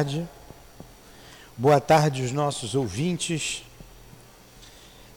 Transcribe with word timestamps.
tarde. 0.00 0.26
Boa 1.58 1.78
tarde 1.78 2.22
aos 2.22 2.32
nossos 2.32 2.74
ouvintes. 2.74 3.62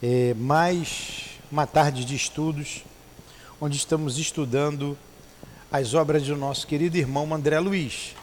É, 0.02 0.34
mais 0.34 1.38
uma 1.50 1.66
tarde 1.66 2.04
de 2.04 2.14
estudos, 2.14 2.84
onde 3.58 3.78
estamos 3.78 4.18
estudando 4.18 4.98
as 5.72 5.94
obras 5.94 6.24
do 6.24 6.36
nosso 6.36 6.66
querido 6.66 6.98
irmão 6.98 7.32
André 7.34 7.58
Luiz. 7.60 8.14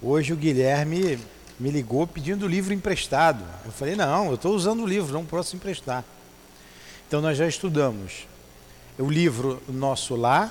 Hoje 0.00 0.32
o 0.32 0.36
Guilherme 0.36 1.18
me 1.60 1.70
ligou 1.70 2.06
pedindo 2.06 2.46
o 2.46 2.48
livro 2.48 2.72
emprestado. 2.72 3.44
Eu 3.66 3.72
falei, 3.72 3.94
não, 3.94 4.28
eu 4.28 4.36
estou 4.36 4.54
usando 4.54 4.84
o 4.84 4.86
livro, 4.86 5.12
não 5.12 5.26
posso 5.26 5.54
emprestar. 5.54 6.02
Então 7.06 7.20
nós 7.20 7.36
já 7.36 7.46
estudamos 7.46 8.26
o 8.98 9.10
livro 9.10 9.62
Nosso 9.68 10.16
Lar, 10.16 10.50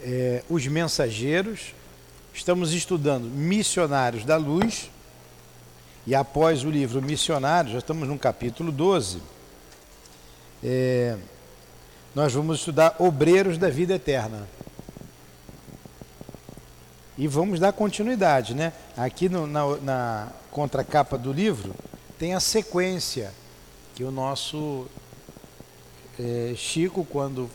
é, 0.00 0.42
Os 0.50 0.66
Mensageiros, 0.66 1.74
Estamos 2.32 2.72
estudando 2.72 3.24
Missionários 3.24 4.24
da 4.24 4.36
Luz 4.36 4.90
e 6.06 6.14
após 6.14 6.64
o 6.64 6.70
livro 6.70 7.02
Missionários, 7.02 7.72
já 7.72 7.78
estamos 7.78 8.08
no 8.08 8.18
capítulo 8.18 8.72
12, 8.72 9.20
é, 10.64 11.16
nós 12.14 12.32
vamos 12.32 12.58
estudar 12.58 12.96
Obreiros 12.98 13.58
da 13.58 13.68
Vida 13.68 13.94
Eterna. 13.94 14.48
E 17.18 17.26
vamos 17.26 17.60
dar 17.60 17.72
continuidade, 17.72 18.54
né? 18.54 18.72
Aqui 18.96 19.28
no, 19.28 19.46
na, 19.46 19.76
na 19.76 20.28
contracapa 20.50 21.18
do 21.18 21.32
livro 21.32 21.74
tem 22.18 22.34
a 22.34 22.40
sequência 22.40 23.32
que 23.94 24.02
o 24.02 24.10
nosso 24.10 24.86
é, 26.18 26.54
Chico, 26.56 27.04
quando 27.04 27.50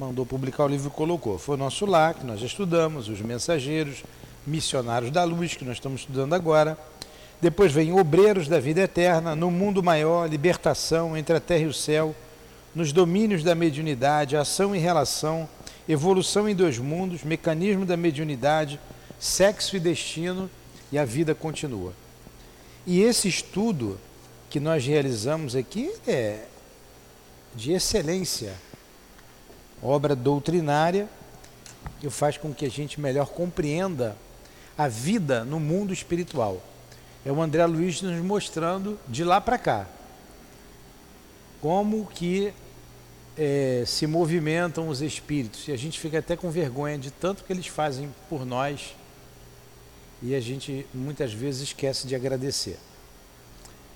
mandou 0.00 0.24
publicar 0.24 0.64
o 0.64 0.68
livro, 0.68 0.88
colocou. 0.88 1.36
Foi 1.36 1.56
o 1.56 1.58
nosso 1.58 1.84
lar, 1.84 2.14
que 2.14 2.24
nós 2.24 2.40
estudamos, 2.40 3.06
os 3.10 3.20
mensageiros, 3.20 4.02
missionários 4.46 5.10
da 5.10 5.24
luz, 5.24 5.54
que 5.54 5.64
nós 5.64 5.74
estamos 5.74 6.00
estudando 6.00 6.32
agora. 6.32 6.78
Depois 7.38 7.70
vem 7.70 7.92
obreiros 7.92 8.48
da 8.48 8.58
vida 8.58 8.80
eterna, 8.80 9.36
no 9.36 9.50
mundo 9.50 9.82
maior, 9.82 10.26
libertação 10.26 11.18
entre 11.18 11.36
a 11.36 11.40
terra 11.40 11.64
e 11.64 11.66
o 11.66 11.74
céu, 11.74 12.14
nos 12.74 12.92
domínios 12.92 13.44
da 13.44 13.54
mediunidade, 13.54 14.38
ação 14.38 14.74
e 14.74 14.78
relação, 14.78 15.46
evolução 15.86 16.48
em 16.48 16.54
dois 16.54 16.78
mundos, 16.78 17.22
mecanismo 17.22 17.84
da 17.84 17.96
mediunidade, 17.96 18.80
sexo 19.18 19.76
e 19.76 19.80
destino, 19.80 20.48
e 20.90 20.98
a 20.98 21.04
vida 21.04 21.34
continua. 21.34 21.92
E 22.86 23.02
esse 23.02 23.28
estudo 23.28 24.00
que 24.48 24.58
nós 24.58 24.86
realizamos 24.86 25.54
aqui 25.54 25.92
é 26.06 26.44
de 27.54 27.72
excelência 27.72 28.54
obra 29.82 30.14
doutrinária 30.14 31.08
que 32.00 32.10
faz 32.10 32.36
com 32.36 32.52
que 32.52 32.64
a 32.64 32.70
gente 32.70 33.00
melhor 33.00 33.26
compreenda 33.26 34.16
a 34.76 34.88
vida 34.88 35.44
no 35.44 35.60
mundo 35.60 35.92
espiritual. 35.92 36.62
É 37.24 37.30
o 37.30 37.40
André 37.40 37.64
Luiz 37.66 38.00
nos 38.00 38.22
mostrando 38.24 38.98
de 39.06 39.24
lá 39.24 39.40
para 39.40 39.58
cá 39.58 39.86
como 41.60 42.06
que 42.06 42.54
é, 43.36 43.84
se 43.86 44.06
movimentam 44.06 44.88
os 44.88 45.02
espíritos. 45.02 45.68
E 45.68 45.72
a 45.72 45.76
gente 45.76 46.00
fica 46.00 46.18
até 46.18 46.36
com 46.36 46.50
vergonha 46.50 46.98
de 46.98 47.10
tanto 47.10 47.44
que 47.44 47.52
eles 47.52 47.66
fazem 47.66 48.08
por 48.28 48.46
nós 48.46 48.94
e 50.22 50.34
a 50.34 50.40
gente 50.40 50.86
muitas 50.92 51.32
vezes 51.32 51.62
esquece 51.62 52.06
de 52.06 52.14
agradecer. 52.14 52.78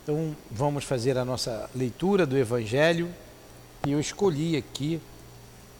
Então 0.02 0.36
vamos 0.50 0.84
fazer 0.84 1.16
a 1.16 1.24
nossa 1.24 1.68
leitura 1.74 2.26
do 2.26 2.36
Evangelho 2.36 3.10
e 3.86 3.92
eu 3.92 4.00
escolhi 4.00 4.56
aqui 4.56 5.00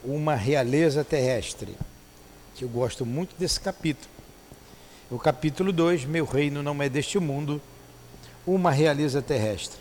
uma 0.05 0.35
realeza 0.35 1.03
terrestre, 1.03 1.75
que 2.53 2.63
eu 2.63 2.69
gosto 2.69 3.05
muito 3.05 3.35
desse 3.37 3.59
capítulo. 3.59 4.09
O 5.09 5.17
capítulo 5.17 5.71
2, 5.71 6.05
Meu 6.05 6.25
reino 6.25 6.61
não 6.61 6.81
é 6.81 6.87
deste 6.87 7.19
mundo, 7.19 7.61
uma 8.45 8.71
realeza 8.71 9.21
terrestre. 9.21 9.79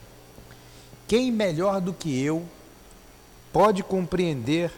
Quem 1.06 1.30
melhor 1.30 1.80
do 1.80 1.92
que 1.92 2.22
eu 2.22 2.44
pode 3.52 3.82
compreender 3.82 4.70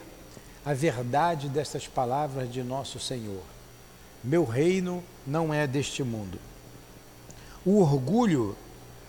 a 0.64 0.74
verdade 0.74 1.48
destas 1.48 1.86
palavras 1.86 2.52
de 2.52 2.62
nosso 2.62 2.98
Senhor? 2.98 3.42
Meu 4.22 4.44
reino 4.44 5.02
não 5.24 5.54
é 5.54 5.66
deste 5.66 6.02
mundo. 6.02 6.38
O 7.64 7.80
orgulho 7.80 8.56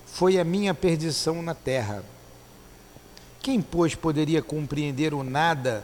foi 0.05 0.39
a 0.39 0.43
minha 0.43 0.73
perdição 0.73 1.41
na 1.41 1.55
terra. 1.55 2.03
Quem, 3.41 3.61
pois, 3.61 3.95
poderia 3.95 4.41
compreender 4.41 5.13
o 5.13 5.23
nada 5.23 5.83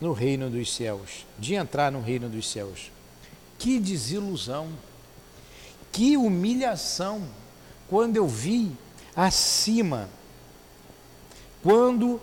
no 0.00 0.12
reino 0.12 0.50
dos 0.50 0.74
céus, 0.74 1.26
de 1.38 1.54
entrar 1.54 1.90
no 1.90 2.00
reino 2.00 2.28
dos 2.28 2.50
céus. 2.50 2.90
Que 3.58 3.78
desilusão, 3.78 4.68
que 5.92 6.16
humilhação, 6.16 7.22
quando 7.88 8.16
eu 8.16 8.26
vi 8.26 8.72
acima, 9.14 10.08
quando 11.62 12.20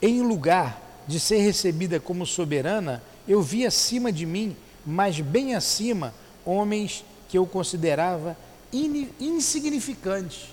em 0.00 0.22
lugar 0.22 0.80
de 1.06 1.18
ser 1.18 1.38
recebida 1.38 1.98
como 2.00 2.24
soberana, 2.24 3.02
eu 3.26 3.42
vi 3.42 3.66
acima 3.66 4.12
de 4.12 4.24
mim, 4.24 4.56
mas 4.86 5.20
bem 5.20 5.54
acima, 5.54 6.14
homens 6.44 7.04
que 7.28 7.36
eu 7.36 7.46
considerava 7.46 8.36
insignificantes. 8.72 10.48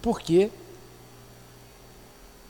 Porque 0.00 0.50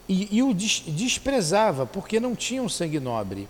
e, 0.09 0.37
e 0.37 0.43
o 0.43 0.53
desprezava, 0.53 1.87
porque 1.87 2.21
não 2.21 2.35
tinha 2.35 2.63
um 2.63 2.69
sangue 2.69 3.01
nobre. 3.01 3.49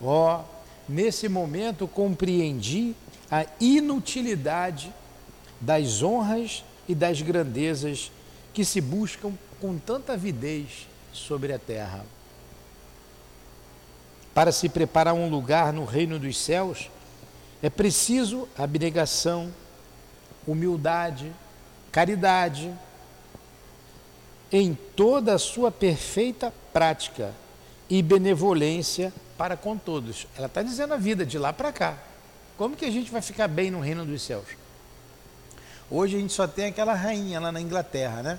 Ó, 0.00 0.40
oh, 0.40 0.44
nesse 0.88 1.28
momento 1.28 1.86
compreendi 1.86 2.94
a 3.30 3.46
inutilidade 3.60 4.92
das 5.60 6.02
honras 6.02 6.64
e 6.88 6.94
das 6.94 7.22
grandezas 7.22 8.10
que 8.52 8.64
se 8.64 8.80
buscam 8.80 9.32
com 9.60 9.78
tanta 9.78 10.14
avidez 10.14 10.88
sobre 11.12 11.52
a 11.52 11.58
terra. 11.58 12.04
Para 14.34 14.50
se 14.50 14.68
preparar 14.68 15.14
um 15.14 15.28
lugar 15.28 15.72
no 15.72 15.84
reino 15.84 16.18
dos 16.18 16.38
céus, 16.38 16.90
é 17.62 17.70
preciso 17.70 18.48
abnegação, 18.56 19.52
humildade, 20.46 21.32
caridade, 21.92 22.72
em 24.52 24.74
toda 24.94 25.34
a 25.34 25.38
sua 25.38 25.70
perfeita 25.70 26.52
prática 26.72 27.34
e 27.88 28.02
benevolência 28.02 29.12
para 29.38 29.56
com 29.56 29.78
todos. 29.78 30.26
Ela 30.36 30.46
está 30.46 30.62
dizendo 30.62 30.92
a 30.92 30.98
vida 30.98 31.24
de 31.24 31.38
lá 31.38 31.52
para 31.52 31.72
cá. 31.72 31.98
Como 32.58 32.76
que 32.76 32.84
a 32.84 32.90
gente 32.90 33.10
vai 33.10 33.22
ficar 33.22 33.48
bem 33.48 33.70
no 33.70 33.80
reino 33.80 34.04
dos 34.04 34.20
céus? 34.22 34.46
Hoje 35.90 36.16
a 36.16 36.20
gente 36.20 36.32
só 36.32 36.46
tem 36.46 36.66
aquela 36.66 36.94
rainha 36.94 37.40
lá 37.40 37.50
na 37.50 37.60
Inglaterra, 37.60 38.22
né? 38.22 38.38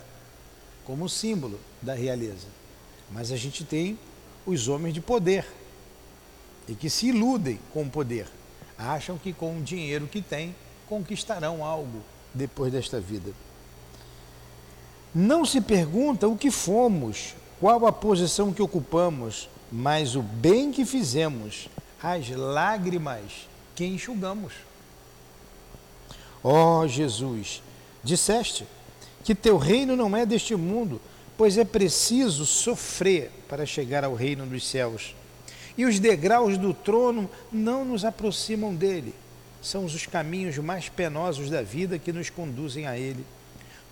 Como 0.86 1.10
símbolo 1.10 1.60
da 1.82 1.94
realeza. 1.94 2.48
Mas 3.12 3.32
a 3.32 3.36
gente 3.36 3.64
tem 3.64 3.98
os 4.46 4.68
homens 4.68 4.94
de 4.94 5.02
poder 5.02 5.46
e 6.68 6.76
que 6.76 6.90
se 6.90 7.08
iludem 7.08 7.60
com 7.74 7.84
o 7.84 7.90
poder. 7.90 8.28
Acham 8.78 9.18
que 9.18 9.34
com 9.34 9.58
o 9.58 9.62
dinheiro 9.62 10.08
que 10.08 10.22
têm 10.22 10.56
conquistarão 10.88 11.64
algo 11.64 12.02
depois 12.34 12.72
desta 12.72 13.00
vida. 13.00 13.32
Não 15.14 15.46
se 15.46 15.62
pergunta 15.62 16.28
o 16.28 16.38
que 16.38 16.50
fomos, 16.50 17.36
qual 17.60 17.86
a 17.86 17.92
posição 17.92 18.52
que 18.52 18.62
ocupamos, 18.62 19.48
mas 19.72 20.16
o 20.16 20.22
bem 20.22 20.72
que 20.72 20.86
fizemos, 20.86 21.70
as 22.02 22.30
lágrimas 22.30 23.48
que 23.76 23.86
enxugamos. 23.86 24.54
Ó 26.44 26.82
oh, 26.82 26.88
Jesus, 26.88 27.62
disseste 28.04 28.66
que 29.24 29.34
teu 29.34 29.58
reino 29.58 29.96
não 29.96 30.16
é 30.16 30.26
deste 30.26 30.56
mundo, 30.56 31.00
pois 31.38 31.58
é 31.58 31.64
preciso 31.64 32.46
sofrer 32.46 33.32
para 33.48 33.66
chegar 33.66 34.04
ao 34.04 34.14
reino 34.14 34.46
dos 34.46 34.68
céus. 34.68 35.16
E 35.78 35.86
os 35.86 36.00
degraus 36.00 36.58
do 36.58 36.74
trono 36.74 37.30
não 37.52 37.86
nos 37.86 38.04
aproximam 38.04 38.76
dele. 38.76 39.14
São 39.62 39.86
os 39.86 40.06
caminhos 40.06 40.58
mais 40.58 40.90
penosos 40.90 41.50
da 41.50 41.62
vida 41.62 41.98
que 41.98 42.12
nos 42.12 42.30
conduzem 42.30 42.86
a 42.86 42.98
ele. 42.98 43.26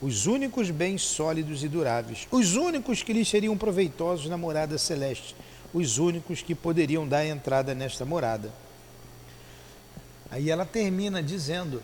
os 0.00 0.26
únicos 0.26 0.70
bens 0.70 1.02
sólidos 1.02 1.62
e 1.62 1.68
duráveis, 1.68 2.26
os 2.30 2.56
únicos 2.56 3.02
que 3.02 3.12
lhes 3.12 3.28
seriam 3.28 3.56
proveitosos 3.56 4.26
na 4.26 4.36
morada 4.36 4.78
celeste, 4.78 5.36
os 5.74 5.98
únicos 5.98 6.42
que 6.42 6.54
poderiam 6.54 7.06
dar 7.06 7.24
entrada 7.24 7.74
nesta 7.74 8.04
morada. 8.04 8.50
Aí 10.30 10.48
ela 10.50 10.64
termina 10.64 11.22
dizendo: 11.22 11.82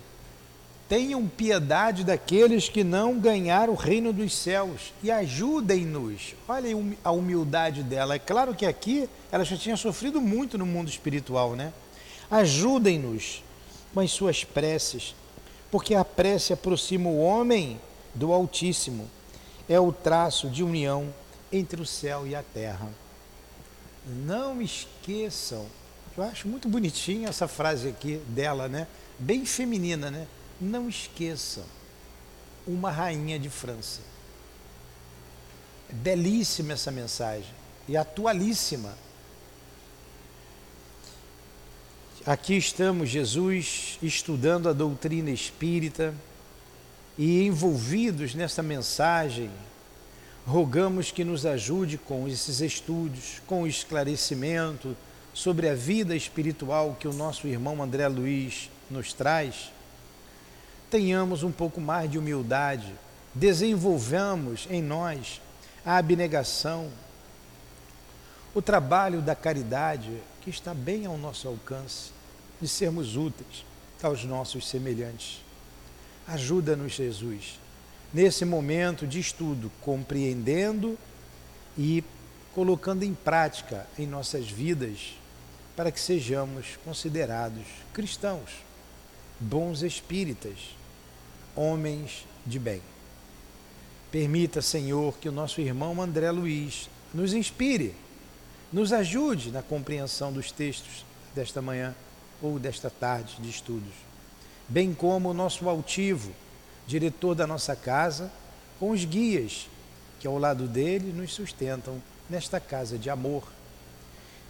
Tenham 0.89 1.27
piedade 1.27 2.03
daqueles 2.03 2.69
que 2.69 2.83
não 2.83 3.19
ganharam 3.19 3.73
o 3.73 3.75
reino 3.75 4.11
dos 4.11 4.33
céus 4.35 4.93
e 5.03 5.11
ajudem-nos. 5.11 6.33
Olha 6.47 6.69
a 7.03 7.11
humildade 7.11 7.83
dela. 7.83 8.15
É 8.15 8.19
claro 8.19 8.55
que 8.55 8.65
aqui 8.65 9.07
ela 9.31 9.43
já 9.43 9.57
tinha 9.57 9.77
sofrido 9.77 10.21
muito 10.21 10.57
no 10.57 10.65
mundo 10.65 10.89
espiritual, 10.89 11.55
né? 11.55 11.73
Ajudem-nos 12.31 13.43
com 13.93 13.99
as 13.99 14.11
suas 14.11 14.43
preces, 14.43 15.13
porque 15.69 15.93
a 15.93 16.05
prece 16.05 16.53
aproxima 16.53 17.09
o 17.09 17.19
homem 17.19 17.79
do 18.17 18.33
Altíssimo. 18.33 19.09
É 19.69 19.79
o 19.79 19.91
traço 19.91 20.49
de 20.49 20.63
união 20.63 21.13
entre 21.51 21.81
o 21.81 21.85
céu 21.85 22.27
e 22.27 22.35
a 22.35 22.43
terra. 22.43 22.89
Não 24.05 24.61
esqueçam. 24.61 25.65
Eu 26.17 26.23
acho 26.23 26.47
muito 26.47 26.67
bonitinha 26.67 27.29
essa 27.29 27.47
frase 27.47 27.89
aqui 27.89 28.17
dela, 28.27 28.67
né? 28.67 28.87
Bem 29.19 29.45
feminina, 29.45 30.09
né? 30.09 30.27
Não 30.59 30.89
esqueçam 30.89 31.63
uma 32.65 32.89
rainha 32.89 33.37
de 33.39 33.49
França. 33.49 34.01
É 35.89 35.93
belíssima 35.93 36.73
essa 36.73 36.91
mensagem 36.91 37.53
e 37.87 37.95
atualíssima. 37.95 38.93
Aqui 42.25 42.57
estamos, 42.57 43.09
Jesus, 43.09 43.97
estudando 44.01 44.67
a 44.67 44.73
doutrina 44.73 45.29
espírita 45.29 46.13
e 47.17 47.45
envolvidos 47.45 48.35
nessa 48.35 48.61
mensagem, 48.61 49.49
rogamos 50.45 51.11
que 51.11 51.23
nos 51.23 51.45
ajude 51.45 51.97
com 51.97 52.27
esses 52.27 52.61
estudos, 52.61 53.41
com 53.47 53.63
o 53.63 53.67
esclarecimento 53.67 54.95
sobre 55.33 55.69
a 55.69 55.75
vida 55.75 56.15
espiritual 56.15 56.95
que 56.99 57.07
o 57.07 57.13
nosso 57.13 57.47
irmão 57.47 57.81
André 57.81 58.07
Luiz 58.07 58.69
nos 58.89 59.13
traz 59.13 59.71
tenhamos 60.89 61.43
um 61.43 61.51
pouco 61.51 61.81
mais 61.81 62.09
de 62.09 62.17
humildade, 62.17 62.93
desenvolvamos 63.33 64.67
em 64.69 64.81
nós 64.81 65.41
a 65.85 65.97
abnegação, 65.97 66.89
o 68.53 68.61
trabalho 68.61 69.21
da 69.21 69.35
caridade 69.35 70.11
que 70.41 70.49
está 70.49 70.73
bem 70.73 71.05
ao 71.05 71.17
nosso 71.17 71.47
alcance, 71.47 72.11
de 72.59 72.67
sermos 72.67 73.15
úteis 73.15 73.65
aos 74.01 74.23
nossos 74.23 74.67
semelhantes. 74.67 75.43
Ajuda-nos, 76.27 76.93
Jesus, 76.93 77.59
nesse 78.13 78.43
momento 78.43 79.07
de 79.07 79.19
estudo, 79.19 79.71
compreendendo 79.81 80.97
e 81.77 82.03
colocando 82.53 83.03
em 83.03 83.13
prática 83.13 83.87
em 83.97 84.05
nossas 84.05 84.49
vidas, 84.49 85.17
para 85.75 85.91
que 85.91 85.99
sejamos 85.99 86.77
considerados 86.83 87.63
cristãos, 87.93 88.49
bons 89.39 89.83
espíritas 89.83 90.75
homens 91.57 92.25
de 92.45 92.59
bem. 92.59 92.81
Permita, 94.11 94.61
Senhor, 94.61 95.17
que 95.17 95.27
o 95.27 95.31
nosso 95.31 95.59
irmão 95.59 96.01
André 96.01 96.29
Luiz 96.31 96.89
nos 97.13 97.33
inspire, 97.33 97.95
nos 98.71 98.93
ajude 98.93 99.51
na 99.51 99.63
compreensão 99.63 100.31
dos 100.31 100.51
textos 100.51 101.03
desta 101.33 101.61
manhã 101.61 101.95
ou 102.41 102.59
desta 102.59 102.89
tarde 102.89 103.35
de 103.39 103.49
estudos, 103.49 103.93
bem 104.67 104.93
como 104.93 105.29
o 105.29 105.33
nosso 105.33 105.69
altivo, 105.69 106.31
diretor 106.85 107.35
da 107.35 107.47
nossa 107.47 107.75
casa, 107.75 108.31
com 108.79 108.91
os 108.91 109.05
guias 109.05 109.67
que 110.19 110.27
ao 110.27 110.37
lado 110.37 110.67
dele 110.67 111.11
nos 111.11 111.33
sustentam 111.33 112.01
nesta 112.29 112.59
casa 112.59 112.97
de 112.97 113.09
amor. 113.09 113.43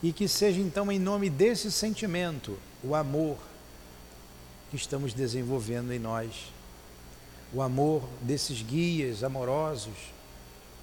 E 0.01 0.13
que 0.13 0.27
seja 0.27 0.59
então 0.59 0.91
em 0.91 0.99
nome 0.99 1.29
desse 1.29 1.71
sentimento, 1.71 2.57
o 2.83 2.93
amor 2.93 3.37
que 4.69 4.75
estamos 4.75 5.13
desenvolvendo 5.13 5.91
em 5.91 5.99
nós 5.99 6.57
o 7.53 7.61
amor 7.61 8.03
desses 8.21 8.61
guias 8.61 9.23
amorosos, 9.23 9.93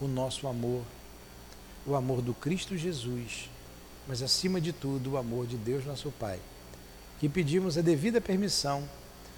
o 0.00 0.06
nosso 0.06 0.48
amor, 0.48 0.82
o 1.87 1.94
amor 1.94 2.22
do 2.22 2.32
Cristo 2.32 2.76
Jesus, 2.76 3.50
mas 4.08 4.22
acima 4.22 4.60
de 4.60 4.72
tudo 4.72 5.12
o 5.12 5.16
amor 5.16 5.46
de 5.46 5.56
Deus 5.56 5.84
nosso 5.84 6.10
Pai, 6.10 6.38
que 7.20 7.28
pedimos 7.28 7.76
a 7.76 7.82
devida 7.82 8.20
permissão 8.20 8.88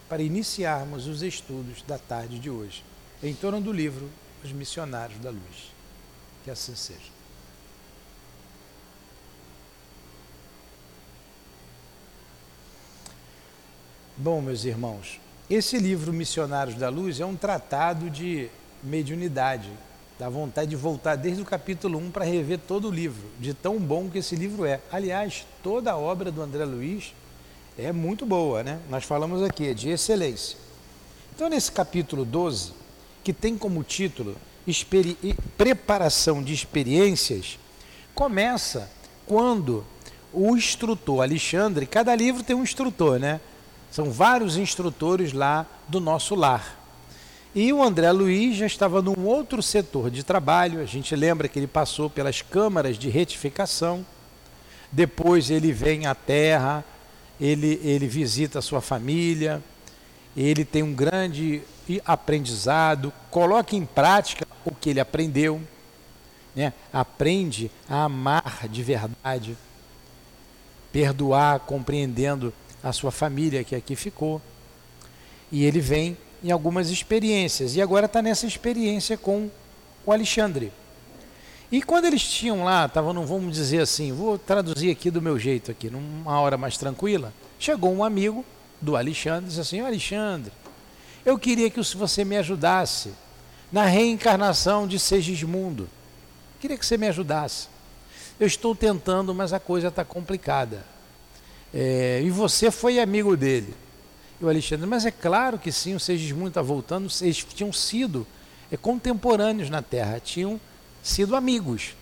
para 0.09 0.23
iniciarmos 0.23 1.07
os 1.07 1.23
estudos 1.23 1.83
da 1.83 1.99
tarde 1.99 2.39
de 2.39 2.51
hoje, 2.51 2.85
em 3.23 3.35
torno 3.35 3.61
do 3.61 3.73
livro 3.73 4.09
Os 4.45 4.53
Missionários 4.53 5.19
da 5.19 5.31
Luz. 5.31 5.73
Que 6.45 6.51
assim 6.51 6.77
seja. 6.77 7.17
Bom, 14.17 14.41
meus 14.41 14.65
irmãos, 14.65 15.21
esse 15.51 15.79
livro 15.79 16.13
Missionários 16.13 16.77
da 16.77 16.89
Luz 16.89 17.21
é 17.21 17.27
um 17.27 17.37
tratado 17.37 18.09
de 18.09 18.49
mediunidade. 18.83 19.71
Dá 20.19 20.29
vontade 20.29 20.71
de 20.71 20.77
voltar 20.77 21.17
desde 21.17 21.43
o 21.43 21.45
capítulo 21.45 21.99
1 21.99 22.11
para 22.11 22.25
rever 22.25 22.59
todo 22.59 22.89
o 22.89 22.91
livro, 22.91 23.29
de 23.39 23.53
tão 23.53 23.79
bom 23.79 24.09
que 24.09 24.19
esse 24.19 24.35
livro 24.35 24.65
é. 24.65 24.81
Aliás, 24.91 25.47
toda 25.63 25.93
a 25.93 25.97
obra 25.99 26.33
do 26.33 26.41
André 26.41 26.65
Luiz 26.65 27.13
é 27.79 27.93
muito 27.93 28.25
boa, 28.25 28.63
né? 28.63 28.79
Nós 28.89 29.05
falamos 29.05 29.43
aqui, 29.43 29.69
é 29.69 29.75
de 29.75 29.91
excelência. 29.91 30.57
Então, 31.35 31.49
nesse 31.49 31.71
capítulo 31.71 32.25
12, 32.25 32.73
que 33.23 33.33
tem 33.33 33.59
como 33.59 33.83
título 33.83 34.37
Preparação 35.59 36.43
de 36.43 36.55
Experiências, 36.55 37.59
começa 38.15 38.91
quando 39.27 39.85
o 40.33 40.57
instrutor 40.57 41.23
Alexandre, 41.23 41.87
cada 41.87 42.15
livro 42.15 42.43
tem 42.43 42.57
um 42.57 42.63
instrutor, 42.63 43.19
né? 43.19 43.41
São 43.91 44.11
vários 44.11 44.57
instrutores 44.57 45.33
lá 45.33 45.67
do 45.87 46.01
nosso 46.01 46.35
lar. 46.35 46.83
E 47.55 47.73
o 47.73 47.83
André 47.83 48.11
Luiz 48.13 48.57
já 48.57 48.67
estava 48.67 49.01
num 49.01 49.25
outro 49.25 49.63
setor 49.63 50.11
de 50.11 50.23
trabalho. 50.23 50.81
A 50.81 50.85
gente 50.85 51.15
lembra 51.17 51.49
que 51.49 51.59
ele 51.59 51.67
passou 51.67 52.11
pelas 52.11 52.43
câmaras 52.43 52.99
de 52.99 53.09
retificação. 53.09 54.05
Depois 54.93 55.51
ele 55.51 55.73
vem 55.73 56.07
à 56.07 56.15
Terra, 56.15 56.85
ele, 57.41 57.81
ele 57.83 58.07
visita 58.07 58.59
a 58.59 58.63
sua 58.63 58.81
família, 58.81 59.63
ele 60.37 60.65
tem 60.65 60.83
um 60.83 60.93
grande 60.93 61.63
aprendizado, 62.05 63.13
coloca 63.31 63.77
em 63.77 63.85
prática 63.85 64.47
o 64.65 64.75
que 64.75 64.91
ele 64.91 65.01
aprendeu, 65.01 65.61
né? 66.55 66.73
aprende 66.93 67.71
a 67.89 68.05
amar 68.05 68.67
de 68.69 68.83
verdade, 68.83 69.57
perdoar 70.93 71.61
compreendendo 71.61 72.53
a 72.83 72.93
sua 72.93 73.11
família 73.11 73.65
que 73.65 73.75
aqui 73.75 73.95
ficou. 73.95 74.41
E 75.51 75.65
ele 75.65 75.81
vem 75.81 76.17
em 76.43 76.51
algumas 76.51 76.91
experiências. 76.91 77.77
E 77.77 77.83
agora 77.83 78.07
está 78.07 78.21
nessa 78.21 78.47
experiência 78.47 79.17
com 79.17 79.51
o 80.05 80.13
Alexandre. 80.13 80.73
E 81.71 81.83
quando 81.83 82.05
eles 82.05 82.23
tinham 82.23 82.65
lá, 82.65 82.87
estavam, 82.87 83.13
não 83.13 83.27
vamos 83.27 83.55
dizer 83.55 83.81
assim, 83.81 84.13
vou 84.13 84.39
traduzir 84.39 84.91
aqui 84.91 85.11
do 85.11 85.21
meu 85.21 85.39
jeito 85.39 85.71
aqui, 85.71 85.91
numa 85.91 86.39
hora 86.41 86.57
mais 86.57 86.77
tranquila, 86.77 87.33
chegou 87.59 87.93
um 87.93 88.05
amigo 88.05 88.45
do 88.81 88.97
Alexandre 88.97 89.47
e 89.47 89.49
disse 89.49 89.61
assim, 89.61 89.81
Alexandre, 89.81 90.53
eu 91.25 91.37
queria 91.37 91.69
que 91.69 91.81
você 91.81 92.25
me 92.25 92.37
ajudasse 92.37 93.13
na 93.73 93.85
reencarnação 93.85 94.87
de 94.87 94.99
Segismundo. 94.99 95.89
Queria 96.61 96.79
que 96.79 96.87
você 96.87 96.97
me 96.97 97.09
ajudasse. 97.09 97.69
Eu 98.39 98.47
estou 98.47 98.75
tentando, 98.75 99.35
mas 99.35 99.53
a 99.53 99.59
coisa 99.59 99.89
está 99.89 100.05
complicada. 100.05 100.85
É, 101.75 102.23
e 102.25 102.31
você 102.31 102.71
foi 102.71 103.01
amigo 103.01 103.37
dele. 103.37 103.75
E 104.41 104.45
o 104.45 104.49
Alexandre, 104.49 104.87
mas 104.87 105.05
é 105.05 105.11
claro 105.11 105.59
que 105.59 105.73
sim, 105.73 105.95
o 105.95 106.01
Segismundo 106.01 106.49
está 106.49 106.63
voltando, 106.63 107.11
eles 107.21 107.39
tinham 107.39 107.73
sido 107.73 108.27
é, 108.71 108.77
contemporâneos 108.77 109.69
na 109.69 109.83
Terra, 109.83 110.21
tinham 110.21 110.61
sido 111.07 111.37
amigos. 111.37 111.95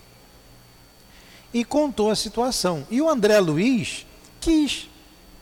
E 1.53 1.63
contou 1.63 2.09
a 2.09 2.15
situação. 2.15 2.85
E 2.89 3.01
o 3.01 3.09
André 3.09 3.39
Luiz 3.39 4.05
quis 4.41 4.89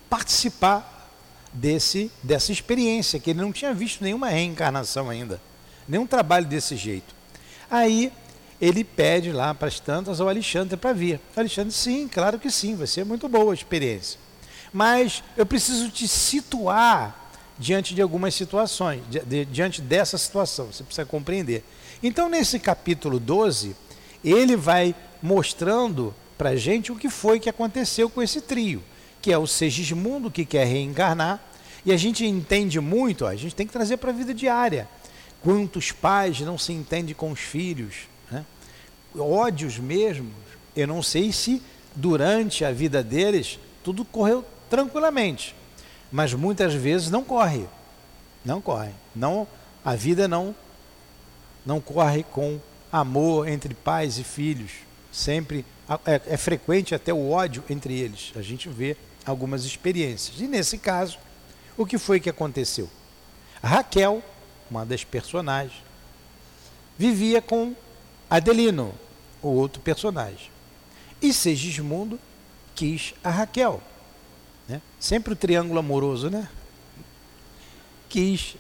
participar 0.10 1.12
desse, 1.52 2.12
dessa 2.22 2.52
experiência, 2.52 3.20
que 3.20 3.32
ele 3.32 3.42
não 3.42 3.52
tinha 3.52 3.74
visto 3.74 4.04
nenhuma 4.04 4.30
reencarnação 4.30 5.10
ainda, 5.10 5.42
nenhum 5.88 6.06
trabalho 6.06 6.46
desse 6.46 6.76
jeito. 6.76 7.16
Aí 7.70 8.12
ele 8.62 8.84
pede 8.84 9.32
lá 9.32 9.54
para 9.54 9.68
as 9.68 9.80
tantas 9.80 10.22
ao 10.22 10.30
Alexandre 10.30 10.78
para 10.78 10.94
vir. 10.94 11.20
O 11.36 11.40
Alexandre, 11.40 11.74
sim, 11.74 12.08
claro 12.08 12.38
que 12.38 12.52
sim, 12.52 12.76
vai 12.76 12.88
ser 12.88 13.04
muito 13.04 13.28
boa 13.28 13.52
a 13.52 13.56
experiência. 13.56 14.20
Mas 14.72 15.24
eu 15.38 15.46
preciso 15.46 15.90
te 15.90 16.08
situar 16.08 17.32
diante 17.58 17.94
de 17.94 18.02
algumas 18.02 18.34
situações, 18.34 19.02
de, 19.10 19.46
diante 19.46 19.82
dessa 19.82 20.18
situação. 20.18 20.68
Você 20.68 20.84
precisa 20.84 21.06
compreender. 21.06 21.64
Então, 22.04 22.28
nesse 22.28 22.60
capítulo 22.60 23.18
12, 23.18 23.74
ele 24.22 24.58
vai 24.58 24.94
mostrando 25.22 26.14
para 26.38 26.54
gente 26.58 26.92
o 26.92 26.98
que 26.98 27.10
foi 27.10 27.40
que 27.40 27.50
aconteceu 27.50 28.10
com 28.10 28.22
esse 28.22 28.42
trio, 28.42 28.84
que 29.22 29.32
é 29.32 29.38
o 29.38 29.48
Segismundo 29.48 30.30
que 30.30 30.44
quer 30.44 30.68
reencarnar. 30.68 31.42
E 31.86 31.94
a 31.94 31.98
gente 31.98 32.26
entende 32.26 32.78
muito, 32.82 33.24
ó, 33.24 33.30
a 33.30 33.36
gente 33.38 33.56
tem 33.56 33.66
que 33.66 33.72
trazer 33.72 33.96
para 33.98 34.10
a 34.10 34.14
vida 34.14 34.34
diária. 34.34 34.86
Quantos 35.42 35.94
pais 35.94 36.42
não 36.42 36.58
se 36.58 36.74
entendem 36.74 37.16
com 37.16 37.32
os 37.32 37.40
filhos? 37.40 37.96
Né? 38.30 38.46
Ódios 39.18 39.78
mesmo. 39.80 40.30
Eu 40.76 40.88
não 40.88 41.02
sei 41.02 41.32
se 41.32 41.62
durante 41.96 42.66
a 42.66 42.72
vida 42.74 43.02
deles 43.02 43.58
tudo 43.82 44.04
correu 44.04 44.44
tranquilamente, 44.70 45.56
mas 46.12 46.34
muitas 46.34 46.74
vezes 46.74 47.10
não 47.10 47.24
corre. 47.24 47.66
Não 48.44 48.60
corre. 48.60 48.92
Não, 49.16 49.48
a 49.86 49.96
vida 49.96 50.28
não 50.28 50.54
não 51.66 51.80
corre 51.80 52.24
com 52.24 52.60
amor 52.92 53.48
entre 53.48 53.74
pais 53.74 54.18
e 54.18 54.24
filhos. 54.24 54.72
Sempre 55.12 55.66
é, 56.06 56.34
é 56.34 56.38
frequente 56.38 56.96
até 56.96 57.14
o 57.14 57.32
ódio 57.32 57.64
entre 57.70 57.98
eles. 58.00 58.32
A 58.36 58.42
gente 58.42 58.70
vê 58.70 58.98
algumas 59.26 59.66
experiências. 59.66 60.40
E 60.40 60.48
nesse 60.48 60.78
caso, 60.78 61.18
o 61.78 61.86
que 61.86 61.98
foi 61.98 62.20
que 62.20 62.30
aconteceu? 62.30 62.90
Raquel, 63.62 64.22
uma 64.70 64.86
das 64.86 65.04
personagens, 65.04 65.82
vivia 66.98 67.42
com 67.42 67.76
Adelino, 68.30 68.94
o 69.42 69.50
outro 69.50 69.82
personagem. 69.82 70.52
E 71.22 71.32
Segismundo 71.32 72.20
quis 72.76 73.14
a 73.24 73.30
Raquel. 73.30 73.82
Né? 74.68 74.82
Sempre 75.00 75.34
o 75.34 75.36
triângulo 75.36 75.80
amoroso, 75.80 76.30
né? 76.30 76.48
Quis. 78.10 78.56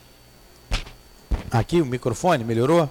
Aqui 1.54 1.80
o 1.80 1.86
microfone 1.86 2.44
melhorou? 2.44 2.90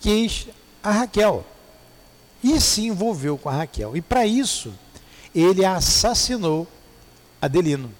Quis 0.00 0.46
a 0.80 0.92
Raquel. 0.92 1.44
E 2.42 2.60
se 2.60 2.86
envolveu 2.86 3.36
com 3.36 3.48
a 3.48 3.52
Raquel. 3.52 3.96
E 3.96 4.00
para 4.00 4.24
isso, 4.24 4.72
ele 5.34 5.64
assassinou 5.64 6.68
Adelino. 7.42 7.92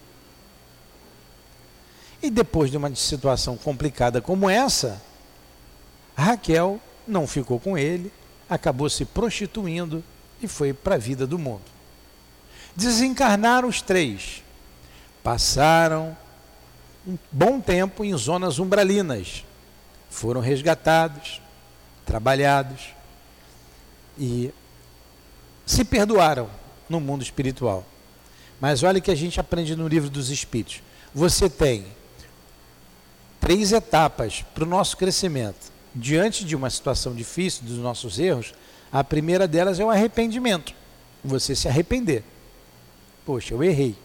E 2.22 2.30
depois 2.30 2.70
de 2.70 2.76
uma 2.76 2.94
situação 2.94 3.56
complicada 3.56 4.20
como 4.20 4.48
essa, 4.48 5.02
Raquel 6.16 6.80
não 7.04 7.26
ficou 7.26 7.58
com 7.58 7.76
ele, 7.76 8.12
acabou 8.48 8.88
se 8.88 9.04
prostituindo 9.04 10.04
e 10.40 10.46
foi 10.46 10.72
para 10.72 10.94
a 10.94 10.98
vida 10.98 11.26
do 11.26 11.36
mundo. 11.36 11.62
Desencarnaram 12.76 13.66
os 13.66 13.82
três. 13.82 14.44
Passaram 15.20 16.16
um 17.04 17.18
bom 17.32 17.60
tempo 17.60 18.04
em 18.04 18.16
zonas 18.16 18.60
umbralinas. 18.60 19.44
Foram 20.08 20.40
resgatados, 20.40 21.40
trabalhados 22.04 22.88
e 24.18 24.52
se 25.66 25.84
perdoaram 25.84 26.48
no 26.88 26.98
mundo 27.00 27.22
espiritual. 27.22 27.84
Mas 28.60 28.82
olha 28.82 29.00
que 29.00 29.10
a 29.10 29.14
gente 29.14 29.38
aprende 29.38 29.76
no 29.76 29.86
livro 29.86 30.10
dos 30.10 30.30
Espíritos. 30.30 30.82
Você 31.14 31.48
tem 31.48 31.86
três 33.40 33.72
etapas 33.72 34.44
para 34.54 34.64
o 34.64 34.66
nosso 34.66 34.96
crescimento. 34.96 35.72
Diante 35.94 36.44
de 36.44 36.56
uma 36.56 36.70
situação 36.70 37.14
difícil, 37.14 37.64
dos 37.64 37.78
nossos 37.78 38.18
erros, 38.18 38.52
a 38.90 39.04
primeira 39.04 39.46
delas 39.46 39.78
é 39.78 39.84
o 39.84 39.90
arrependimento. 39.90 40.74
Você 41.24 41.54
se 41.54 41.68
arrepender. 41.68 42.24
Poxa, 43.24 43.54
eu 43.54 43.62
errei. 43.62 43.96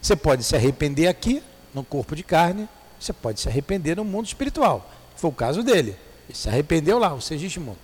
Você 0.00 0.16
pode 0.16 0.44
se 0.44 0.54
arrepender 0.54 1.06
aqui, 1.06 1.42
no 1.74 1.84
corpo 1.84 2.14
de 2.14 2.22
carne, 2.22 2.68
você 2.98 3.12
pode 3.12 3.40
se 3.40 3.48
arrepender 3.48 3.96
no 3.96 4.04
mundo 4.04 4.26
espiritual. 4.26 4.90
Foi 5.16 5.30
o 5.30 5.32
caso 5.32 5.62
dele. 5.62 5.96
Ele 6.28 6.36
se 6.36 6.48
arrependeu 6.48 6.98
lá, 6.98 7.14
o 7.14 7.20
Segismundo. 7.20 7.78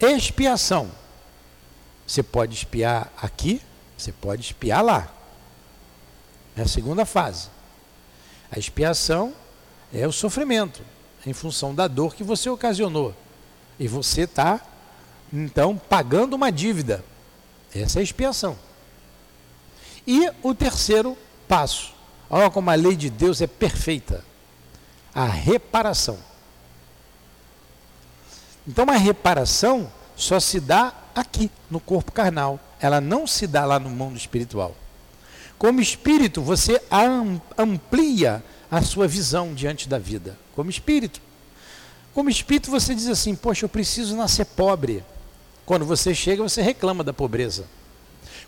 Expiação. 0.00 0.90
Você 2.06 2.22
pode 2.22 2.54
espiar 2.54 3.12
aqui, 3.20 3.60
você 3.96 4.12
pode 4.12 4.42
espiar 4.42 4.84
lá. 4.84 5.12
É 6.56 6.62
a 6.62 6.68
segunda 6.68 7.04
fase. 7.04 7.48
A 8.50 8.58
expiação 8.58 9.34
é 9.92 10.06
o 10.06 10.12
sofrimento, 10.12 10.82
em 11.26 11.32
função 11.32 11.74
da 11.74 11.88
dor 11.88 12.14
que 12.14 12.22
você 12.22 12.48
ocasionou. 12.48 13.14
E 13.78 13.88
você 13.88 14.22
está, 14.22 14.60
então, 15.32 15.76
pagando 15.76 16.34
uma 16.34 16.50
dívida. 16.52 17.04
Essa 17.74 17.98
é 17.98 18.00
a 18.00 18.04
expiação. 18.04 18.56
E 20.06 20.30
o 20.42 20.54
terceiro 20.54 21.16
passo. 21.48 21.95
Olha 22.28 22.50
como 22.50 22.70
a 22.70 22.74
lei 22.74 22.96
de 22.96 23.08
Deus 23.08 23.40
é 23.40 23.46
perfeita. 23.46 24.24
A 25.14 25.26
reparação. 25.26 26.18
Então, 28.66 28.84
a 28.90 28.96
reparação 28.96 29.90
só 30.16 30.40
se 30.40 30.58
dá 30.58 30.92
aqui, 31.14 31.50
no 31.70 31.78
corpo 31.78 32.12
carnal. 32.12 32.58
Ela 32.80 33.00
não 33.00 33.26
se 33.26 33.46
dá 33.46 33.64
lá 33.64 33.78
no 33.78 33.88
mundo 33.88 34.16
espiritual. 34.16 34.74
Como 35.58 35.80
espírito, 35.80 36.42
você 36.42 36.82
amplia 37.56 38.44
a 38.70 38.82
sua 38.82 39.06
visão 39.06 39.54
diante 39.54 39.88
da 39.88 39.98
vida. 39.98 40.36
Como 40.54 40.68
espírito. 40.68 41.20
Como 42.12 42.28
espírito, 42.28 42.70
você 42.70 42.94
diz 42.94 43.06
assim: 43.06 43.34
Poxa, 43.34 43.64
eu 43.64 43.68
preciso 43.68 44.16
nascer 44.16 44.46
pobre. 44.46 45.04
Quando 45.64 45.84
você 45.84 46.14
chega, 46.14 46.42
você 46.42 46.60
reclama 46.60 47.02
da 47.02 47.12
pobreza. 47.12 47.66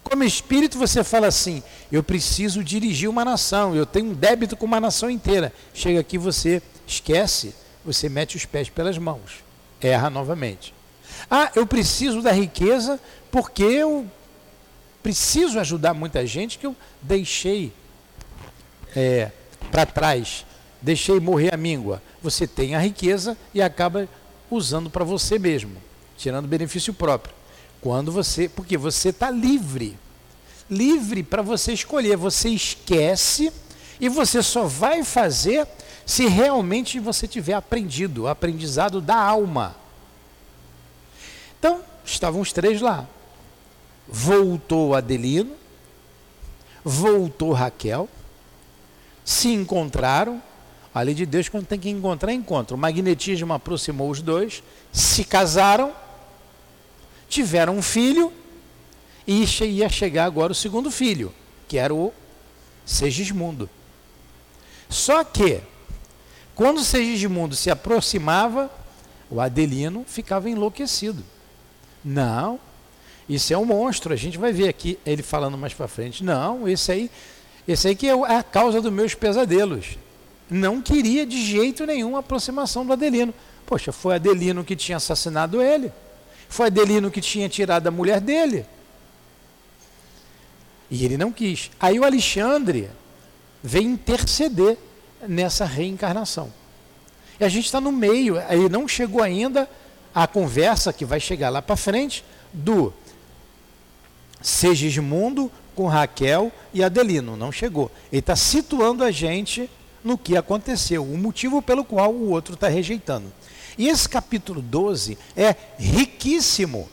Como 0.03 0.25
espírito, 0.25 0.79
você 0.79 1.05
fala 1.05 1.27
assim: 1.27 1.63
Eu 1.91 2.03
preciso 2.03 2.65
dirigir 2.65 3.09
uma 3.09 3.25
nação, 3.25 3.75
eu 3.75 3.85
tenho 3.85 4.11
um 4.11 4.15
débito 4.15 4.57
com 4.57 4.67
uma 4.67 4.81
nação 4.81 5.11
inteira. 5.11 5.53
Chega 5.75 6.01
aqui, 6.01 6.17
você 6.17 6.63
esquece, 6.87 7.55
você 7.85 8.09
mete 8.09 8.37
os 8.37 8.45
pés 8.45 8.69
pelas 8.69 8.97
mãos, 8.99 9.45
erra 9.81 10.09
novamente. 10.11 10.75
Ah, 11.31 11.51
eu 11.55 11.67
preciso 11.67 12.23
da 12.23 12.33
riqueza 12.33 13.01
porque 13.31 13.63
eu 13.63 14.07
preciso 15.03 15.59
ajudar 15.59 15.95
muita 15.95 16.27
gente 16.27 16.59
que 16.59 16.67
eu 16.67 16.77
deixei 17.03 17.73
é, 18.95 19.31
para 19.71 19.87
trás, 19.87 20.45
deixei 20.81 21.21
morrer 21.21 21.53
a 21.53 21.57
míngua. 21.57 22.03
Você 22.23 22.47
tem 22.47 22.75
a 22.75 22.79
riqueza 22.79 23.37
e 23.55 23.63
acaba 23.63 24.09
usando 24.51 24.91
para 24.91 25.05
você 25.05 25.39
mesmo, 25.39 25.77
tirando 26.17 26.49
benefício 26.49 26.93
próprio. 26.93 27.38
Quando 27.81 28.11
você, 28.11 28.49
porque 28.49 28.77
você 28.77 29.11
está 29.11 29.31
livre, 29.31 29.97
livre 30.71 31.23
para 31.23 31.43
você 31.43 31.73
escolher. 31.73 32.17
Você 32.17 32.49
esquece 32.49 33.53
e 34.01 34.09
você 34.09 34.43
só 34.43 34.65
vai 34.65 35.05
fazer 35.05 35.67
se 36.05 36.27
realmente 36.27 36.99
você 36.99 37.29
tiver 37.29 37.55
aprendido, 37.55 38.27
aprendizado 38.27 39.01
da 39.01 39.17
alma. 39.17 39.77
Então, 41.59 41.83
estavam 42.05 42.41
os 42.41 42.53
três 42.53 42.81
lá 42.81 43.07
voltou 44.09 44.95
Adelino, 44.95 45.55
voltou 46.83 47.53
Raquel, 47.53 48.09
se 49.25 49.53
encontraram. 49.53 50.43
A 50.95 51.03
lei 51.03 51.15
de 51.15 51.27
Deus, 51.27 51.49
quando 51.49 51.67
tem 51.67 51.79
que 51.79 51.91
encontrar, 51.91 52.33
encontra. 52.33 52.75
O 52.75 52.79
magnetismo 52.79 53.53
aproximou 53.53 54.11
os 54.11 54.23
dois, 54.23 54.63
se 54.91 55.23
casaram, 55.23 55.93
tiveram 57.29 57.77
um 57.77 57.83
filho, 57.83 58.33
e 59.27 59.45
ia 59.67 59.89
chegar 59.89 60.25
agora 60.25 60.53
o 60.53 60.55
segundo 60.55 60.91
filho, 60.91 61.35
que 61.69 61.77
era 61.77 61.95
o 61.95 62.13
Segismundo. 62.87 63.69
Só 64.89 65.23
que, 65.23 65.61
quando 66.55 66.83
Segismundo 66.83 67.55
se 67.55 67.71
aproximava, 67.71 68.71
o 69.31 69.41
Adelino 69.41 70.05
ficava 70.09 70.49
enlouquecido. 70.49 71.23
Não, 72.03 72.59
isso 73.29 73.53
é 73.53 73.59
um 73.59 73.67
monstro, 73.67 74.15
a 74.15 74.17
gente 74.17 74.39
vai 74.39 74.53
ver 74.53 74.69
aqui 74.69 74.99
ele 75.05 75.23
falando 75.23 75.59
mais 75.59 75.75
para 75.75 75.87
frente. 75.87 76.25
Não, 76.25 76.67
esse 76.67 76.91
aí, 76.91 77.11
esse 77.67 77.89
aí 77.89 77.95
que 77.95 78.09
é, 78.09 78.13
é 78.13 78.37
a 78.37 78.43
causa 78.43 78.81
dos 78.81 78.93
meus 78.93 79.15
pesadelos. 79.15 79.99
Não 80.51 80.81
queria 80.81 81.27
de 81.27 81.45
jeito 81.45 81.85
nenhum 81.85 82.17
a 82.17 82.21
aproximação 82.21 82.87
do 82.87 82.95
Adelino. 82.95 83.35
Poxa, 83.67 83.93
foi 83.93 84.15
Adelino 84.15 84.65
que 84.65 84.75
tinha 84.75 84.97
assassinado 84.97 85.61
ele. 85.61 85.93
Foi 86.49 86.67
Adelino 86.67 87.11
que 87.11 87.21
tinha 87.21 87.49
tirado 87.49 87.87
a 87.87 87.91
mulher 87.91 88.21
dele. 88.21 88.65
E 90.91 91.05
ele 91.05 91.17
não 91.17 91.31
quis. 91.31 91.71
Aí 91.79 91.99
o 91.99 92.05
Alexandre 92.05 92.89
vem 93.63 93.87
interceder 93.87 94.79
nessa 95.27 95.65
reencarnação. 95.65 96.53
E 97.39 97.45
a 97.45 97.49
gente 97.49 97.67
está 97.67 97.81
no 97.81 97.93
meio, 97.93 98.39
aí 98.49 98.69
não 98.69 98.89
chegou 98.89 99.23
ainda 99.23 99.69
a 100.15 100.27
conversa 100.27 100.93
que 100.93 101.05
vai 101.05 101.21
chegar 101.21 101.51
lá 101.51 101.63
para 101.63 101.77
frente 101.77 102.25
do 102.53 102.93
Segismundo 104.41 105.51
com 105.75 105.87
Raquel 105.87 106.51
e 106.73 106.83
Adelino. 106.83 107.37
Não 107.37 107.53
chegou. 107.53 107.91
Ele 108.11 108.21
está 108.21 108.35
situando 108.35 109.05
a 109.05 109.11
gente 109.11 109.71
no 110.03 110.17
que 110.17 110.37
aconteceu, 110.37 111.03
o 111.05 111.19
motivo 111.19 111.61
pelo 111.61 111.85
qual 111.85 112.13
o 112.13 112.31
outro 112.31 112.55
está 112.55 112.69
rejeitando. 112.69 113.33
E 113.79 113.89
esse 113.89 114.09
capítulo 114.09 114.61
12 114.61 115.17
é 115.37 115.55
riquíssimo. 115.79 116.89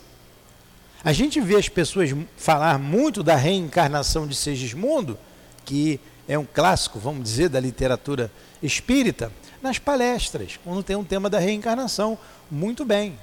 A 1.04 1.12
gente 1.12 1.42
vê 1.42 1.56
as 1.56 1.68
pessoas 1.68 2.12
falar 2.38 2.80
muito 2.80 3.22
da 3.24 3.36
reencarnação 3.36 4.28
de 4.28 4.36
Segismundo 4.36 5.18
que 5.66 6.00
é 6.28 6.38
um 6.38 6.46
clássico, 6.46 7.00
vamos 7.00 7.24
dizer, 7.24 7.50
da 7.50 7.60
literatura 7.60 8.32
espírita, 8.62 9.32
nas 9.62 9.80
palestras, 9.80 10.60
quando 10.64 10.84
tem 10.84 10.96
um 10.96 11.04
tema 11.04 11.30
da 11.30 11.40
reencarnação. 11.40 12.18
Muito 12.50 12.86
bem. 12.86 13.18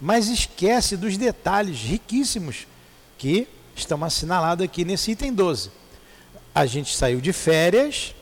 Mas 0.00 0.28
esquece 0.28 0.96
dos 0.96 1.16
detalhes 1.16 1.78
riquíssimos 1.80 2.66
que 3.18 3.48
estão 3.74 4.02
assinalados 4.04 4.64
aqui 4.64 4.84
nesse 4.84 5.12
item 5.12 5.32
12. 5.32 5.70
A 6.54 6.66
gente 6.66 6.94
saiu 6.94 7.20
de 7.20 7.32
férias, 7.32 8.14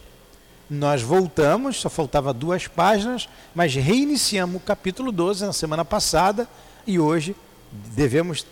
nós 0.71 1.01
voltamos, 1.01 1.79
só 1.79 1.89
faltava 1.89 2.33
duas 2.33 2.67
páginas, 2.67 3.29
mas 3.55 3.75
reiniciamos 3.75 4.57
o 4.57 4.65
capítulo 4.65 5.11
12 5.11 5.47
na 5.47 5.53
semana 5.53 5.85
passada 5.85 6.49
e 6.87 6.99
hoje 6.99 7.35
devemos 7.73 8.47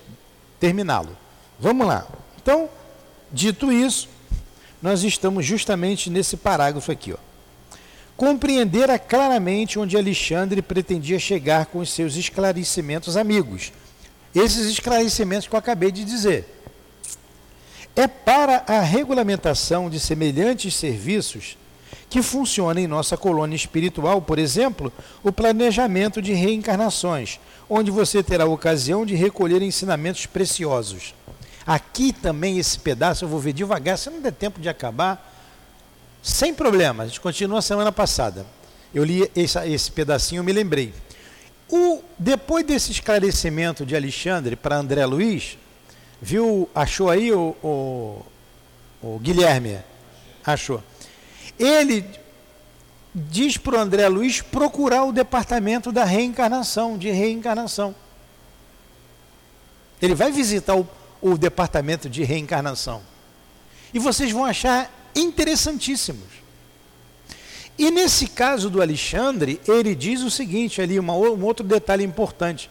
terminá-lo. 0.58 1.16
Vamos 1.58 1.86
lá. 1.86 2.06
Então, 2.40 2.70
dito 3.30 3.70
isso, 3.70 4.08
nós 4.80 5.02
estamos 5.02 5.44
justamente 5.44 6.08
nesse 6.08 6.36
parágrafo 6.36 6.90
aqui. 6.90 7.12
Ó. 7.12 7.16
Compreendera 8.16 8.98
claramente 8.98 9.78
onde 9.78 9.96
Alexandre 9.96 10.62
pretendia 10.62 11.18
chegar 11.18 11.66
com 11.66 11.80
os 11.80 11.90
seus 11.90 12.16
esclarecimentos 12.16 13.16
amigos. 13.16 13.72
Esses 14.34 14.70
esclarecimentos 14.70 15.46
que 15.46 15.54
eu 15.54 15.58
acabei 15.58 15.92
de 15.92 16.02
dizer. 16.04 16.54
É 17.94 18.06
para 18.06 18.64
a 18.66 18.80
regulamentação 18.80 19.88
de 19.90 19.98
semelhantes 19.98 20.74
serviços 20.74 21.56
que 22.08 22.22
funciona 22.22 22.80
em 22.80 22.86
nossa 22.86 23.16
colônia 23.16 23.56
espiritual, 23.56 24.22
por 24.22 24.38
exemplo, 24.38 24.92
o 25.22 25.32
planejamento 25.32 26.22
de 26.22 26.32
reencarnações, 26.32 27.40
onde 27.68 27.90
você 27.90 28.22
terá 28.22 28.44
a 28.44 28.48
ocasião 28.48 29.04
de 29.04 29.14
recolher 29.14 29.60
ensinamentos 29.62 30.26
preciosos. 30.26 31.14
Aqui 31.66 32.12
também 32.12 32.58
esse 32.58 32.78
pedaço 32.78 33.24
eu 33.24 33.28
vou 33.28 33.40
ver 33.40 33.52
devagar, 33.52 33.98
se 33.98 34.08
não 34.08 34.20
der 34.20 34.32
tempo 34.32 34.60
de 34.60 34.68
acabar, 34.68 35.32
sem 36.22 36.54
problema. 36.54 37.04
A 37.04 37.06
gente 37.06 37.20
continua 37.20 37.60
semana 37.60 37.90
passada. 37.90 38.46
Eu 38.94 39.04
li 39.04 39.28
esse, 39.34 39.58
esse 39.68 39.90
pedacinho, 39.90 40.44
me 40.44 40.52
lembrei. 40.52 40.94
O, 41.68 42.00
depois 42.16 42.64
desse 42.64 42.92
esclarecimento 42.92 43.84
de 43.84 43.96
Alexandre 43.96 44.54
para 44.54 44.76
André 44.76 45.04
Luiz, 45.04 45.58
viu, 46.22 46.68
achou 46.72 47.10
aí 47.10 47.32
o, 47.32 47.56
o, 47.62 48.24
o 49.02 49.18
Guilherme? 49.18 49.78
Achou. 50.44 50.80
Ele 51.58 52.04
diz 53.14 53.56
para 53.56 53.76
o 53.76 53.80
André 53.80 54.06
Luiz 54.08 54.42
procurar 54.42 55.04
o 55.04 55.12
departamento 55.12 55.90
da 55.90 56.04
reencarnação, 56.04 56.98
de 56.98 57.10
reencarnação. 57.10 57.94
Ele 60.00 60.14
vai 60.14 60.30
visitar 60.30 60.76
o, 60.76 60.86
o 61.22 61.38
departamento 61.38 62.08
de 62.10 62.22
reencarnação. 62.22 63.02
E 63.94 63.98
vocês 63.98 64.30
vão 64.30 64.44
achar 64.44 64.90
interessantíssimos. 65.14 66.36
E 67.78 67.90
nesse 67.90 68.26
caso 68.26 68.68
do 68.68 68.80
Alexandre, 68.80 69.60
ele 69.66 69.94
diz 69.94 70.22
o 70.22 70.30
seguinte 70.30 70.80
ali, 70.80 70.98
uma, 70.98 71.14
um 71.14 71.44
outro 71.44 71.64
detalhe 71.64 72.04
importante, 72.04 72.70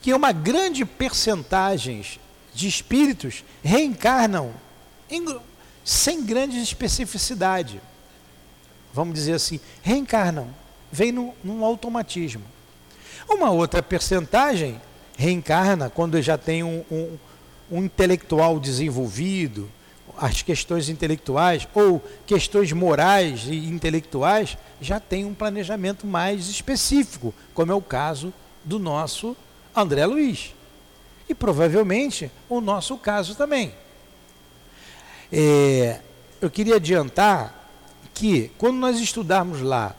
que 0.00 0.12
uma 0.12 0.32
grande 0.32 0.84
percentagem 0.84 2.04
de 2.54 2.68
espíritos 2.68 3.42
reencarnam 3.62 4.52
em, 5.10 5.24
sem 5.84 6.24
grande 6.24 6.60
especificidade. 6.60 7.80
Vamos 8.94 9.14
dizer 9.14 9.34
assim, 9.34 9.60
reencarnam, 9.82 10.48
vem 10.90 11.12
no, 11.12 11.34
num 11.44 11.62
automatismo. 11.62 12.44
Uma 13.28 13.50
outra 13.50 13.82
percentagem 13.82 14.80
reencarna 15.18 15.90
quando 15.90 16.20
já 16.22 16.38
tem 16.38 16.62
um, 16.62 16.82
um 16.90 17.18
um 17.70 17.82
intelectual 17.82 18.60
desenvolvido, 18.60 19.70
as 20.16 20.42
questões 20.42 20.88
intelectuais 20.88 21.66
ou 21.74 22.02
questões 22.26 22.70
morais 22.72 23.46
e 23.48 23.66
intelectuais 23.66 24.56
já 24.80 25.00
tem 25.00 25.24
um 25.24 25.34
planejamento 25.34 26.06
mais 26.06 26.48
específico, 26.48 27.34
como 27.52 27.72
é 27.72 27.74
o 27.74 27.82
caso 27.82 28.32
do 28.62 28.78
nosso 28.78 29.36
André 29.74 30.06
Luiz. 30.06 30.54
E 31.28 31.34
provavelmente 31.34 32.30
o 32.48 32.60
nosso 32.60 32.96
caso 32.96 33.34
também. 33.34 33.74
É, 35.32 36.00
eu 36.40 36.50
queria 36.50 36.76
adiantar 36.76 37.63
que 38.14 38.50
quando 38.56 38.76
nós 38.76 39.00
estudarmos 39.00 39.60
lá 39.60 39.94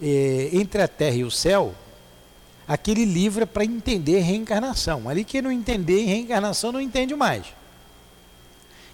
é, 0.00 0.50
entre 0.52 0.82
a 0.82 0.86
terra 0.86 1.16
e 1.16 1.24
o 1.24 1.30
céu, 1.30 1.74
aquele 2.68 3.04
livro 3.04 3.42
é 3.42 3.46
para 3.46 3.64
entender 3.64 4.20
reencarnação. 4.20 5.08
Ali 5.08 5.24
quem 5.24 5.40
não 5.40 5.50
entender 5.50 6.04
reencarnação 6.04 6.70
não 6.70 6.80
entende 6.80 7.14
mais. 7.14 7.46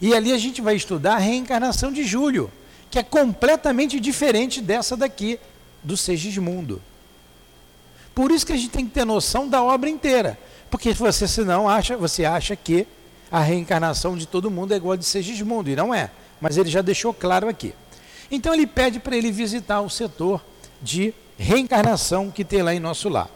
E 0.00 0.14
ali 0.14 0.32
a 0.32 0.38
gente 0.38 0.62
vai 0.62 0.76
estudar 0.76 1.16
a 1.16 1.18
reencarnação 1.18 1.92
de 1.92 2.04
Júlio, 2.04 2.50
que 2.90 2.98
é 2.98 3.02
completamente 3.02 4.00
diferente 4.00 4.60
dessa 4.60 4.96
daqui, 4.96 5.38
do 5.82 5.96
Segismundo. 5.96 6.80
Por 8.14 8.30
isso 8.30 8.46
que 8.46 8.52
a 8.52 8.56
gente 8.56 8.70
tem 8.70 8.86
que 8.86 8.92
ter 8.92 9.04
noção 9.04 9.48
da 9.48 9.62
obra 9.62 9.90
inteira. 9.90 10.38
Porque 10.70 10.92
você 10.92 11.26
senão 11.26 11.68
acha, 11.68 11.96
você 11.96 12.24
acha 12.24 12.54
que 12.54 12.86
a 13.30 13.40
reencarnação 13.40 14.16
de 14.16 14.26
todo 14.26 14.50
mundo 14.50 14.72
é 14.72 14.76
igual 14.76 14.92
a 14.92 14.96
de 14.96 15.04
Segismundo, 15.04 15.68
e 15.68 15.76
não 15.76 15.92
é. 15.92 16.10
Mas 16.40 16.56
ele 16.56 16.70
já 16.70 16.80
deixou 16.80 17.12
claro 17.12 17.48
aqui. 17.48 17.74
Então 18.30 18.54
ele 18.54 18.66
pede 18.66 19.00
para 19.00 19.16
ele 19.16 19.32
visitar 19.32 19.80
o 19.80 19.90
setor 19.90 20.44
de 20.80 21.12
reencarnação 21.36 22.30
que 22.30 22.44
tem 22.44 22.62
lá 22.62 22.74
em 22.74 22.80
nosso 22.80 23.08
lar. 23.08 23.28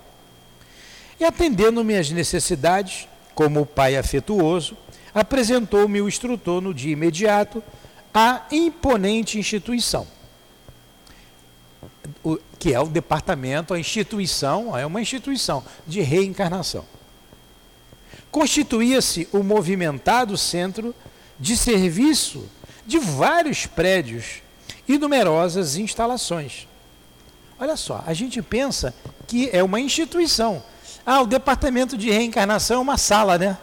E 1.18 1.24
atendendo 1.24 1.83
minhas 1.85 2.11
necessidades, 2.11 3.09
como 3.35 3.66
pai 3.66 3.96
afetuoso, 3.96 4.76
apresentou-me 5.14 6.00
o 6.00 6.09
instrutor 6.09 6.61
no 6.61 6.74
dia 6.74 6.92
imediato 6.92 7.62
à 8.12 8.42
imponente 8.50 9.38
instituição, 9.38 10.07
o, 12.22 12.38
que 12.59 12.72
é 12.72 12.80
o 12.80 12.87
departamento, 12.87 13.74
a 13.74 13.78
instituição, 13.78 14.76
é 14.76 14.85
uma 14.85 15.00
instituição 15.00 15.64
de 15.87 16.00
reencarnação. 16.00 16.85
Constituía-se 18.30 19.28
o 19.33 19.42
movimentado 19.42 20.37
centro 20.37 20.94
de 21.38 21.57
serviço 21.57 22.48
de 22.87 22.98
vários 22.98 23.66
prédios 23.66 24.43
e 24.86 24.98
numerosas 24.98 25.76
instalações. 25.76 26.66
Olha 27.58 27.76
só, 27.76 28.02
a 28.06 28.12
gente 28.12 28.42
pensa 28.42 28.94
que 29.26 29.48
é 29.52 29.62
uma 29.62 29.80
instituição, 29.80 30.62
ah, 31.06 31.20
o 31.20 31.26
departamento 31.26 31.98
de 31.98 32.10
reencarnação 32.10 32.78
é 32.78 32.80
uma 32.80 32.96
sala, 32.96 33.36
né? 33.36 33.58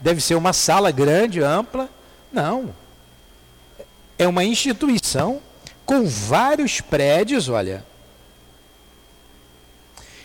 Deve 0.00 0.20
ser 0.20 0.34
uma 0.34 0.52
sala 0.52 0.90
grande, 0.90 1.42
ampla. 1.42 1.90
Não. 2.32 2.74
É 4.18 4.26
uma 4.26 4.44
instituição 4.44 5.40
com 5.84 6.06
vários 6.06 6.80
prédios, 6.80 7.48
olha. 7.48 7.84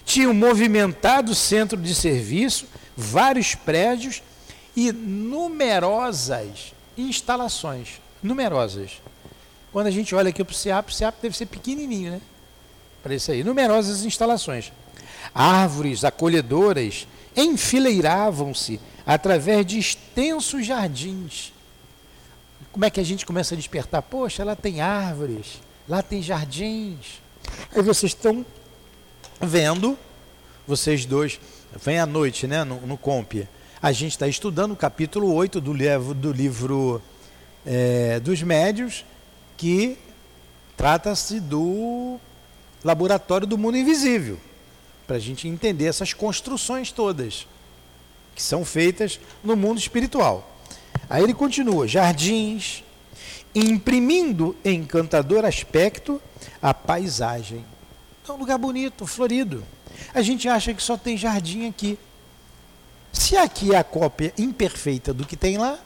Tinha 0.06 0.30
um 0.30 0.34
movimentado 0.34 1.36
centro 1.36 1.78
de 1.78 1.94
serviço, 1.94 2.68
vários 2.96 3.54
prédios 3.54 4.24
e 4.76 4.92
numerosas 4.94 6.74
instalações. 6.98 8.02
Numerosas. 8.24 9.02
Quando 9.72 9.88
a 9.88 9.92
gente 9.92 10.14
olha 10.14 10.30
aqui 10.30 10.44
para 10.44 10.52
o 10.52 10.56
CEAP, 10.56 10.90
o 10.90 10.94
CEAP 10.94 11.16
deve 11.22 11.38
ser 11.38 11.46
pequenininho, 11.46 12.12
né? 12.12 12.22
Para 13.02 13.16
isso 13.16 13.32
aí. 13.32 13.44
Numerosas 13.44 14.04
instalações. 14.04 14.72
Árvores 15.34 16.04
acolhedoras 16.04 17.08
enfileiravam-se 17.36 18.80
através 19.06 19.66
de 19.66 19.80
extensos 19.80 20.66
jardins. 20.66 21.54
Como 22.72 22.86
é 22.86 22.90
que 22.90 23.00
a 23.00 23.04
gente 23.04 23.26
começa 23.26 23.54
a 23.54 23.58
despertar? 23.58 24.02
Poxa, 24.02 24.44
lá 24.44 24.56
tem 24.56 24.82
árvores, 24.82 25.62
lá 25.88 26.02
tem 26.02 26.22
jardins. 26.22 27.22
Aí 27.74 27.82
vocês 27.82 28.12
estão 28.12 28.46
vendo, 29.40 29.98
vocês 30.68 31.06
dois, 31.06 31.40
vem 31.84 32.00
à 32.00 32.06
noite, 32.06 32.48
né, 32.48 32.64
no, 32.64 32.80
no 32.82 32.98
Comp. 32.98 33.34
A 33.82 33.92
gente 33.92 34.12
está 34.12 34.28
estudando 34.28 34.72
o 34.72 34.76
capítulo 34.76 35.34
8 35.34 35.60
do 35.60 35.74
livro, 35.74 36.14
do 36.14 36.32
livro 36.32 37.02
é, 37.66 38.20
dos 38.20 38.42
médios, 38.44 39.04
que 39.62 39.96
trata-se 40.76 41.40
do 41.40 42.20
laboratório 42.84 43.46
do 43.46 43.60
mundo 43.60 43.78
invisível 43.78 44.40
para 45.06 45.18
a 45.18 45.20
gente 45.20 45.48
entender 45.48 45.86
essas 45.86 46.14
construções 46.14 46.92
todas 46.92 47.46
que 48.34 48.42
são 48.42 48.66
feitas 48.66 49.20
no 49.44 49.56
mundo 49.56 49.78
espiritual. 49.78 50.58
Aí 51.08 51.22
ele 51.22 51.36
continua: 51.36 51.88
jardins, 51.88 52.84
imprimindo 53.54 54.56
encantador 54.66 55.46
aspecto 55.46 56.20
à 56.60 56.74
paisagem. 56.74 57.64
É 58.28 58.32
um 58.32 58.38
lugar 58.38 58.58
bonito, 58.58 59.06
florido. 59.06 59.64
A 60.12 60.24
gente 60.24 60.50
acha 60.50 60.74
que 60.74 60.82
só 60.82 60.98
tem 60.98 61.16
jardim 61.16 61.68
aqui. 61.68 62.00
Se 63.14 63.38
aqui 63.38 63.76
é 63.76 63.78
a 63.78 63.84
cópia 63.84 64.34
imperfeita 64.40 65.14
do 65.14 65.24
que 65.24 65.38
tem 65.38 65.60
lá, 65.60 65.78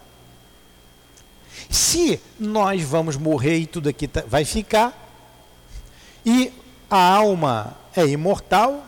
se 1.70 2.20
nós 2.40 2.82
vamos 2.82 3.18
morrer 3.18 3.58
e 3.60 3.66
tudo 3.66 3.90
aqui 3.90 4.08
tá, 4.08 4.24
vai 4.28 4.46
ficar, 4.46 5.02
e 6.26 6.52
a 6.90 7.16
alma 7.16 7.78
é 7.96 8.06
imortal, 8.06 8.84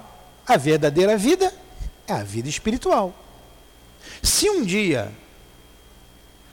a 0.46 0.58
verdadeira 0.58 1.18
vida 1.18 1.54
é 2.08 2.14
a 2.14 2.24
vida 2.24 2.50
espiritual. 2.50 3.14
Se 4.24 4.50
um 4.50 4.64
dia 4.64 5.12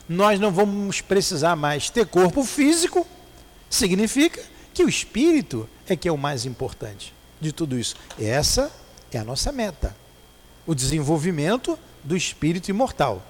nós 0.08 0.38
não 0.38 0.50
vamos 0.50 1.00
precisar 1.00 1.56
mais 1.56 1.88
ter 1.88 2.06
corpo 2.06 2.44
físico, 2.44 3.06
Significa 3.74 4.40
que 4.72 4.84
o 4.84 4.88
espírito 4.88 5.68
é 5.88 5.96
que 5.96 6.06
é 6.06 6.12
o 6.12 6.16
mais 6.16 6.46
importante 6.46 7.12
de 7.40 7.50
tudo 7.50 7.76
isso. 7.76 7.96
Essa 8.16 8.70
é 9.10 9.18
a 9.18 9.24
nossa 9.24 9.50
meta. 9.50 9.96
O 10.64 10.76
desenvolvimento 10.76 11.76
do 12.04 12.16
espírito 12.16 12.70
imortal. 12.70 13.20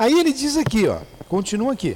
Aí 0.00 0.18
ele 0.18 0.32
diz 0.32 0.56
aqui, 0.56 0.88
ó, 0.88 1.00
continua 1.28 1.74
aqui. 1.74 1.94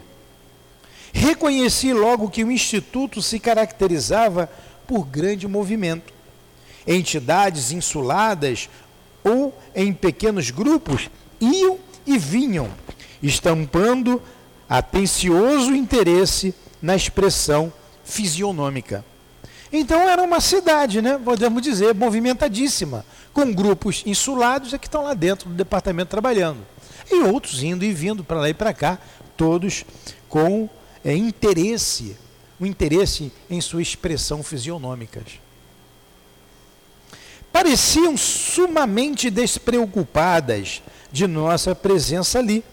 Reconheci 1.10 1.90
logo 1.94 2.28
que 2.28 2.44
o 2.44 2.52
instituto 2.52 3.22
se 3.22 3.38
caracterizava 3.38 4.46
por 4.86 5.06
grande 5.06 5.48
movimento. 5.48 6.12
Entidades 6.86 7.72
insuladas 7.72 8.68
ou 9.24 9.58
em 9.74 9.90
pequenos 9.90 10.50
grupos 10.50 11.08
iam 11.40 11.78
e 12.06 12.18
vinham, 12.18 12.68
estampando 13.22 14.20
atencioso 14.68 15.74
interesse 15.74 16.54
na 16.82 16.94
expressão 16.94 17.72
fisionômica. 18.04 19.02
Então 19.72 19.98
era 20.06 20.22
uma 20.22 20.42
cidade, 20.42 21.00
né, 21.00 21.18
podemos 21.24 21.62
dizer, 21.62 21.94
movimentadíssima, 21.94 23.02
com 23.32 23.50
grupos 23.50 24.02
insulados 24.04 24.74
é 24.74 24.78
que 24.78 24.88
estão 24.88 25.04
lá 25.04 25.14
dentro 25.14 25.48
do 25.48 25.54
departamento 25.54 26.10
trabalhando. 26.10 26.73
E 27.10 27.22
outros 27.22 27.62
indo 27.62 27.84
e 27.84 27.92
vindo 27.92 28.24
para 28.24 28.40
lá 28.40 28.48
e 28.48 28.54
para 28.54 28.72
cá, 28.72 28.98
todos 29.36 29.84
com 30.28 30.68
é, 31.04 31.14
interesse, 31.14 32.16
o 32.58 32.66
interesse 32.66 33.32
em 33.50 33.60
sua 33.60 33.82
expressão 33.82 34.42
fisionômicas 34.42 35.44
pareciam 37.54 38.16
sumamente 38.16 39.30
despreocupadas 39.30 40.82
de 41.12 41.24
nossa 41.24 41.72
presença 41.72 42.40
ali. 42.40 42.64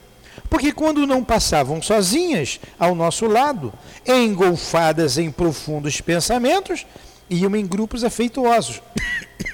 Porque 0.49 0.71
quando 0.71 1.05
não 1.05 1.23
passavam 1.23 1.79
sozinhas 1.83 2.59
ao 2.79 2.95
nosso 2.95 3.27
lado, 3.27 3.71
engolfadas 4.07 5.19
em 5.19 5.29
profundos 5.29 6.01
pensamentos, 6.01 6.87
iam 7.29 7.55
em 7.55 7.63
grupos 7.63 8.03
afetuosos. 8.03 8.81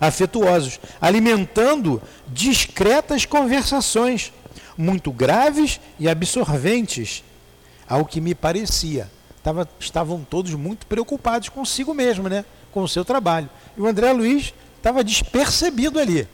afetuosos, 0.00 0.80
alimentando 1.00 2.02
discretas 2.28 3.24
conversações, 3.24 4.32
muito 4.76 5.12
graves 5.12 5.80
e 5.98 6.08
absorventes, 6.08 7.22
ao 7.88 8.04
que 8.04 8.20
me 8.20 8.34
parecia. 8.34 9.10
Tava, 9.42 9.68
estavam 9.78 10.24
todos 10.28 10.54
muito 10.54 10.86
preocupados 10.86 11.48
consigo 11.48 11.92
mesmo, 11.92 12.28
né? 12.28 12.44
com 12.74 12.82
o 12.82 12.88
seu 12.88 13.04
trabalho. 13.04 13.48
E 13.76 13.80
o 13.80 13.86
André 13.86 14.12
Luiz 14.12 14.52
estava 14.76 15.04
despercebido 15.04 16.00
ali. 16.00 16.26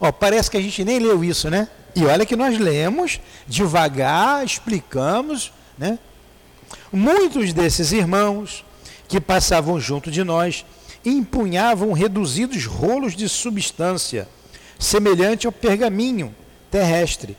Ó, 0.00 0.10
parece 0.10 0.50
que 0.50 0.56
a 0.56 0.60
gente 0.60 0.84
nem 0.84 0.98
leu 0.98 1.22
isso, 1.22 1.48
né? 1.48 1.68
E 1.94 2.04
olha 2.04 2.26
que 2.26 2.34
nós 2.34 2.58
lemos 2.58 3.20
devagar, 3.46 4.44
explicamos, 4.44 5.52
né? 5.78 5.98
Muitos 6.92 7.52
desses 7.52 7.92
irmãos 7.92 8.64
que 9.06 9.20
passavam 9.20 9.80
junto 9.80 10.10
de 10.10 10.24
nós 10.24 10.66
empunhavam 11.04 11.92
reduzidos 11.92 12.64
rolos 12.66 13.14
de 13.14 13.28
substância, 13.28 14.28
semelhante 14.78 15.46
ao 15.46 15.52
pergaminho 15.52 16.34
terrestre, 16.70 17.36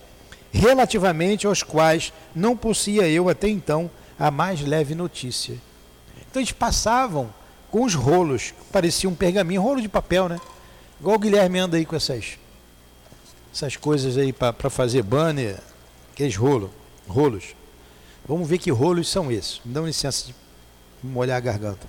relativamente 0.51 1.45
aos 1.45 1.63
quais 1.63 2.11
não 2.35 2.55
possuía 2.55 3.07
eu 3.07 3.29
até 3.29 3.47
então 3.47 3.89
a 4.17 4.31
mais 4.31 4.61
leve 4.61 4.95
notícia. 4.95 5.55
Então 6.29 6.41
eles 6.41 6.51
passavam 6.51 7.33
com 7.71 7.83
os 7.83 7.93
rolos, 7.93 8.53
parecia 8.71 9.09
um 9.09 9.15
pergaminho, 9.15 9.61
rolo 9.61 9.81
de 9.81 9.89
papel, 9.89 10.27
né? 10.27 10.39
Igual 10.99 11.15
o 11.15 11.19
Guilherme 11.19 11.59
anda 11.59 11.77
aí 11.77 11.85
com 11.85 11.95
essas, 11.95 12.37
essas 13.53 13.75
coisas 13.77 14.17
aí 14.17 14.33
para 14.33 14.69
fazer 14.69 15.03
banner, 15.03 15.59
aqueles 16.11 16.35
rolos, 16.35 16.69
rolos. 17.07 17.55
Vamos 18.27 18.47
ver 18.47 18.57
que 18.57 18.69
rolos 18.69 19.07
são 19.07 19.31
esses. 19.31 19.61
Me 19.63 19.73
dá 19.73 19.81
licença 19.81 20.27
de 20.27 20.35
molhar 21.01 21.37
a 21.37 21.39
garganta. 21.39 21.87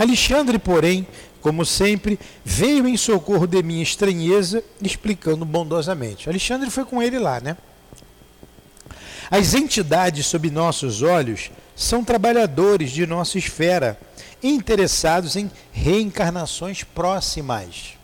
Alexandre, 0.00 0.58
porém, 0.58 1.06
como 1.42 1.62
sempre, 1.66 2.18
veio 2.42 2.88
em 2.88 2.96
socorro 2.96 3.46
de 3.46 3.62
minha 3.62 3.82
estranheza, 3.82 4.64
explicando 4.80 5.44
bondosamente. 5.44 6.26
Alexandre 6.26 6.70
foi 6.70 6.86
com 6.86 7.02
ele 7.02 7.18
lá, 7.18 7.38
né? 7.38 7.54
As 9.30 9.52
entidades 9.52 10.24
sob 10.24 10.50
nossos 10.50 11.02
olhos 11.02 11.50
são 11.76 12.02
trabalhadores 12.02 12.92
de 12.92 13.06
nossa 13.06 13.36
esfera, 13.36 14.00
interessados 14.42 15.36
em 15.36 15.50
reencarnações 15.70 16.82
próximas. 16.82 17.98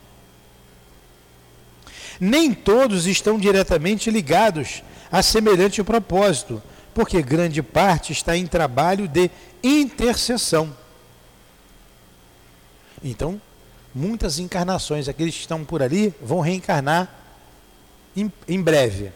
Nem 2.20 2.52
todos 2.52 3.06
estão 3.06 3.38
diretamente 3.38 4.10
ligados 4.10 4.82
a 5.10 5.22
semelhante 5.22 5.82
propósito, 5.82 6.62
porque 6.92 7.22
grande 7.22 7.62
parte 7.62 8.12
está 8.12 8.36
em 8.36 8.46
trabalho 8.46 9.08
de 9.08 9.30
intercessão 9.64 10.76
então, 13.10 13.40
muitas 13.94 14.38
encarnações, 14.38 15.08
aqueles 15.08 15.34
que 15.34 15.40
estão 15.40 15.64
por 15.64 15.82
ali, 15.82 16.14
vão 16.20 16.40
reencarnar 16.40 17.08
em, 18.16 18.30
em 18.48 18.60
breve. 18.60 19.12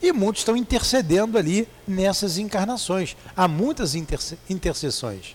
E 0.00 0.12
muitos 0.12 0.42
estão 0.42 0.56
intercedendo 0.56 1.38
ali 1.38 1.68
nessas 1.86 2.38
encarnações. 2.38 3.16
Há 3.36 3.48
muitas 3.48 3.94
interse 3.94 4.38
intercessões. 4.48 5.34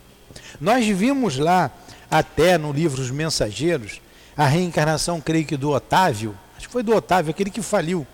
Nós 0.59 0.85
vimos 0.87 1.37
lá, 1.37 1.71
até 2.09 2.57
no 2.57 2.71
livro 2.71 3.01
Os 3.01 3.11
Mensageiros, 3.11 4.01
a 4.35 4.45
reencarnação, 4.45 5.19
creio 5.19 5.45
que 5.45 5.57
do 5.57 5.71
Otávio, 5.71 6.37
acho 6.57 6.67
que 6.67 6.73
foi 6.73 6.83
do 6.83 6.95
Otávio, 6.95 7.31
aquele 7.31 7.49
que 7.49 7.61
faliu 7.61 8.07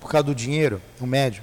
por 0.00 0.10
causa 0.10 0.24
do 0.24 0.34
dinheiro, 0.34 0.80
o 1.00 1.06
médio. 1.06 1.42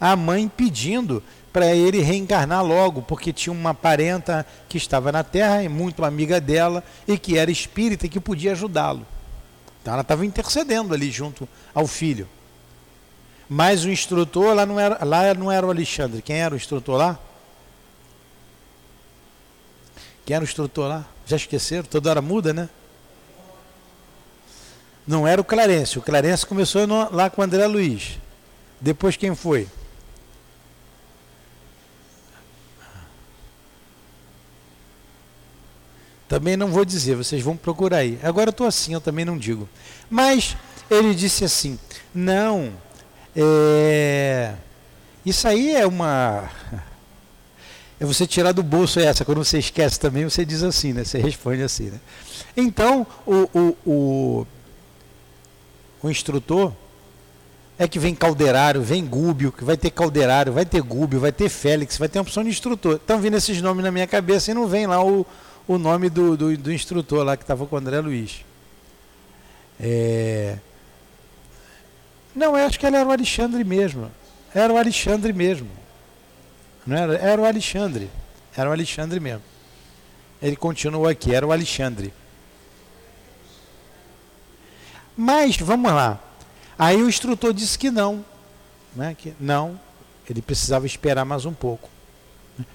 A 0.00 0.16
mãe 0.16 0.48
pedindo 0.48 1.22
para 1.58 1.74
ele 1.74 2.00
reencarnar 2.00 2.64
logo, 2.64 3.02
porque 3.02 3.32
tinha 3.32 3.52
uma 3.52 3.74
parenta 3.74 4.46
que 4.68 4.78
estava 4.78 5.10
na 5.10 5.24
Terra 5.24 5.64
e 5.64 5.68
muito 5.68 6.04
amiga 6.04 6.40
dela 6.40 6.84
e 7.04 7.18
que 7.18 7.36
era 7.36 7.50
espírita 7.50 8.06
e 8.06 8.08
que 8.08 8.20
podia 8.20 8.52
ajudá-lo. 8.52 9.04
Então 9.82 9.92
ela 9.92 10.02
estava 10.02 10.24
intercedendo 10.24 10.94
ali 10.94 11.10
junto 11.10 11.48
ao 11.74 11.88
filho. 11.88 12.28
Mas 13.48 13.84
o 13.84 13.90
instrutor 13.90 14.54
lá 14.54 14.64
não 14.64 14.78
era, 14.78 15.04
lá 15.04 15.34
não 15.34 15.50
era 15.50 15.66
o 15.66 15.70
Alexandre. 15.70 16.22
Quem 16.22 16.36
era 16.36 16.54
o 16.54 16.56
instrutor 16.56 16.96
lá? 16.96 17.18
Quem 20.24 20.36
era 20.36 20.44
o 20.44 20.46
instrutor 20.46 20.86
lá? 20.86 21.04
Já 21.26 21.34
esqueceram? 21.34 21.82
Toda 21.82 22.08
hora 22.08 22.22
muda, 22.22 22.52
né? 22.52 22.68
Não 25.04 25.26
era 25.26 25.40
o 25.40 25.44
Clarence. 25.44 25.98
O 25.98 26.02
Clarence 26.02 26.46
começou 26.46 26.86
no, 26.86 27.12
lá 27.12 27.28
com 27.28 27.40
o 27.40 27.44
André 27.44 27.66
Luiz. 27.66 28.16
Depois 28.80 29.16
quem 29.16 29.34
foi? 29.34 29.66
Também 36.28 36.56
não 36.56 36.68
vou 36.68 36.84
dizer, 36.84 37.16
vocês 37.16 37.42
vão 37.42 37.56
procurar 37.56 37.98
aí. 37.98 38.18
Agora 38.22 38.48
eu 38.48 38.52
estou 38.52 38.66
assim, 38.66 38.92
eu 38.92 39.00
também 39.00 39.24
não 39.24 39.38
digo. 39.38 39.66
Mas 40.10 40.56
ele 40.90 41.14
disse 41.14 41.42
assim: 41.42 41.78
não, 42.14 42.70
é, 43.34 44.54
isso 45.24 45.48
aí 45.48 45.74
é 45.74 45.86
uma. 45.86 46.50
É 48.00 48.04
você 48.04 48.26
tirar 48.26 48.52
do 48.52 48.62
bolso 48.62 49.00
essa. 49.00 49.24
Quando 49.24 49.42
você 49.42 49.58
esquece 49.58 49.98
também, 49.98 50.24
você 50.24 50.44
diz 50.44 50.62
assim, 50.62 50.92
né? 50.92 51.02
Você 51.02 51.18
responde 51.18 51.62
assim, 51.62 51.84
né? 51.84 52.00
Então, 52.56 53.06
o, 53.26 53.48
o, 53.52 53.76
o, 53.84 54.46
o 56.02 56.10
instrutor 56.10 56.72
é 57.78 57.88
que 57.88 57.98
vem 57.98 58.14
Calderário, 58.14 58.82
vem 58.82 59.04
Gúbio, 59.04 59.50
que 59.50 59.64
vai 59.64 59.76
ter 59.76 59.90
Calderário, 59.90 60.52
vai 60.52 60.64
ter 60.64 60.80
Gúbio, 60.80 61.18
vai 61.18 61.32
ter 61.32 61.48
Félix, 61.48 61.96
vai 61.96 62.08
ter 62.08 62.18
uma 62.18 62.22
opção 62.22 62.44
de 62.44 62.50
instrutor. 62.50 62.96
Estão 62.96 63.20
vindo 63.20 63.36
esses 63.36 63.60
nomes 63.62 63.84
na 63.84 63.90
minha 63.90 64.06
cabeça 64.06 64.50
e 64.50 64.54
não 64.54 64.66
vem 64.66 64.86
lá 64.86 65.04
o, 65.04 65.26
o 65.68 65.76
nome 65.76 66.08
do, 66.08 66.36
do, 66.36 66.56
do 66.56 66.72
instrutor 66.72 67.22
lá 67.22 67.36
que 67.36 67.44
estava 67.44 67.66
com 67.66 67.76
o 67.76 67.78
André 67.78 68.00
Luiz. 68.00 68.44
É... 69.78 70.58
Não, 72.34 72.56
eu 72.56 72.66
acho 72.66 72.80
que 72.80 72.86
ele 72.86 72.96
era 72.96 73.06
o 73.06 73.12
Alexandre 73.12 73.62
mesmo. 73.62 74.10
Era 74.54 74.72
o 74.72 74.78
Alexandre 74.78 75.32
mesmo. 75.32 75.68
Não 76.86 76.96
era? 76.96 77.16
Era 77.16 77.42
o 77.42 77.44
Alexandre. 77.44 78.10
Era 78.56 78.70
o 78.70 78.72
Alexandre 78.72 79.20
mesmo. 79.20 79.42
Ele 80.40 80.56
continuou 80.56 81.06
aqui, 81.06 81.34
era 81.34 81.46
o 81.46 81.52
Alexandre. 81.52 82.12
Mas, 85.16 85.56
vamos 85.58 85.92
lá. 85.92 86.18
Aí 86.78 87.02
o 87.02 87.08
instrutor 87.08 87.52
disse 87.52 87.78
que 87.78 87.90
não. 87.90 88.24
Né? 88.94 89.14
Que 89.18 89.34
não, 89.38 89.78
ele 90.30 90.40
precisava 90.40 90.86
esperar 90.86 91.24
mais 91.24 91.44
um 91.44 91.52
pouco. 91.52 91.90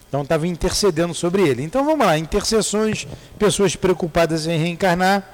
Então 0.07 0.21
estava 0.21 0.47
intercedendo 0.47 1.13
sobre 1.13 1.41
ele. 1.41 1.63
Então 1.63 1.83
vamos 1.83 2.05
lá, 2.05 2.17
intercessões, 2.17 3.07
pessoas 3.37 3.75
preocupadas 3.75 4.45
em 4.47 4.57
reencarnar, 4.57 5.27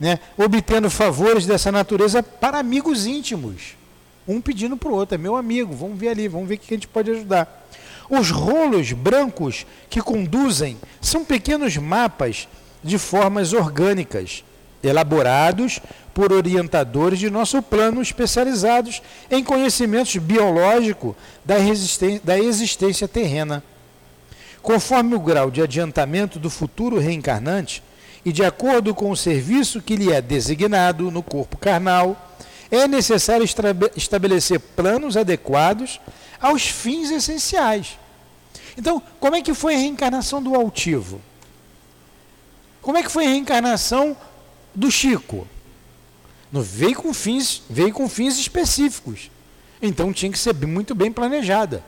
né, 0.00 0.18
obtendo 0.36 0.90
favores 0.90 1.46
dessa 1.46 1.70
natureza 1.70 2.22
para 2.22 2.58
amigos 2.58 3.06
íntimos. 3.06 3.76
Um 4.26 4.40
pedindo 4.40 4.76
para 4.76 4.88
o 4.88 4.94
outro, 4.94 5.14
é 5.14 5.18
meu 5.18 5.36
amigo, 5.36 5.74
vamos 5.74 5.98
ver 5.98 6.08
ali, 6.08 6.26
vamos 6.26 6.48
ver 6.48 6.54
o 6.54 6.58
que 6.58 6.72
a 6.72 6.76
gente 6.76 6.88
pode 6.88 7.10
ajudar. 7.10 7.68
Os 8.08 8.30
rolos 8.30 8.92
brancos 8.92 9.66
que 9.88 10.00
conduzem 10.00 10.78
são 11.00 11.24
pequenos 11.24 11.76
mapas 11.76 12.48
de 12.82 12.98
formas 12.98 13.52
orgânicas, 13.52 14.44
elaborados 14.82 15.80
por 16.12 16.32
orientadores 16.32 17.18
de 17.18 17.28
nosso 17.30 17.60
plano 17.62 18.00
especializados 18.00 19.02
em 19.30 19.42
conhecimentos 19.42 20.16
biológicos 20.16 21.14
da, 21.44 21.56
da 22.22 22.38
existência 22.38 23.08
terrena. 23.08 23.62
Conforme 24.64 25.14
o 25.14 25.20
grau 25.20 25.50
de 25.50 25.60
adiantamento 25.60 26.38
do 26.38 26.48
futuro 26.48 26.98
reencarnante 26.98 27.82
e 28.24 28.32
de 28.32 28.42
acordo 28.42 28.94
com 28.94 29.10
o 29.10 29.16
serviço 29.16 29.82
que 29.82 29.94
lhe 29.94 30.10
é 30.10 30.22
designado 30.22 31.10
no 31.10 31.22
corpo 31.22 31.58
carnal, 31.58 32.34
é 32.70 32.88
necessário 32.88 33.44
estabelecer 33.94 34.58
planos 34.58 35.18
adequados 35.18 36.00
aos 36.40 36.66
fins 36.66 37.10
essenciais. 37.10 37.98
Então, 38.74 39.02
como 39.20 39.36
é 39.36 39.42
que 39.42 39.52
foi 39.52 39.74
a 39.74 39.78
reencarnação 39.78 40.42
do 40.42 40.54
altivo? 40.54 41.20
Como 42.80 42.96
é 42.96 43.02
que 43.02 43.12
foi 43.12 43.26
a 43.26 43.28
reencarnação 43.28 44.16
do 44.74 44.90
Chico? 44.90 45.46
Veio 46.50 46.94
com 46.96 47.12
fins, 47.12 47.62
veio 47.68 47.92
com 47.92 48.08
fins 48.08 48.38
específicos. 48.38 49.30
Então 49.82 50.10
tinha 50.10 50.32
que 50.32 50.38
ser 50.38 50.54
muito 50.54 50.94
bem 50.94 51.12
planejada. 51.12 51.84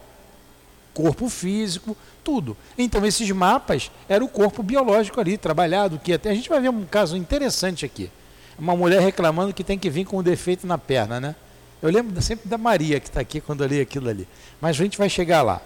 Corpo 0.92 1.30
físico, 1.30 1.96
tudo. 2.26 2.56
Então 2.76 3.06
esses 3.06 3.30
mapas 3.30 3.88
era 4.08 4.24
o 4.24 4.28
corpo 4.28 4.60
biológico 4.60 5.20
ali 5.20 5.38
trabalhado, 5.38 6.00
que 6.02 6.12
até 6.12 6.30
a 6.30 6.34
gente 6.34 6.48
vai 6.48 6.60
ver 6.60 6.70
um 6.70 6.84
caso 6.84 7.16
interessante 7.16 7.86
aqui. 7.86 8.10
Uma 8.58 8.74
mulher 8.74 9.00
reclamando 9.00 9.54
que 9.54 9.62
tem 9.62 9.78
que 9.78 9.88
vir 9.88 10.04
com 10.04 10.18
um 10.18 10.22
defeito 10.24 10.66
na 10.66 10.76
perna, 10.76 11.20
né? 11.20 11.36
Eu 11.80 11.88
lembro 11.88 12.20
sempre 12.20 12.48
da 12.48 12.58
Maria 12.58 12.98
que 12.98 13.06
está 13.06 13.20
aqui 13.20 13.40
quando 13.40 13.62
eu 13.62 13.68
li 13.68 13.80
aquilo 13.80 14.08
ali. 14.08 14.26
Mas 14.60 14.70
a 14.70 14.82
gente 14.82 14.98
vai 14.98 15.08
chegar 15.08 15.42
lá. 15.42 15.62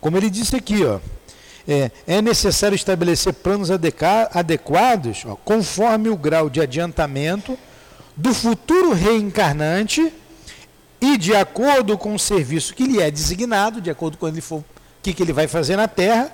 Como 0.00 0.16
ele 0.16 0.30
disse 0.30 0.54
aqui, 0.54 0.84
ó, 0.84 1.00
é, 1.66 1.90
é 2.06 2.22
necessário 2.22 2.76
estabelecer 2.76 3.32
planos 3.32 3.70
adequados 3.70 5.24
ó, 5.26 5.34
conforme 5.34 6.08
o 6.08 6.16
grau 6.16 6.48
de 6.48 6.60
adiantamento 6.60 7.58
do 8.16 8.32
futuro 8.32 8.92
reencarnante 8.92 10.12
e 11.00 11.18
de 11.18 11.34
acordo 11.34 11.98
com 11.98 12.14
o 12.14 12.18
serviço 12.18 12.74
que 12.74 12.84
lhe 12.84 13.00
é 13.00 13.10
designado, 13.10 13.80
de 13.80 13.90
acordo 13.90 14.16
com 14.16 14.28
ele 14.28 14.40
for, 14.40 14.62
que, 15.06 15.14
que 15.14 15.22
ele 15.22 15.32
vai 15.32 15.46
fazer 15.46 15.76
na 15.76 15.86
Terra, 15.86 16.32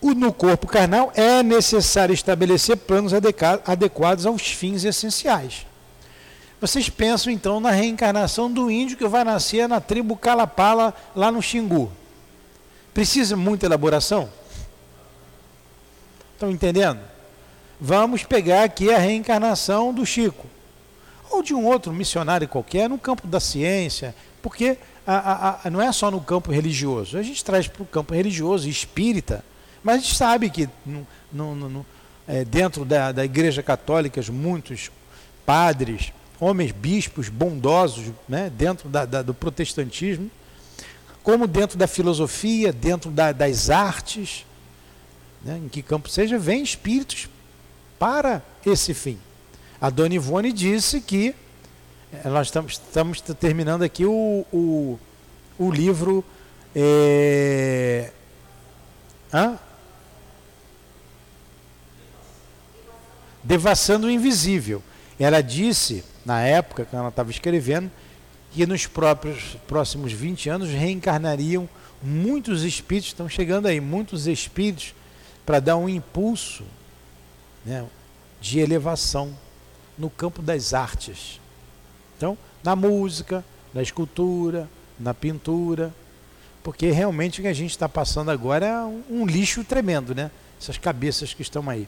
no 0.00 0.32
corpo 0.32 0.66
carnal 0.66 1.12
é 1.14 1.42
necessário 1.42 2.14
estabelecer 2.14 2.76
planos 2.78 3.12
adequados 3.66 4.24
aos 4.24 4.42
fins 4.42 4.84
essenciais. 4.84 5.66
Vocês 6.60 6.88
pensam 6.88 7.30
então 7.30 7.60
na 7.60 7.70
reencarnação 7.70 8.50
do 8.50 8.70
índio 8.70 8.96
que 8.96 9.06
vai 9.06 9.22
nascer 9.24 9.68
na 9.68 9.78
tribo 9.78 10.16
Calapala, 10.16 10.94
lá 11.14 11.30
no 11.30 11.42
Xingu. 11.42 11.92
Precisa 12.94 13.36
muita 13.36 13.66
elaboração? 13.66 14.30
Estão 16.32 16.50
entendendo? 16.50 17.00
Vamos 17.78 18.22
pegar 18.22 18.64
aqui 18.64 18.90
a 18.90 18.98
reencarnação 18.98 19.92
do 19.92 20.06
Chico. 20.06 20.46
Ou 21.30 21.42
de 21.42 21.52
um 21.52 21.66
outro 21.66 21.92
missionário 21.92 22.48
qualquer, 22.48 22.88
no 22.88 22.96
campo 22.96 23.26
da 23.26 23.40
ciência, 23.40 24.14
porque 24.40 24.78
a, 25.14 25.60
a, 25.64 25.70
não 25.70 25.80
é 25.80 25.90
só 25.92 26.10
no 26.10 26.20
campo 26.20 26.50
religioso. 26.50 27.16
A 27.16 27.22
gente 27.22 27.44
traz 27.44 27.68
para 27.68 27.82
o 27.82 27.86
campo 27.86 28.14
religioso, 28.14 28.68
espírita, 28.68 29.44
mas 29.82 29.96
a 29.96 29.98
gente 29.98 30.14
sabe 30.16 30.50
que 30.50 30.68
no, 30.84 31.06
no, 31.32 31.54
no, 31.54 31.86
é, 32.26 32.44
dentro 32.44 32.84
da, 32.84 33.12
da 33.12 33.24
Igreja 33.24 33.62
Católica, 33.62 34.20
muitos 34.32 34.90
padres, 35.44 36.12
homens 36.40 36.72
bispos 36.72 37.28
bondosos, 37.28 38.06
né, 38.28 38.50
dentro 38.50 38.88
da, 38.88 39.04
da, 39.04 39.22
do 39.22 39.32
protestantismo, 39.32 40.30
como 41.22 41.46
dentro 41.46 41.78
da 41.78 41.86
filosofia, 41.86 42.72
dentro 42.72 43.10
da, 43.10 43.32
das 43.32 43.70
artes, 43.70 44.44
né, 45.44 45.60
em 45.64 45.68
que 45.68 45.82
campo 45.82 46.08
seja, 46.08 46.38
vem 46.38 46.62
espíritos 46.62 47.28
para 47.98 48.42
esse 48.64 48.92
fim. 48.92 49.18
A 49.80 49.90
Dona 49.90 50.14
Ivone 50.14 50.52
disse 50.52 51.00
que 51.00 51.34
nós 52.24 52.48
estamos, 52.48 52.72
estamos 52.72 53.20
terminando 53.20 53.82
aqui 53.82 54.04
o, 54.04 54.44
o, 54.52 54.98
o 55.58 55.70
livro 55.70 56.24
é, 56.74 58.10
hã? 59.32 59.58
Devassando 63.42 64.06
o 64.06 64.10
Invisível. 64.10 64.82
Ela 65.18 65.40
disse, 65.40 66.04
na 66.24 66.42
época 66.42 66.84
que 66.84 66.94
ela 66.94 67.08
estava 67.08 67.30
escrevendo, 67.30 67.90
que 68.52 68.66
nos 68.66 68.86
próprios 68.86 69.56
próximos 69.66 70.12
20 70.12 70.48
anos 70.50 70.68
reencarnariam 70.68 71.68
muitos 72.02 72.62
espíritos, 72.62 73.08
estão 73.08 73.28
chegando 73.28 73.66
aí, 73.66 73.80
muitos 73.80 74.26
espíritos, 74.26 74.94
para 75.46 75.60
dar 75.60 75.76
um 75.76 75.88
impulso 75.88 76.64
né, 77.64 77.86
de 78.40 78.58
elevação 78.58 79.34
no 79.96 80.10
campo 80.10 80.42
das 80.42 80.74
artes. 80.74 81.40
Então, 82.16 82.36
na 82.64 82.74
música, 82.74 83.44
na 83.74 83.82
escultura, 83.82 84.68
na 84.98 85.12
pintura, 85.12 85.92
porque 86.62 86.90
realmente 86.90 87.38
o 87.38 87.42
que 87.42 87.48
a 87.48 87.52
gente 87.52 87.70
está 87.70 87.88
passando 87.88 88.30
agora 88.30 88.66
é 88.66 88.82
um, 89.08 89.24
lixo 89.24 89.62
tremendo, 89.62 90.14
né? 90.14 90.30
Essas 90.60 90.76
cabeças 90.76 91.32
que 91.32 91.42
estão 91.42 91.70
aí. 91.70 91.86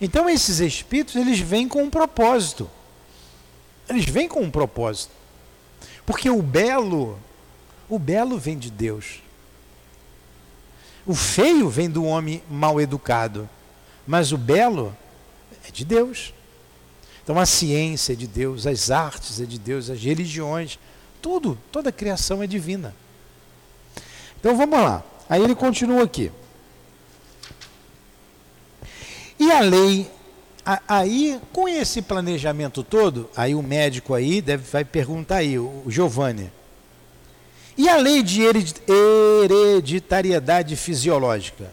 Então, 0.00 0.26
esses 0.26 0.60
espíritos, 0.60 1.16
eles 1.16 1.38
vêm 1.38 1.68
com 1.68 1.82
um 1.82 1.90
propósito. 1.90 2.70
Eles 3.88 4.06
vêm 4.06 4.28
com 4.28 4.40
um 4.40 4.50
propósito. 4.50 5.12
Porque 6.06 6.30
o 6.30 6.40
belo, 6.40 7.18
o 7.88 7.98
belo 7.98 8.38
vem 8.38 8.56
de 8.56 8.70
Deus. 8.70 9.20
O 11.04 11.14
feio 11.14 11.68
vem 11.68 11.90
do 11.90 12.04
homem 12.04 12.42
mal 12.48 12.80
educado. 12.80 13.48
Mas 14.06 14.32
o 14.32 14.38
belo 14.38 14.96
é 15.66 15.70
de 15.70 15.84
Deus. 15.84 16.32
Então 17.26 17.40
a 17.40 17.44
ciência 17.44 18.12
é 18.12 18.16
de 18.16 18.28
Deus, 18.28 18.68
as 18.68 18.88
artes 18.88 19.40
é 19.40 19.44
de 19.44 19.58
Deus, 19.58 19.90
as 19.90 20.00
religiões, 20.00 20.78
tudo, 21.20 21.58
toda 21.72 21.88
a 21.88 21.92
criação 21.92 22.40
é 22.40 22.46
divina. 22.46 22.94
Então 24.38 24.56
vamos 24.56 24.78
lá. 24.78 25.02
Aí 25.28 25.42
ele 25.42 25.56
continua 25.56 26.04
aqui. 26.04 26.30
E 29.40 29.50
a 29.50 29.58
lei 29.58 30.08
Aí, 30.88 31.40
com 31.52 31.68
esse 31.68 32.02
planejamento 32.02 32.82
todo, 32.82 33.30
aí 33.36 33.54
o 33.54 33.62
médico 33.62 34.14
aí 34.14 34.42
deve, 34.42 34.68
vai 34.68 34.84
perguntar 34.84 35.36
aí, 35.36 35.56
o 35.56 35.84
Giovanni. 35.86 36.50
E 37.78 37.88
a 37.88 37.96
lei 37.96 38.20
de 38.20 38.42
hereditariedade 39.44 40.74
fisiológica? 40.74 41.70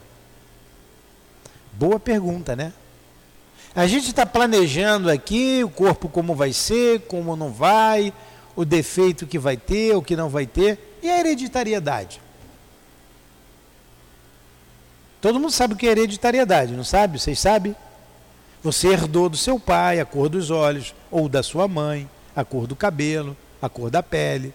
Boa 1.72 2.00
pergunta, 2.00 2.56
né? 2.56 2.72
A 3.76 3.88
gente 3.88 4.10
está 4.10 4.26
planejando 4.26 5.10
aqui 5.10 5.64
o 5.64 5.70
corpo 5.70 6.08
como 6.08 6.36
vai 6.36 6.54
ser, 6.54 7.02
como 7.02 7.36
não 7.36 7.52
vai, 7.52 8.14
o 8.56 8.64
defeito 8.64 9.26
que 9.26 9.40
vai 9.40 9.58
ter, 9.58 9.96
o 9.96 10.02
que 10.02 10.16
não 10.16 10.30
vai 10.30 10.46
ter. 10.46 11.00
E 11.02 11.10
a 11.10 11.20
hereditariedade? 11.20 12.22
Todo 15.20 15.40
mundo 15.40 15.52
sabe 15.52 15.74
o 15.74 15.78
que 15.78 15.88
é 15.88 15.92
hereditariedade, 15.92 16.74
não 16.74 16.84
sabe? 16.84 17.20
Vocês 17.20 17.40
sabem? 17.40 17.76
Você 18.62 18.90
herdou 18.90 19.28
do 19.28 19.38
seu 19.38 19.60
pai 19.60 20.00
a 20.00 20.06
cor 20.06 20.30
dos 20.30 20.52
olhos, 20.52 20.94
ou 21.10 21.28
da 21.28 21.42
sua 21.42 21.68
mãe, 21.68 22.08
a 22.36 22.46
cor 22.46 22.68
do 22.68 22.76
cabelo, 22.76 23.36
a 23.62 23.68
cor 23.68 23.90
da 23.90 24.04
pele. 24.04 24.54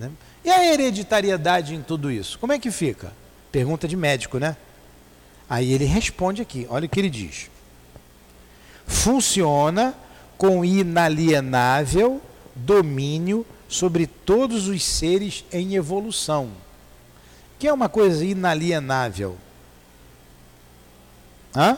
Né? 0.00 0.10
E 0.44 0.50
a 0.50 0.64
hereditariedade 0.64 1.74
em 1.74 1.82
tudo 1.82 2.10
isso? 2.10 2.38
Como 2.38 2.52
é 2.52 2.58
que 2.58 2.70
fica? 2.70 3.12
Pergunta 3.52 3.86
de 3.86 3.96
médico, 3.96 4.38
né? 4.38 4.56
Aí 5.48 5.72
ele 5.72 5.84
responde 5.84 6.42
aqui, 6.42 6.66
olha 6.68 6.86
o 6.86 6.88
que 6.88 6.98
ele 6.98 7.10
diz. 7.10 7.51
Funciona 8.92 9.94
com 10.38 10.64
inalienável 10.64 12.20
domínio 12.54 13.46
sobre 13.68 14.06
todos 14.06 14.68
os 14.68 14.84
seres 14.84 15.44
em 15.52 15.74
evolução. 15.74 16.44
O 16.46 17.58
que 17.58 17.66
é 17.66 17.72
uma 17.72 17.88
coisa 17.88 18.24
inalienável? 18.24 19.36
Hã? 21.54 21.76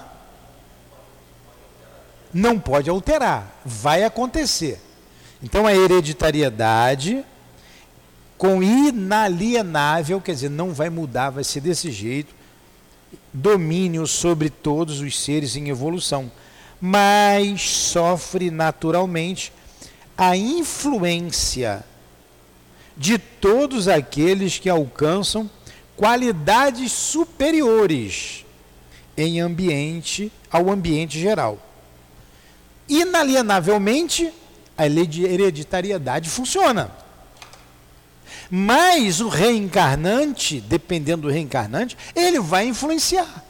não 2.35 2.59
pode 2.59 2.90
alterar, 2.90 3.61
vai 3.64 4.03
acontecer. 4.03 4.81
Então 5.40 5.66
a 5.66 5.74
hereditariedade 5.74 7.24
com 8.37 8.61
inalienável, 8.61 10.20
quer 10.20 10.33
dizer, 10.33 10.50
não 10.50 10.74
vai 10.74 10.90
mudar, 10.90 11.31
vai 11.31 11.44
ser 11.44 11.61
desse 11.61 11.92
jeito, 11.92 12.35
domínio 13.33 14.07
sobre 14.07 14.50
todos 14.50 15.00
os 15.00 15.18
seres 15.18 15.55
em 15.55 15.68
evolução, 15.68 16.31
mas 16.87 17.62
sofre 17.62 18.51
naturalmente 18.51 19.51
a 20.18 20.37
influência 20.37 21.83
de 22.94 23.16
todos 23.16 23.88
aqueles 23.88 24.59
que 24.59 24.68
alcançam 24.68 25.51
qualidades 25.97 26.92
superiores 26.92 28.44
em 29.16 29.40
ambiente 29.40 30.31
ao 30.51 30.70
ambiente 30.70 31.18
geral 31.18 31.59
inalienavelmente 32.87 34.31
a 34.77 34.85
lei 34.85 35.07
de 35.07 35.25
hereditariedade 35.25 36.29
funciona. 36.29 36.90
Mas 38.51 39.23
o 39.23 39.29
reencarnante, 39.29 40.61
dependendo 40.61 41.23
do 41.23 41.33
reencarnante, 41.33 41.97
ele 42.14 42.40
vai 42.40 42.66
influenciar. 42.66 43.42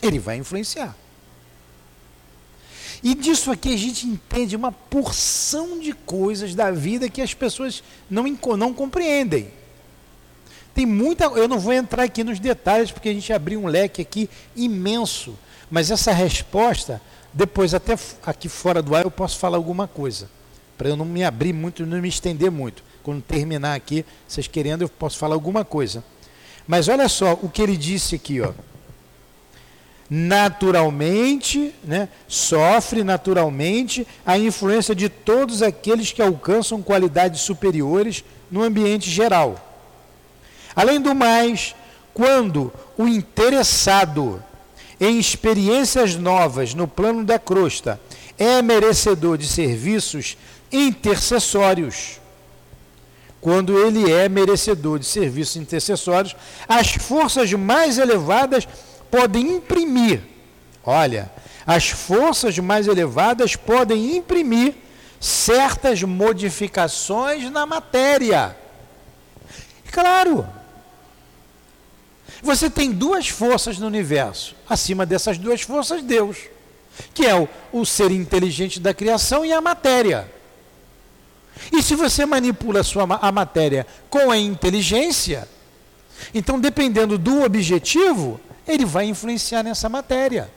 Ele 0.00 0.20
vai 0.20 0.36
influenciar. 0.36 0.94
E 3.02 3.14
disso 3.14 3.50
aqui 3.50 3.72
a 3.72 3.76
gente 3.76 4.06
entende 4.06 4.54
uma 4.54 4.70
porção 4.70 5.78
de 5.78 5.92
coisas 5.92 6.54
da 6.54 6.70
vida 6.70 7.08
que 7.08 7.22
as 7.22 7.32
pessoas 7.32 7.82
não, 8.10 8.24
não 8.58 8.74
compreendem. 8.74 9.48
Tem 10.74 10.84
muita. 10.84 11.24
Eu 11.24 11.48
não 11.48 11.58
vou 11.58 11.72
entrar 11.72 12.02
aqui 12.02 12.22
nos 12.22 12.38
detalhes, 12.38 12.90
porque 12.90 13.08
a 13.08 13.12
gente 13.12 13.32
abriu 13.32 13.62
um 13.62 13.66
leque 13.66 14.02
aqui 14.02 14.28
imenso. 14.54 15.34
Mas 15.70 15.90
essa 15.90 16.12
resposta, 16.12 17.00
depois, 17.32 17.72
até 17.72 17.96
aqui 18.24 18.48
fora 18.48 18.82
do 18.82 18.94
ar, 18.94 19.04
eu 19.04 19.10
posso 19.10 19.38
falar 19.38 19.56
alguma 19.56 19.88
coisa. 19.88 20.28
Para 20.76 20.90
eu 20.90 20.96
não 20.96 21.04
me 21.04 21.24
abrir 21.24 21.52
muito, 21.52 21.86
não 21.86 22.00
me 22.00 22.08
estender 22.08 22.50
muito. 22.50 22.84
Quando 23.02 23.22
terminar 23.22 23.74
aqui, 23.74 24.04
vocês 24.28 24.46
querendo, 24.46 24.82
eu 24.82 24.88
posso 24.88 25.16
falar 25.16 25.34
alguma 25.34 25.64
coisa. 25.64 26.04
Mas 26.66 26.86
olha 26.88 27.08
só 27.08 27.32
o 27.40 27.48
que 27.48 27.62
ele 27.62 27.76
disse 27.76 28.14
aqui, 28.14 28.40
ó 28.40 28.52
naturalmente, 30.10 31.72
né, 31.84 32.08
sofre 32.26 33.04
naturalmente 33.04 34.04
a 34.26 34.36
influência 34.36 34.92
de 34.92 35.08
todos 35.08 35.62
aqueles 35.62 36.10
que 36.10 36.20
alcançam 36.20 36.82
qualidades 36.82 37.42
superiores 37.42 38.24
no 38.50 38.60
ambiente 38.60 39.08
geral. 39.08 39.64
Além 40.74 41.00
do 41.00 41.14
mais, 41.14 41.76
quando 42.12 42.72
o 42.98 43.06
interessado 43.06 44.42
em 45.00 45.16
experiências 45.16 46.16
novas 46.16 46.74
no 46.74 46.88
plano 46.88 47.24
da 47.24 47.38
crosta 47.38 48.00
é 48.36 48.60
merecedor 48.60 49.38
de 49.38 49.46
serviços 49.46 50.36
intercessórios, 50.72 52.20
quando 53.40 53.78
ele 53.78 54.12
é 54.12 54.28
merecedor 54.28 54.98
de 54.98 55.06
serviços 55.06 55.56
intercessórios, 55.56 56.34
as 56.68 56.92
forças 56.92 57.52
mais 57.52 57.96
elevadas 57.96 58.66
podem 59.10 59.56
imprimir, 59.56 60.22
olha, 60.84 61.30
as 61.66 61.90
forças 61.90 62.58
mais 62.58 62.86
elevadas 62.86 63.56
podem 63.56 64.16
imprimir 64.16 64.74
certas 65.20 66.02
modificações 66.02 67.50
na 67.50 67.66
matéria. 67.66 68.56
Claro. 69.90 70.46
Você 72.42 72.70
tem 72.70 72.90
duas 72.90 73.28
forças 73.28 73.78
no 73.78 73.86
universo. 73.86 74.56
Acima 74.68 75.04
dessas 75.04 75.36
duas 75.36 75.60
forças, 75.60 76.02
Deus, 76.02 76.38
que 77.12 77.26
é 77.26 77.34
o, 77.34 77.48
o 77.72 77.84
ser 77.84 78.10
inteligente 78.10 78.80
da 78.80 78.94
criação 78.94 79.44
e 79.44 79.52
a 79.52 79.60
matéria. 79.60 80.30
E 81.70 81.82
se 81.82 81.94
você 81.94 82.24
manipula 82.24 82.80
a, 82.80 82.84
sua, 82.84 83.04
a 83.20 83.30
matéria 83.30 83.86
com 84.08 84.30
a 84.30 84.38
inteligência, 84.38 85.46
então 86.32 86.58
dependendo 86.58 87.18
do 87.18 87.42
objetivo, 87.42 88.40
ele 88.72 88.84
vai 88.84 89.06
influenciar 89.06 89.62
nessa 89.62 89.88
matéria. 89.88 90.50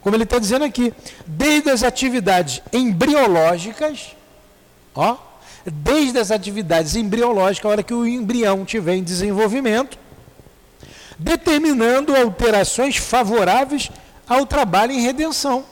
Como 0.00 0.14
ele 0.14 0.24
está 0.24 0.38
dizendo 0.38 0.64
aqui, 0.64 0.92
desde 1.26 1.70
as 1.70 1.82
atividades 1.82 2.62
embriológicas, 2.72 4.16
ó, 4.94 5.16
desde 5.66 6.18
as 6.18 6.30
atividades 6.30 6.94
embriológicas, 6.96 7.66
a 7.68 7.72
hora 7.72 7.82
que 7.82 7.94
o 7.94 8.06
embrião 8.06 8.64
tiver 8.64 8.94
em 8.94 9.02
desenvolvimento, 9.02 9.98
determinando 11.18 12.16
alterações 12.16 12.96
favoráveis 12.96 13.90
ao 14.26 14.46
trabalho 14.46 14.92
em 14.92 15.00
redenção. 15.00 15.64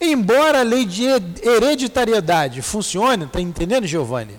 Embora 0.00 0.60
a 0.60 0.62
lei 0.62 0.84
de 0.84 1.04
hereditariedade 1.04 2.60
funcione, 2.62 3.24
está 3.24 3.40
entendendo, 3.40 3.86
Giovanni? 3.86 4.38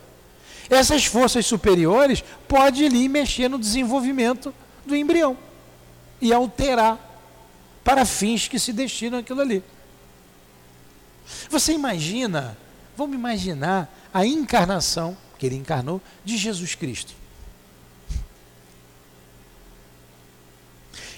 Essas 0.69 1.05
forças 1.05 1.45
superiores 1.45 2.23
podem 2.47 2.87
ali 2.87 3.07
mexer 3.07 3.47
no 3.47 3.57
desenvolvimento 3.57 4.53
do 4.87 4.95
embrião 4.95 5.37
e 6.19 6.33
alterar 6.33 6.99
para 7.83 8.05
fins 8.05 8.47
que 8.47 8.57
se 8.57 8.73
destinam 8.73 9.19
àquilo 9.19 9.41
ali. 9.41 9.63
Você 11.49 11.73
imagina, 11.73 12.57
vamos 12.95 13.15
imaginar 13.15 13.93
a 14.13 14.25
encarnação, 14.25 15.15
que 15.37 15.45
ele 15.45 15.55
encarnou, 15.55 16.01
de 16.25 16.37
Jesus 16.37 16.73
Cristo. 16.73 17.13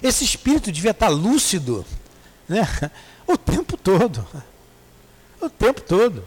Esse 0.02 0.24
espírito 0.24 0.72
devia 0.72 0.92
estar 0.92 1.10
lúcido 1.10 1.86
né? 2.48 2.68
o 3.28 3.38
tempo 3.38 3.78
todo. 3.78 4.28
O 5.42 5.50
tempo 5.50 5.82
todo. 5.82 6.26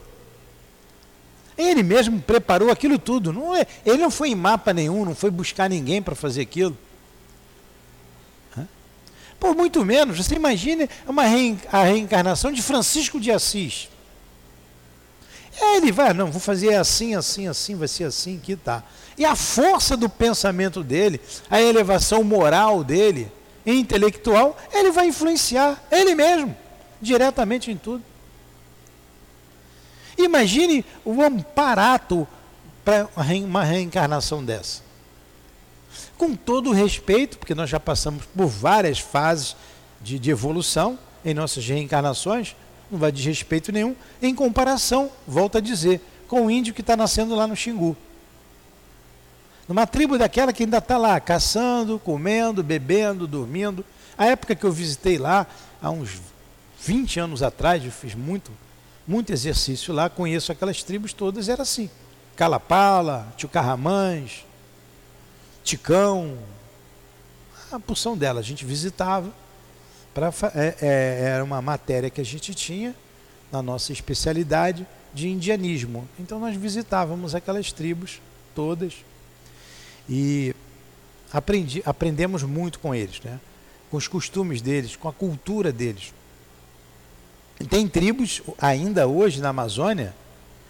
Ele 1.57 1.83
mesmo 1.83 2.21
preparou 2.21 2.71
aquilo 2.71 2.99
tudo. 2.99 3.33
Não 3.33 3.55
é, 3.55 3.67
ele 3.85 3.99
não 3.99 4.11
foi 4.11 4.31
em 4.31 4.35
mapa 4.35 4.73
nenhum, 4.73 5.05
não 5.05 5.15
foi 5.15 5.31
buscar 5.31 5.69
ninguém 5.69 6.03
para 6.03 6.15
fazer 6.15 6.41
aquilo. 6.41 6.77
Por 9.43 9.57
muito 9.57 9.85
menos, 9.85 10.19
você 10.19 10.37
imagine 10.37 10.89
uma 11.05 11.25
a 11.25 11.83
reencarnação 11.83 12.53
de 12.53 12.63
Francisco 12.63 13.19
de 13.19 13.33
Assis. 13.33 13.89
É, 15.61 15.79
ele 15.79 15.91
vai, 15.91 16.15
não, 16.15 16.31
vou 16.31 16.41
fazer 16.41 16.77
assim, 16.77 17.17
assim, 17.17 17.49
assim, 17.49 17.75
vai 17.75 17.89
ser 17.89 18.05
assim, 18.05 18.39
que 18.39 18.55
tá. 18.55 18.85
E 19.19 19.25
a 19.25 19.35
força 19.35 19.97
do 19.97 20.09
pensamento 20.09 20.85
dele, 20.85 21.21
a 21.51 21.61
elevação 21.61 22.23
moral 22.23 22.85
dele, 22.85 23.33
intelectual, 23.67 24.57
ele 24.73 24.93
vai 24.93 25.09
influenciar 25.09 25.83
ele 25.91 26.15
mesmo, 26.15 26.57
diretamente 27.01 27.69
em 27.69 27.77
tudo. 27.77 28.05
Imagine 30.17 30.85
o 31.05 31.21
amparato 31.21 32.29
para 32.85 33.09
uma 33.17 33.65
reencarnação 33.65 34.45
dessa 34.45 34.92
com 36.17 36.35
todo 36.35 36.71
o 36.71 36.73
respeito, 36.73 37.39
porque 37.39 37.55
nós 37.55 37.71
já 37.71 37.81
passamos 37.81 38.25
por 38.27 38.47
várias 38.47 38.99
fases 38.99 39.57
de, 40.01 40.19
de 40.19 40.31
evolução 40.31 40.99
em 41.25 41.35
nossas 41.35 41.67
reencarnações, 41.67 42.57
não 42.91 42.99
vai 42.99 43.11
de 43.11 43.27
respeito 43.27 43.73
nenhum, 43.73 43.95
em 44.21 44.35
comparação, 44.35 45.11
volto 45.27 45.59
a 45.59 45.61
dizer, 45.61 46.01
com 46.29 46.47
o 46.47 46.51
índio 46.51 46.75
que 46.75 46.81
está 46.81 46.97
nascendo 46.97 47.35
lá 47.35 47.47
no 47.47 47.57
Xingu. 47.57 47.97
Numa 49.69 49.87
tribo 49.87 50.19
daquela 50.19 50.53
que 50.53 50.65
ainda 50.65 50.79
está 50.79 50.99
lá, 50.99 51.19
caçando, 51.21 51.99
comendo, 51.99 52.63
bebendo, 52.63 53.27
dormindo. 53.27 53.85
A 54.19 54.27
época 54.27 54.55
que 54.55 54.65
eu 54.65 54.73
visitei 54.73 55.19
lá, 55.19 55.47
há 55.81 55.91
uns 55.91 56.21
20 56.81 57.21
anos 57.21 57.43
atrás, 57.43 57.85
eu 57.85 57.93
fiz 57.93 58.15
muito, 58.15 58.51
muito 59.07 59.33
exercício 59.33 59.95
lá, 59.95 60.11
conheço 60.11 60.51
aquelas 60.51 60.83
tribos 60.83 61.13
todas, 61.13 61.49
era 61.49 61.63
assim. 61.63 61.89
Calapala, 62.37 63.33
Tio 63.37 63.49
Carramães, 63.49 64.45
Ticão, 65.63 66.39
a 67.71 67.79
porção 67.79 68.17
dela 68.17 68.41
a 68.41 68.43
gente 68.43 68.65
visitava. 68.65 69.33
Pra, 70.13 70.33
é, 70.55 70.75
é, 70.83 71.25
era 71.31 71.45
uma 71.45 71.63
matéria 71.63 72.11
que 72.11 72.21
a 72.21 72.25
gente 72.25 72.55
tinha 72.55 72.95
na 73.51 73.63
nossa 73.63 73.93
especialidade 73.93 74.87
de 75.15 75.29
indianismo. 75.29 76.07
Então 76.19 76.39
nós 76.39 76.55
visitávamos 76.55 77.35
aquelas 77.35 77.73
tribos 77.73 78.21
todas 78.55 78.95
e 80.09 80.55
aprendi, 81.33 81.83
aprendemos 81.87 82.43
muito 82.43 82.79
com 82.79 82.95
eles, 82.95 83.21
né? 83.23 83.41
com 83.91 83.97
os 83.97 84.07
costumes 84.09 84.61
deles, 84.61 84.97
com 84.97 85.09
a 85.09 85.13
cultura 85.13 85.73
deles. 85.73 86.13
Tem 87.71 87.89
tribos 87.89 88.43
ainda 88.59 89.07
hoje 89.07 89.41
na 89.41 89.51
Amazônia, 89.51 90.15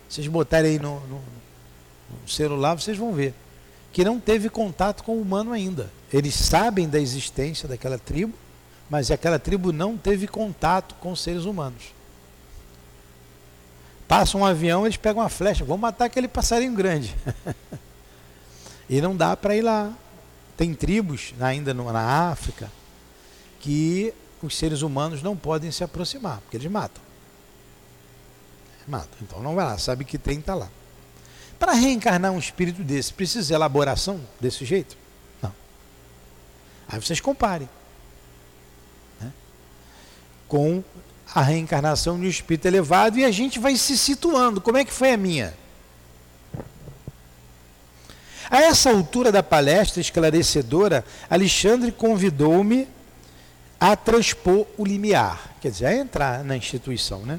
vocês 0.08 0.26
botarem 0.26 0.72
aí 0.72 0.78
no, 0.78 1.00
no, 1.06 1.16
no 2.10 2.28
celular, 2.28 2.78
vocês 2.78 2.98
vão 2.98 3.12
ver 3.12 3.34
que 3.92 4.04
não 4.04 4.18
teve 4.18 4.48
contato 4.48 5.04
com 5.04 5.16
o 5.16 5.20
humano 5.20 5.52
ainda. 5.52 5.90
Eles 6.12 6.34
sabem 6.34 6.88
da 6.88 6.98
existência 6.98 7.68
daquela 7.68 7.98
tribo, 7.98 8.34
mas 8.88 9.10
aquela 9.10 9.38
tribo 9.38 9.72
não 9.72 9.96
teve 9.96 10.26
contato 10.26 10.94
com 10.96 11.14
seres 11.14 11.44
humanos. 11.44 11.94
Passa 14.08 14.36
um 14.36 14.44
avião, 14.44 14.84
eles 14.84 14.96
pegam 14.96 15.22
uma 15.22 15.28
flecha, 15.28 15.64
vão 15.64 15.78
matar 15.78 16.06
aquele 16.06 16.28
passarinho 16.28 16.74
grande. 16.74 17.14
e 18.88 19.00
não 19.00 19.16
dá 19.16 19.36
para 19.36 19.56
ir 19.56 19.62
lá. 19.62 19.92
Tem 20.56 20.74
tribos 20.74 21.34
ainda 21.40 21.72
na 21.72 22.30
África 22.30 22.70
que 23.60 24.12
os 24.42 24.56
seres 24.56 24.82
humanos 24.82 25.22
não 25.22 25.36
podem 25.36 25.70
se 25.70 25.84
aproximar, 25.84 26.40
porque 26.40 26.56
eles 26.56 26.70
matam. 26.70 27.02
Matam. 28.86 29.18
Então 29.22 29.42
não 29.42 29.54
vai 29.54 29.64
lá, 29.64 29.78
sabe 29.78 30.04
que 30.04 30.18
tem, 30.18 30.38
está 30.38 30.54
lá. 30.54 30.68
Para 31.62 31.74
reencarnar 31.74 32.32
um 32.32 32.40
espírito 32.40 32.82
desse, 32.82 33.12
precisa 33.12 33.54
elaboração 33.54 34.20
desse 34.40 34.64
jeito? 34.64 34.96
Não. 35.40 35.54
Aí 36.88 37.00
vocês 37.00 37.20
comparem 37.20 37.68
né? 39.20 39.30
com 40.48 40.82
a 41.32 41.40
reencarnação 41.40 42.18
de 42.18 42.26
um 42.26 42.28
espírito 42.28 42.66
elevado 42.66 43.16
e 43.16 43.24
a 43.24 43.30
gente 43.30 43.60
vai 43.60 43.76
se 43.76 43.96
situando. 43.96 44.60
Como 44.60 44.76
é 44.76 44.84
que 44.84 44.92
foi 44.92 45.12
a 45.12 45.16
minha? 45.16 45.54
A 48.50 48.60
essa 48.60 48.90
altura 48.90 49.30
da 49.30 49.40
palestra 49.40 50.00
esclarecedora, 50.00 51.04
Alexandre 51.30 51.92
convidou-me 51.92 52.88
a 53.78 53.94
transpor 53.94 54.66
o 54.76 54.84
limiar, 54.84 55.54
quer 55.60 55.70
dizer, 55.70 55.86
a 55.86 55.94
entrar 55.94 56.42
na 56.42 56.56
instituição, 56.56 57.20
né? 57.20 57.38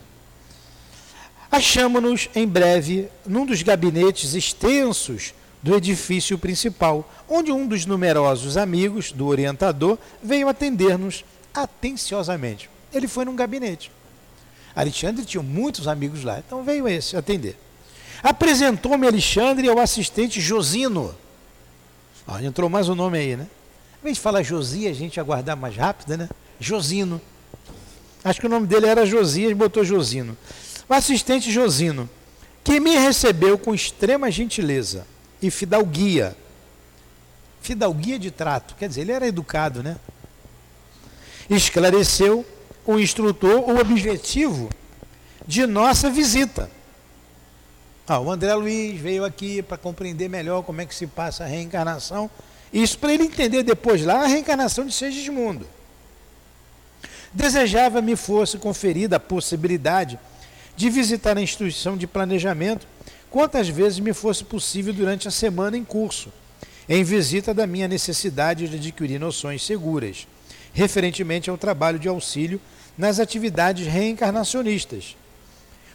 Achamos-nos 1.54 2.32
em 2.34 2.47
breve 2.47 3.10
num 3.28 3.45
dos 3.45 3.62
gabinetes 3.62 4.34
extensos 4.34 5.36
do 5.62 5.76
edifício 5.76 6.36
principal, 6.36 7.08
onde 7.30 7.51
um 7.51 7.68
dos 7.68 7.86
numerosos 7.86 8.58
amigos 8.58 9.12
do 9.12 9.28
orientador 9.28 9.99
veio 10.24 10.47
atender-nos 10.47 11.24
atenciosamente. 11.54 12.72
Ele 12.91 13.08
foi 13.08 13.24
num 13.24 13.36
gabinete. 13.36 13.91
Alexandre 14.76 15.24
tinha 15.24 15.43
muitos 15.43 15.88
amigos 15.88 16.24
lá, 16.24 16.39
então 16.39 16.64
veio 16.64 16.88
esse 16.88 17.16
atender. 17.16 17.56
Apresentou-me 18.24 19.06
Alexandre 19.06 19.70
ao 19.70 19.78
assistente 19.78 20.41
Josino. 20.41 21.14
Ó, 22.28 22.39
entrou 22.39 22.68
mais 22.68 22.89
um 22.89 22.95
nome 22.95 23.20
aí, 23.20 23.38
né? 23.38 23.45
Em 24.01 24.06
vez 24.06 24.16
de 24.18 24.24
falar 24.24 24.41
Josia, 24.41 24.89
a 24.89 24.93
gente 24.93 25.20
aguardar 25.20 25.56
mais 25.56 25.78
rápido, 25.78 26.18
né? 26.18 26.28
Josino. 26.60 27.22
Acho 28.24 28.39
que 28.39 28.47
o 28.47 28.49
nome 28.49 28.66
dele 28.66 28.88
era 28.88 29.06
Josias, 29.06 29.56
botou 29.56 29.86
Josino. 29.86 30.36
Assistente 30.93 31.51
Josino, 31.51 32.09
que 32.63 32.79
me 32.79 32.95
recebeu 32.95 33.57
com 33.57 33.73
extrema 33.73 34.31
gentileza 34.31 35.05
e 35.41 35.51
fidalguia. 35.51 36.35
Fidalguia 37.61 38.19
de 38.19 38.31
trato, 38.31 38.75
quer 38.75 38.89
dizer, 38.89 39.01
ele 39.01 39.11
era 39.11 39.27
educado, 39.27 39.81
né? 39.83 39.97
Esclareceu 41.49 42.45
o 42.85 42.99
instrutor 42.99 43.69
o 43.69 43.79
objetivo 43.79 44.69
de 45.47 45.65
nossa 45.65 46.09
visita. 46.09 46.69
Ah, 48.07 48.19
o 48.19 48.29
André 48.29 48.53
Luiz 48.53 48.99
veio 48.99 49.23
aqui 49.23 49.61
para 49.61 49.77
compreender 49.77 50.29
melhor 50.29 50.63
como 50.63 50.81
é 50.81 50.85
que 50.85 50.93
se 50.93 51.07
passa 51.07 51.43
a 51.45 51.47
reencarnação. 51.47 52.29
Isso 52.71 52.97
para 52.97 53.13
ele 53.13 53.23
entender 53.23 53.63
depois 53.63 54.03
lá 54.03 54.23
a 54.23 54.27
reencarnação 54.27 54.85
de 54.85 54.93
Segismundo. 54.93 55.65
Desejava 57.31 58.01
me 58.01 58.15
fosse 58.15 58.57
conferida 58.57 59.15
a 59.15 59.19
possibilidade 59.19 60.19
de 60.76 60.89
visitar 60.89 61.38
a 61.38 61.41
instituição 61.41 61.95
de 61.97 62.07
planejamento 62.07 62.88
quantas 63.30 63.67
vezes 63.67 63.99
me 63.99 64.13
fosse 64.13 64.43
possível 64.43 64.93
durante 64.93 65.28
a 65.28 65.32
semana 65.32 65.78
em 65.78 65.84
curso, 65.84 66.32
em 66.88 67.03
visita 67.03 67.53
da 67.53 67.65
minha 67.65 67.88
necessidade 67.88 68.67
de 68.67 68.76
adquirir 68.76 69.19
noções 69.19 69.65
seguras, 69.65 70.28
referentemente 70.74 71.49
ao 71.49 71.57
trabalho 71.57 71.97
de 71.97 72.07
auxílio 72.07 72.61
nas 72.97 73.19
atividades 73.19 73.88
reencarnacionistas. 73.88 75.15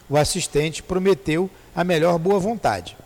O 0.09 0.17
assistente 0.17 0.81
prometeu 0.81 1.49
a 1.75 1.83
melhor 1.83 2.17
boa 2.17 2.39
vontade. 2.39 2.97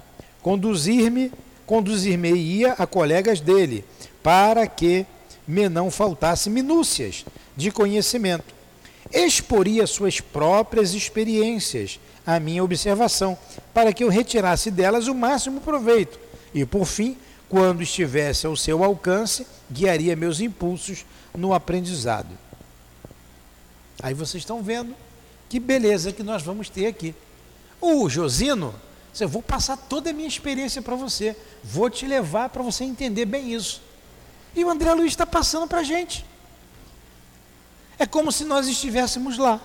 Conduzir-me, 0.41 1.31
conduzir-me-ia 1.65 2.73
a 2.73 2.87
colegas 2.87 3.39
dele, 3.39 3.85
para 4.23 4.65
que 4.65 5.05
me 5.47 5.67
não 5.67 5.91
faltasse 5.91 6.49
minúcias 6.49 7.25
de 7.55 7.69
conhecimento. 7.71 8.62
Exporia 9.13 9.85
suas 9.85 10.19
próprias 10.19 10.95
experiências 10.95 11.99
à 12.25 12.39
minha 12.39 12.63
observação, 12.63 13.37
para 13.71 13.93
que 13.93 14.03
eu 14.03 14.09
retirasse 14.09 14.71
delas 14.71 15.07
o 15.07 15.13
máximo 15.13 15.61
proveito. 15.61 16.19
E, 16.53 16.65
por 16.65 16.85
fim, 16.85 17.15
quando 17.47 17.83
estivesse 17.83 18.47
ao 18.47 18.55
seu 18.55 18.83
alcance, 18.83 19.45
guiaria 19.71 20.15
meus 20.15 20.39
impulsos 20.39 21.05
no 21.37 21.53
aprendizado. 21.53 22.29
Aí 24.01 24.15
vocês 24.15 24.41
estão 24.41 24.63
vendo 24.63 24.95
que 25.47 25.59
beleza 25.59 26.11
que 26.11 26.23
nós 26.23 26.41
vamos 26.41 26.67
ter 26.67 26.87
aqui. 26.87 27.13
O 27.79 28.09
Josino, 28.09 28.73
eu 29.19 29.29
vou 29.29 29.43
passar 29.43 29.77
toda 29.77 30.09
a 30.09 30.13
minha 30.13 30.27
experiência 30.27 30.81
para 30.81 30.95
você, 30.95 31.35
vou 31.63 31.89
te 31.89 32.07
levar 32.07 32.49
para 32.49 32.63
você 32.63 32.83
entender 32.83 33.25
bem 33.25 33.53
isso. 33.53 33.81
E 34.55 34.65
o 34.65 34.69
André 34.69 34.91
Luiz 34.93 35.11
está 35.11 35.25
passando 35.25 35.67
para 35.67 35.81
a 35.81 35.83
gente. 35.83 36.25
É 37.97 38.05
como 38.05 38.31
se 38.31 38.43
nós 38.43 38.67
estivéssemos 38.67 39.37
lá. 39.37 39.61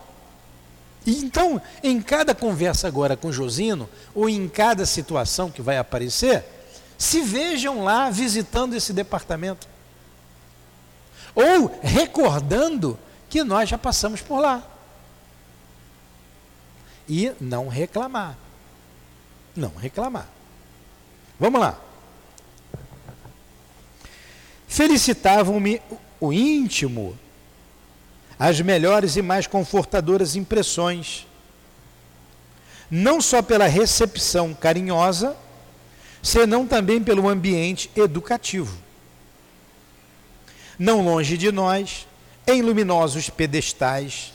E 1.06 1.18
então, 1.18 1.60
em 1.82 2.02
cada 2.02 2.34
conversa 2.34 2.86
agora 2.86 3.16
com 3.16 3.32
Josino, 3.32 3.88
ou 4.14 4.28
em 4.28 4.48
cada 4.48 4.84
situação 4.84 5.50
que 5.50 5.62
vai 5.62 5.78
aparecer, 5.78 6.44
se 6.98 7.22
vejam 7.22 7.84
lá 7.84 8.10
visitando 8.10 8.74
esse 8.74 8.92
departamento. 8.92 9.66
Ou 11.34 11.78
recordando 11.82 12.98
que 13.30 13.44
nós 13.44 13.68
já 13.68 13.78
passamos 13.78 14.20
por 14.20 14.40
lá. 14.40 14.62
E 17.08 17.32
não 17.40 17.68
reclamar. 17.68 18.36
Não 19.56 19.74
reclamar. 19.74 20.28
Vamos 21.38 21.60
lá. 21.60 21.78
Felicitavam-me 24.66 25.80
o 26.20 26.32
íntimo 26.32 27.18
as 28.38 28.60
melhores 28.60 29.16
e 29.16 29.22
mais 29.22 29.46
confortadoras 29.46 30.36
impressões, 30.36 31.26
não 32.90 33.20
só 33.20 33.42
pela 33.42 33.66
recepção 33.66 34.54
carinhosa, 34.54 35.36
senão 36.22 36.66
também 36.66 37.02
pelo 37.02 37.28
ambiente 37.28 37.90
educativo. 37.96 38.76
Não 40.78 41.02
longe 41.02 41.36
de 41.36 41.50
nós, 41.50 42.06
em 42.46 42.62
luminosos 42.62 43.28
pedestais, 43.28 44.32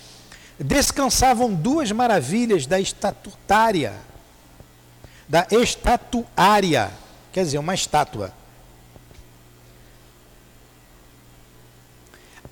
descansavam 0.60 1.54
duas 1.54 1.92
maravilhas 1.92 2.68
da 2.68 2.80
estatutária, 2.80 3.94
da 5.28 5.48
estatuária, 5.50 6.92
quer 7.32 7.44
dizer, 7.46 7.58
uma 7.58 7.74
estátua 7.74 8.34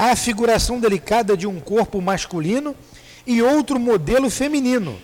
a 0.10 0.16
figuração 0.16 0.80
delicada 0.80 1.38
de 1.38 1.45
um 1.45 1.60
corpo 1.60 2.02
masculino 2.02 2.76
e 3.24 3.39
outro 3.39 3.80
modelo 3.80 4.32
feminino, 4.32 4.99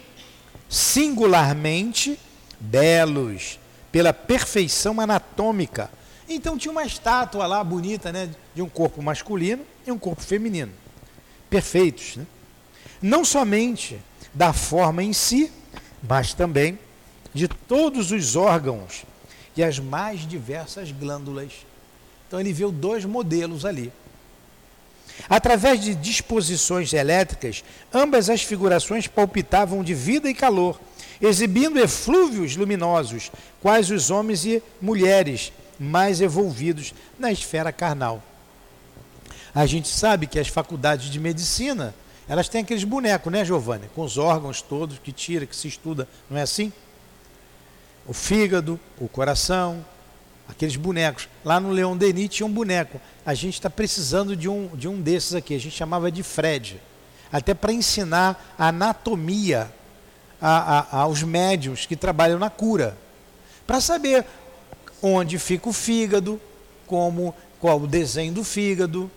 singularmente 0.67 2.19
belos 2.59 3.59
pela 3.91 4.11
perfeição 4.11 4.99
anatômica. 4.99 5.91
Então 6.27 6.57
tinha 6.57 6.71
uma 6.71 6.83
estátua 6.83 7.45
lá 7.45 7.63
bonita, 7.63 8.11
né, 8.11 8.27
de 8.55 8.61
um 8.63 8.67
corpo 8.67 8.99
masculino 9.03 9.63
e 9.85 9.91
um 9.91 9.99
corpo 9.99 10.23
feminino, 10.23 10.71
perfeitos, 11.47 12.15
né? 12.15 12.25
Não 12.99 13.23
somente 13.23 13.99
da 14.33 14.51
forma 14.51 15.03
em 15.03 15.13
si, 15.13 15.51
mas 16.01 16.33
também 16.33 16.79
de 17.35 17.47
todos 17.47 18.11
os 18.11 18.35
órgãos 18.35 19.03
e 19.55 19.63
as 19.63 19.77
mais 19.77 20.27
diversas 20.27 20.91
glândulas. 20.91 21.51
Então 22.27 22.39
ele 22.39 22.51
viu 22.51 22.71
dois 22.71 23.05
modelos 23.05 23.63
ali. 23.63 23.93
Através 25.29 25.79
de 25.79 25.95
disposições 25.95 26.93
elétricas, 26.93 27.63
ambas 27.93 28.29
as 28.29 28.41
figurações 28.43 29.07
palpitavam 29.07 29.83
de 29.83 29.93
vida 29.93 30.29
e 30.29 30.33
calor, 30.33 30.79
exibindo 31.21 31.79
eflúvios 31.79 32.55
luminosos, 32.55 33.31
quais 33.61 33.89
os 33.89 34.11
homens 34.11 34.45
e 34.45 34.61
mulheres 34.81 35.51
mais 35.79 36.21
evolvidos 36.21 36.93
na 37.17 37.31
esfera 37.31 37.71
carnal. 37.71 38.23
A 39.53 39.65
gente 39.65 39.87
sabe 39.87 40.27
que 40.27 40.39
as 40.39 40.47
faculdades 40.47 41.09
de 41.09 41.19
medicina, 41.19 41.93
elas 42.29 42.47
têm 42.47 42.61
aqueles 42.61 42.83
bonecos, 42.83 43.31
né, 43.31 43.43
Giovanni? 43.43 43.89
Com 43.95 44.03
os 44.03 44.17
órgãos 44.17 44.61
todos 44.61 44.99
que 44.99 45.11
tira, 45.11 45.45
que 45.45 45.55
se 45.55 45.67
estuda, 45.67 46.07
não 46.29 46.37
é 46.37 46.41
assim? 46.43 46.71
O 48.05 48.13
fígado, 48.13 48.79
o 48.99 49.07
coração, 49.07 49.83
aqueles 50.47 50.75
bonecos. 50.75 51.27
Lá 51.43 51.59
no 51.59 51.71
Leão 51.71 51.97
Denis 51.97 52.29
tinha 52.29 52.45
um 52.45 52.51
boneco. 52.51 52.99
A 53.25 53.33
gente 53.33 53.55
está 53.55 53.69
precisando 53.69 54.35
de 54.35 54.47
um, 54.47 54.67
de 54.75 54.87
um 54.87 55.01
desses 55.01 55.35
aqui. 55.35 55.55
A 55.55 55.59
gente 55.59 55.75
chamava 55.75 56.11
de 56.11 56.23
Fred. 56.23 56.81
Até 57.31 57.53
para 57.53 57.73
ensinar 57.73 58.55
a 58.57 58.69
anatomia 58.69 59.71
a, 60.41 60.79
a, 60.79 61.01
aos 61.01 61.23
médios 61.23 61.85
que 61.85 61.95
trabalham 61.95 62.39
na 62.39 62.49
cura. 62.49 62.97
Para 63.65 63.81
saber 63.81 64.25
onde 65.01 65.37
fica 65.37 65.69
o 65.69 65.73
fígado, 65.73 66.39
como, 66.85 67.35
qual 67.59 67.81
o 67.81 67.87
desenho 67.87 68.33
do 68.33 68.43
fígado, 68.43 69.11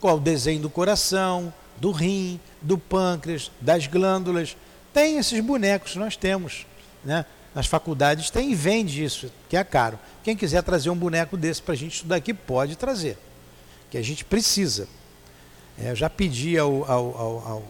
qual 0.00 0.16
o 0.16 0.20
desenho 0.20 0.60
do 0.60 0.70
coração, 0.70 1.52
do 1.76 1.90
rim, 1.90 2.40
do 2.62 2.78
pâncreas, 2.78 3.50
das 3.60 3.86
glândulas. 3.86 4.56
Tem 4.92 5.18
esses 5.18 5.40
bonecos, 5.40 5.96
nós 5.96 6.16
temos. 6.16 6.66
Né? 7.04 7.24
Nas 7.58 7.66
faculdades 7.66 8.30
tem 8.30 8.52
e 8.52 8.54
vende 8.54 9.02
isso, 9.02 9.32
que 9.48 9.56
é 9.56 9.64
caro. 9.64 9.98
Quem 10.22 10.36
quiser 10.36 10.62
trazer 10.62 10.90
um 10.90 10.94
boneco 10.94 11.36
desse 11.36 11.60
para 11.60 11.74
a 11.74 11.76
gente 11.76 11.94
estudar 11.96 12.14
aqui, 12.14 12.32
pode 12.32 12.76
trazer, 12.76 13.18
que 13.90 13.98
a 13.98 14.02
gente 14.02 14.24
precisa. 14.24 14.86
É, 15.76 15.90
eu 15.90 15.96
já 15.96 16.08
pedi 16.08 16.56
ao, 16.56 16.84
ao, 16.88 17.18
ao, 17.18 17.48
ao, 17.48 17.62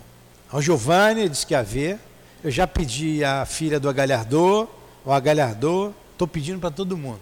ao 0.52 0.60
Giovanni, 0.60 1.26
disse 1.26 1.46
que 1.46 1.54
ia 1.54 1.62
ver. 1.62 1.98
Eu 2.44 2.50
já 2.50 2.66
pedi 2.66 3.24
à 3.24 3.46
filha 3.46 3.80
do 3.80 3.88
Agalhardô, 3.88 4.68
o 5.06 5.10
Agalhardô, 5.10 5.94
estou 6.12 6.28
pedindo 6.28 6.60
para 6.60 6.70
todo 6.70 6.94
mundo. 6.94 7.20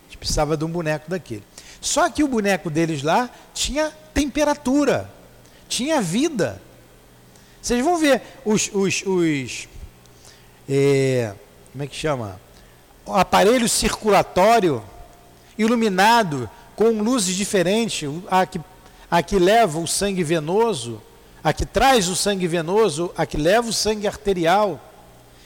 A 0.00 0.04
gente 0.06 0.16
precisava 0.16 0.56
de 0.56 0.64
um 0.64 0.70
boneco 0.70 1.10
daquele. 1.10 1.44
Só 1.82 2.08
que 2.08 2.24
o 2.24 2.28
boneco 2.28 2.70
deles 2.70 3.02
lá 3.02 3.28
tinha 3.52 3.92
temperatura, 4.14 5.10
tinha 5.68 6.00
vida. 6.00 6.62
Vocês 7.60 7.84
vão 7.84 7.98
ver 7.98 8.22
os, 8.42 8.70
os, 8.72 9.02
os 9.04 9.68
é, 10.66 11.34
como 11.76 11.84
é 11.84 11.86
que 11.86 11.94
chama? 11.94 12.40
O 13.04 13.12
aparelho 13.12 13.68
circulatório 13.68 14.82
iluminado 15.58 16.48
com 16.74 17.02
luzes 17.02 17.36
diferentes, 17.36 18.08
a 18.30 18.46
que, 18.46 18.58
a 19.10 19.22
que 19.22 19.38
leva 19.38 19.78
o 19.78 19.86
sangue 19.86 20.24
venoso, 20.24 21.02
a 21.44 21.52
que 21.52 21.66
traz 21.66 22.08
o 22.08 22.16
sangue 22.16 22.46
venoso, 22.46 23.12
a 23.14 23.26
que 23.26 23.36
leva 23.36 23.68
o 23.68 23.74
sangue 23.74 24.06
arterial. 24.06 24.80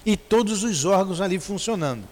e 0.06 0.16
todos 0.16 0.62
os 0.62 0.84
órgãos 0.84 1.20
ali 1.20 1.40
funcionando. 1.40 2.04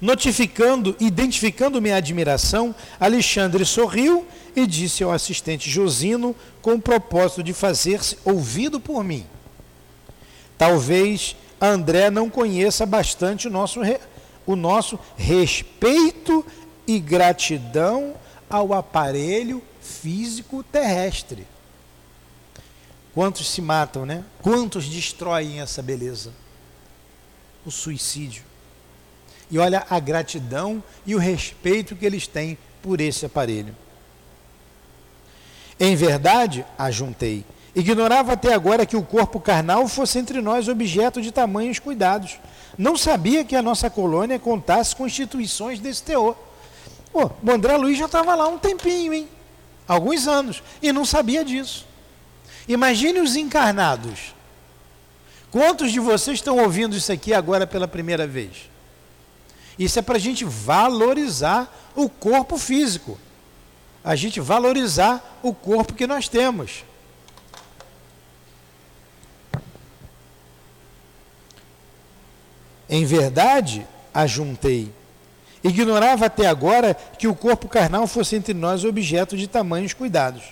Notificando, 0.00 0.96
identificando 0.98 1.80
minha 1.80 1.96
admiração, 1.96 2.74
Alexandre 2.98 3.64
sorriu 3.64 4.26
e 4.56 4.66
disse 4.66 5.04
ao 5.04 5.12
assistente 5.12 5.70
Josino 5.70 6.34
com 6.60 6.74
o 6.74 6.82
propósito 6.82 7.44
de 7.44 7.54
fazer-se 7.54 8.18
ouvido 8.24 8.80
por 8.80 9.04
mim. 9.04 9.24
Talvez 10.58 11.36
André 11.60 12.10
não 12.10 12.28
conheça 12.28 12.84
bastante 12.84 13.46
o 13.46 13.50
nosso, 13.50 13.80
o 14.44 14.56
nosso 14.56 14.98
respeito 15.16 16.44
e 16.86 16.98
gratidão 16.98 18.14
ao 18.50 18.74
aparelho 18.74 19.62
físico 19.80 20.62
terrestre. 20.64 21.46
Quantos 23.14 23.48
se 23.48 23.62
matam, 23.62 24.04
né? 24.04 24.24
Quantos 24.42 24.88
destroem 24.88 25.60
essa 25.60 25.80
beleza? 25.80 26.32
O 27.64 27.70
suicídio. 27.70 28.42
E 29.50 29.58
olha 29.58 29.86
a 29.88 29.98
gratidão 29.98 30.82
e 31.06 31.14
o 31.14 31.18
respeito 31.18 31.96
que 31.96 32.04
eles 32.04 32.26
têm 32.26 32.58
por 32.82 33.00
esse 33.00 33.24
aparelho. 33.24 33.74
Em 35.80 35.94
verdade, 35.94 36.64
ajuntei, 36.76 37.44
ignorava 37.78 38.32
até 38.32 38.52
agora 38.52 38.84
que 38.84 38.96
o 38.96 39.02
corpo 39.02 39.38
carnal 39.38 39.86
fosse 39.86 40.18
entre 40.18 40.40
nós 40.40 40.66
objeto 40.68 41.22
de 41.22 41.30
tamanhos 41.30 41.78
cuidados. 41.78 42.38
Não 42.76 42.96
sabia 42.96 43.44
que 43.44 43.54
a 43.54 43.62
nossa 43.62 43.88
colônia 43.88 44.38
contasse 44.38 44.96
com 44.96 45.06
instituições 45.06 45.78
desse 45.78 46.02
teor. 46.02 46.36
Pô, 47.12 47.30
o 47.42 47.50
André 47.50 47.76
Luiz 47.76 47.96
já 47.96 48.06
estava 48.06 48.34
lá 48.34 48.48
um 48.48 48.58
tempinho, 48.58 49.14
hein? 49.14 49.28
Alguns 49.86 50.26
anos, 50.26 50.62
e 50.82 50.92
não 50.92 51.04
sabia 51.04 51.44
disso. 51.44 51.86
Imagine 52.66 53.20
os 53.20 53.36
encarnados. 53.36 54.34
Quantos 55.50 55.92
de 55.92 56.00
vocês 56.00 56.38
estão 56.38 56.58
ouvindo 56.58 56.96
isso 56.96 57.10
aqui 57.10 57.32
agora 57.32 57.66
pela 57.66 57.88
primeira 57.88 58.26
vez? 58.26 58.68
Isso 59.78 59.98
é 59.98 60.02
para 60.02 60.16
a 60.16 60.20
gente 60.20 60.44
valorizar 60.44 61.72
o 61.94 62.08
corpo 62.08 62.58
físico. 62.58 63.18
A 64.04 64.14
gente 64.16 64.40
valorizar 64.40 65.38
o 65.42 65.54
corpo 65.54 65.94
que 65.94 66.06
nós 66.06 66.28
temos. 66.28 66.84
Em 72.88 73.04
verdade, 73.04 73.86
ajuntei. 74.14 74.92
Ignorava 75.62 76.26
até 76.26 76.46
agora 76.46 76.94
que 76.94 77.28
o 77.28 77.34
corpo 77.34 77.68
carnal 77.68 78.06
fosse 78.06 78.36
entre 78.36 78.54
nós 78.54 78.84
objeto 78.84 79.36
de 79.36 79.46
tamanhos 79.46 79.92
cuidados. 79.92 80.42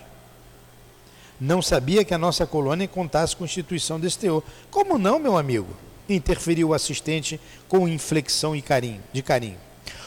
Não 1.40 1.60
sabia 1.60 2.04
que 2.04 2.14
a 2.14 2.18
nossa 2.18 2.46
colônia 2.46 2.88
contasse 2.88 3.36
com 3.36 3.44
instituição 3.44 4.00
desse 4.00 4.18
teor. 4.18 4.42
Como 4.70 4.98
não, 4.98 5.18
meu 5.18 5.36
amigo? 5.36 5.68
Interferiu 6.08 6.68
o 6.68 6.74
assistente 6.74 7.40
com 7.68 7.86
inflexão 7.86 8.56
e 8.56 8.62
carinho, 8.62 9.02
de 9.12 9.22
carinho. 9.22 9.58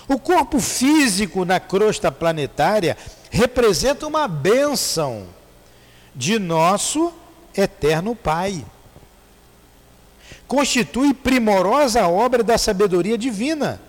O 0.08 0.18
corpo 0.18 0.60
físico 0.60 1.46
na 1.46 1.60
crosta 1.60 2.12
planetária 2.12 2.98
representa 3.30 4.08
uma 4.08 4.28
bênção 4.28 5.28
de 6.16 6.40
nosso 6.40 7.14
eterno 7.56 8.16
Pai. 8.16 8.66
Constitui 10.50 11.14
primorosa 11.14 12.06
obra 12.10 12.44
da 12.44 12.58
sabedoria 12.58 13.18
divina, 13.18 13.80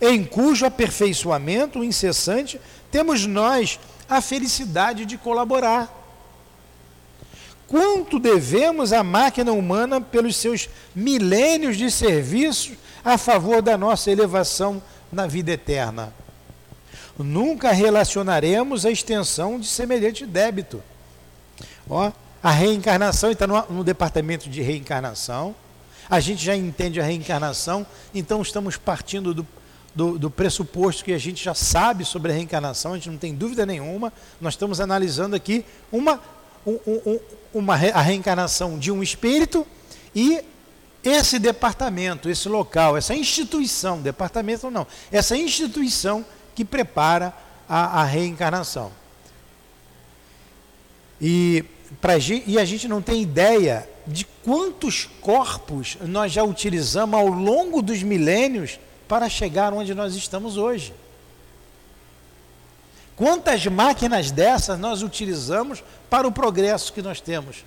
em 0.00 0.24
cujo 0.24 0.66
aperfeiçoamento 0.66 1.84
incessante 1.84 2.60
temos 2.90 3.24
nós 3.24 3.78
a 4.08 4.20
felicidade 4.20 5.06
de 5.06 5.16
colaborar 5.16 6.02
quanto 7.72 8.18
devemos 8.18 8.92
à 8.92 9.02
máquina 9.02 9.50
humana 9.50 9.98
pelos 9.98 10.36
seus 10.36 10.68
milênios 10.94 11.78
de 11.78 11.90
serviço 11.90 12.72
a 13.02 13.16
favor 13.16 13.62
da 13.62 13.78
nossa 13.78 14.10
elevação 14.10 14.82
na 15.10 15.26
vida 15.26 15.52
eterna. 15.52 16.12
Nunca 17.18 17.72
relacionaremos 17.72 18.84
a 18.84 18.90
extensão 18.90 19.58
de 19.58 19.66
semelhante 19.66 20.26
débito. 20.26 20.82
Ó, 21.88 22.12
a 22.42 22.50
reencarnação 22.50 23.30
está 23.30 23.46
no, 23.46 23.62
no 23.70 23.84
departamento 23.84 24.50
de 24.50 24.60
reencarnação. 24.60 25.54
A 26.10 26.18
gente 26.18 26.44
já 26.44 26.56
entende 26.56 27.00
a 27.00 27.04
reencarnação, 27.04 27.86
então 28.12 28.42
estamos 28.42 28.76
partindo 28.76 29.32
do, 29.32 29.46
do, 29.94 30.18
do, 30.18 30.30
pressuposto 30.30 31.04
que 31.04 31.12
a 31.12 31.18
gente 31.18 31.42
já 31.42 31.54
sabe 31.54 32.04
sobre 32.04 32.32
a 32.32 32.34
reencarnação, 32.34 32.92
a 32.92 32.96
gente 32.96 33.10
não 33.10 33.18
tem 33.18 33.34
dúvida 33.34 33.64
nenhuma. 33.64 34.12
Nós 34.40 34.54
estamos 34.54 34.80
analisando 34.80 35.36
aqui 35.36 35.64
uma, 35.92 36.20
um, 36.66 36.78
um, 36.86 37.20
uma, 37.54 37.74
a 37.74 38.00
reencarnação 38.00 38.78
de 38.78 38.90
um 38.90 39.02
espírito 39.02 39.64
e 40.14 40.44
esse 41.04 41.38
departamento, 41.38 42.28
esse 42.28 42.48
local, 42.48 42.96
essa 42.96 43.14
instituição, 43.14 44.00
departamento 44.00 44.70
não, 44.70 44.86
essa 45.10 45.36
instituição 45.36 46.24
que 46.54 46.64
prepara 46.64 47.32
a, 47.68 48.02
a 48.02 48.04
reencarnação. 48.04 48.92
E, 51.20 51.64
pra, 52.00 52.14
e 52.18 52.58
a 52.58 52.64
gente 52.64 52.88
não 52.88 53.02
tem 53.02 53.22
ideia 53.22 53.88
de 54.06 54.24
quantos 54.44 55.08
corpos 55.20 55.96
nós 56.02 56.32
já 56.32 56.42
utilizamos 56.42 57.18
ao 57.18 57.28
longo 57.28 57.80
dos 57.82 58.02
milênios 58.02 58.78
para 59.06 59.28
chegar 59.28 59.72
onde 59.72 59.94
nós 59.94 60.14
estamos 60.14 60.56
hoje. 60.56 60.94
Quantas 63.14 63.64
máquinas 63.66 64.30
dessas 64.30 64.78
nós 64.78 65.02
utilizamos 65.02 65.84
para 66.08 66.26
o 66.26 66.32
progresso 66.32 66.92
que 66.92 67.02
nós 67.02 67.20
temos 67.20 67.64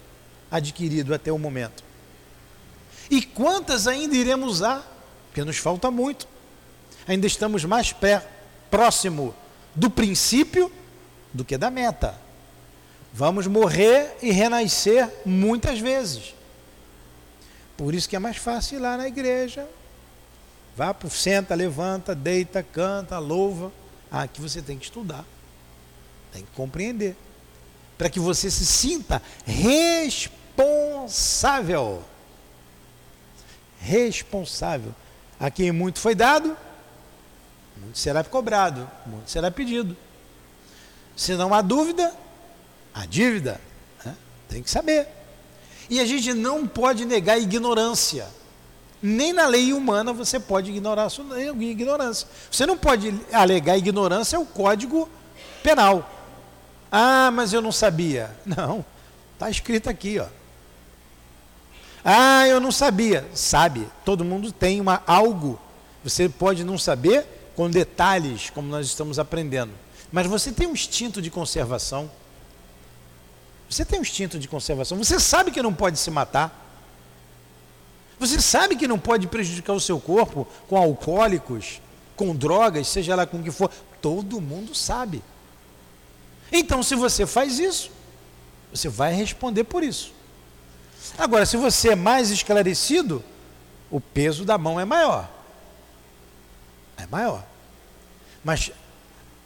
adquirido 0.50 1.14
até 1.14 1.32
o 1.32 1.38
momento? 1.38 1.84
E 3.10 3.22
quantas 3.22 3.88
ainda 3.88 4.16
iremos 4.16 4.50
usar? 4.50 4.92
Porque 5.28 5.44
nos 5.44 5.58
falta 5.58 5.92
muito. 5.92 6.28
Ainda 7.08 7.28
estamos 7.28 7.64
mais 7.64 7.94
pé, 7.94 8.26
próximo 8.72 9.36
do 9.76 9.90
princípio 9.90 10.72
do 11.34 11.46
que 11.46 11.58
da 11.58 11.70
meta. 11.70 12.25
Vamos 13.18 13.47
morrer 13.47 14.18
e 14.22 14.30
renascer 14.30 15.09
muitas 15.26 15.80
vezes. 15.80 16.36
Por 17.78 17.93
isso 17.93 18.09
que 18.09 18.16
é 18.18 18.20
mais 18.20 18.36
fácil 18.36 18.78
ir 18.78 18.82
lá 18.82 18.97
na 18.97 19.07
igreja. 19.07 19.66
Vá 20.76 20.93
para 20.93 21.09
senta, 21.09 21.55
levanta, 21.55 22.13
deita, 22.13 22.61
canta, 22.61 23.18
louva. 23.18 23.72
Ah, 24.11 24.24
aqui 24.24 24.41
você 24.41 24.61
tem 24.61 24.78
que 24.78 24.84
estudar. 24.84 25.24
Tem 26.34 26.43
que 26.43 26.51
compreender. 26.51 27.16
Para 27.97 28.09
que 28.09 28.20
você 28.20 28.51
se 28.51 28.66
sinta 28.66 29.22
responsável. 29.45 32.03
Responsável. 33.80 34.93
A 35.39 35.49
quem 35.49 35.72
muito 35.72 36.01
foi 36.01 36.16
dado, 36.16 36.57
muito 37.78 37.97
será 37.97 38.26
cobrado, 38.26 38.91
muito 39.05 39.32
será 39.32 39.49
pedido. 39.49 39.95
Se 41.16 41.34
não 41.36 41.53
há 41.53 41.61
dúvida, 41.61 42.25
há 42.96 43.06
dívida. 43.06 43.60
Né? 44.04 44.16
Tem 44.48 44.64
que 44.64 44.72
saber. 44.72 45.08
E 45.89 46.00
a 46.00 46.06
gente 46.06 46.34
não 46.34 46.66
pode 46.66 47.06
negar 47.06 47.34
a 47.34 47.39
ignorância. 47.39 48.28
Nem 49.02 49.34
na 49.34 49.46
lei 49.46 49.74
humana 49.74 50.14
você 50.14 50.39
pode 50.39 50.72
ignorar 50.72 51.04
a 51.04 51.10
sua 51.10 51.26
ignorância. 51.43 52.28
Você 52.50 52.66
não 52.66 52.78
pode 52.78 53.14
alegar 53.32 53.78
ignorância 53.78 54.38
ao 54.38 54.46
código 54.46 55.10
penal. 55.62 56.10
Ah, 56.91 57.30
mas 57.32 57.52
eu 57.52 57.62
não 57.62 57.72
sabia. 57.72 58.34
Não, 58.46 58.86
está 59.34 59.50
escrito 59.50 59.89
aqui, 59.89 60.18
ó. 60.18 60.28
Ah, 62.06 62.48
eu 62.48 62.60
não 62.60 62.72
sabia. 62.72 63.28
Sabe, 63.34 63.88
todo 64.06 64.24
mundo 64.24 64.52
tem 64.52 64.80
uma 64.80 65.02
algo. 65.08 65.60
Você 66.04 66.30
pode 66.30 66.64
não 66.64 66.78
saber 66.78 67.26
com 67.56 67.68
detalhes, 67.70 68.52
como 68.52 68.68
nós 68.68 68.86
estamos 68.86 69.18
aprendendo. 69.18 69.72
Mas 70.12 70.28
você 70.28 70.52
tem 70.52 70.68
um 70.68 70.74
instinto 70.74 71.20
de 71.20 71.32
conservação. 71.32 72.10
Você 73.70 73.84
tem 73.84 73.99
um 73.99 74.01
instinto 74.01 74.38
de 74.38 74.47
conservação. 74.47 74.97
Você 74.97 75.20
sabe 75.20 75.51
que 75.51 75.61
não 75.61 75.74
pode 75.74 75.97
se 75.99 76.11
matar. 76.11 76.63
Você 78.20 78.39
sabe 78.39 78.76
que 78.76 78.88
não 78.88 78.99
pode 78.99 79.28
prejudicar 79.28 79.74
o 79.74 79.80
seu 79.80 79.99
corpo 79.99 80.47
com 80.68 80.78
alcoólicos, 80.78 81.82
com 82.16 82.36
drogas, 82.36 82.88
seja 82.88 83.16
lá 83.16 83.26
com 83.26 83.38
o 83.38 83.43
que 83.43 83.51
for. 83.51 83.72
Todo 84.01 84.39
mundo 84.39 84.74
sabe. 84.74 85.22
Então, 86.51 86.82
se 86.84 86.95
você 86.95 87.26
faz 87.26 87.59
isso, 87.59 87.91
você 88.72 88.88
vai 88.88 89.13
responder 89.13 89.63
por 89.63 89.84
isso. 89.84 90.13
Agora, 91.18 91.45
se 91.45 91.57
você 91.57 91.89
é 91.89 91.95
mais 91.95 92.30
esclarecido, 92.30 93.24
o 93.89 93.99
peso 93.99 94.45
da 94.45 94.57
mão 94.57 94.80
é 94.80 94.86
maior. 94.86 95.30
É 96.97 97.05
maior. 97.07 97.43
Mas 98.43 98.72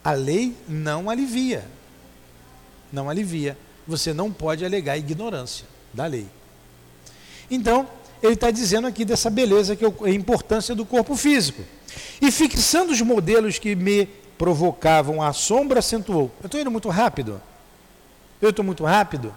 a 0.04 0.12
lei 0.12 0.56
não 0.68 1.10
alivia. 1.10 1.66
Não 2.92 3.10
alivia. 3.10 3.58
Você 3.90 4.14
não 4.14 4.32
pode 4.32 4.64
alegar 4.64 5.00
ignorância 5.00 5.66
da 5.92 6.06
lei. 6.06 6.28
Então, 7.50 7.88
ele 8.22 8.34
está 8.34 8.52
dizendo 8.52 8.86
aqui 8.86 9.04
dessa 9.04 9.32
beleza, 9.32 9.76
que 9.76 9.84
é 9.84 9.92
a 10.06 10.10
importância 10.12 10.76
do 10.76 10.86
corpo 10.86 11.16
físico. 11.16 11.64
E 12.22 12.32
fixando 12.32 12.94
os 12.94 13.02
modelos 13.02 13.58
que 13.58 13.76
me 13.76 14.06
provocavam 14.38 15.24
a 15.24 15.34
sombra, 15.34 15.80
acentuou. 15.80 16.32
Eu 16.40 16.46
estou 16.46 16.62
indo 16.62 16.70
muito 16.70 16.88
rápido? 16.88 17.42
Eu 18.40 18.52
estou 18.52 18.64
muito 18.64 18.86
rápido? 18.86 19.36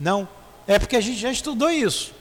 Não. 0.00 0.26
É 0.66 0.78
porque 0.78 0.96
a 0.96 1.00
gente 1.00 1.20
já 1.20 1.30
estudou 1.30 1.70
isso. 1.70 2.14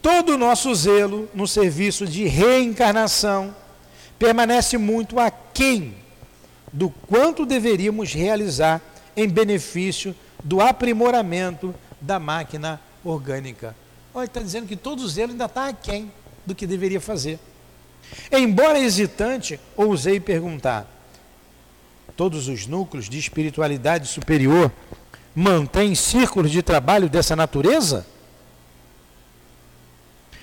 Todo 0.00 0.30
o 0.30 0.38
nosso 0.38 0.74
zelo 0.74 1.28
no 1.34 1.46
serviço 1.46 2.06
de 2.06 2.24
reencarnação 2.24 3.54
permanece 4.18 4.78
muito 4.78 5.20
aquém 5.20 5.94
do 6.72 6.88
quanto 6.88 7.44
deveríamos 7.44 8.14
realizar 8.14 8.80
em 9.16 9.28
benefício 9.28 10.14
do 10.42 10.60
aprimoramento 10.60 11.74
da 12.00 12.18
máquina 12.18 12.80
orgânica. 13.04 13.74
Olha, 14.12 14.26
está 14.26 14.40
dizendo 14.40 14.66
que 14.66 14.76
todo 14.76 15.00
o 15.00 15.08
zelo 15.08 15.32
ainda 15.32 15.46
está 15.46 15.68
aquém 15.68 16.12
do 16.44 16.54
que 16.54 16.66
deveria 16.66 17.00
fazer. 17.00 17.38
Embora 18.30 18.78
hesitante, 18.78 19.58
ousei 19.76 20.20
perguntar: 20.20 20.86
todos 22.16 22.48
os 22.48 22.66
núcleos 22.66 23.08
de 23.08 23.18
espiritualidade 23.18 24.08
superior 24.08 24.70
mantêm 25.34 25.94
círculos 25.94 26.50
de 26.50 26.62
trabalho 26.62 27.08
dessa 27.08 27.34
natureza? 27.34 28.06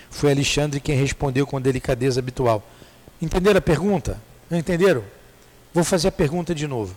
Foi 0.10 0.32
Alexandre 0.32 0.80
quem 0.80 0.96
respondeu 0.96 1.48
com 1.48 1.62
delicadeza 1.62 2.20
habitual. 2.20 2.62
Entenderam 3.22 3.60
a 3.60 3.62
pergunta? 3.62 4.22
Não 4.50 4.58
entenderam? 4.58 5.04
Vou 5.74 5.84
fazer 5.84 6.10
a 6.10 6.12
pergunta 6.12 6.54
de 6.54 6.68
novo. 6.68 6.94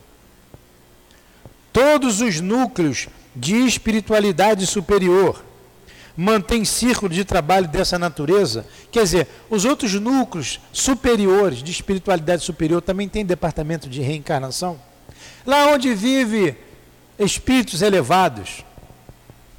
Todos 1.75 2.21
os 2.21 2.41
núcleos 2.41 3.09
de 3.35 3.67
espiritualidade 3.67 4.65
superior 4.65 5.45
mantêm 6.17 6.65
círculo 6.65 7.13
de 7.13 7.25
trabalho 7.25 7.67
dessa 7.67 7.99
natureza? 7.99 8.65
Quer 8.93 9.03
dizer, 9.03 9.29
os 9.51 9.65
outros 9.65 9.93
núcleos 9.95 10.61
superiores 10.73 11.65
de 11.65 11.73
espiritualidade 11.73 12.45
superior 12.45 12.81
também 12.81 13.09
têm 13.09 13.27
departamento 13.27 13.89
de 13.89 14.01
reencarnação? 14.01 14.81
Lá 15.45 15.67
onde 15.67 15.93
vive 15.97 16.57
espíritos 17.19 17.83
elevados. 17.83 18.65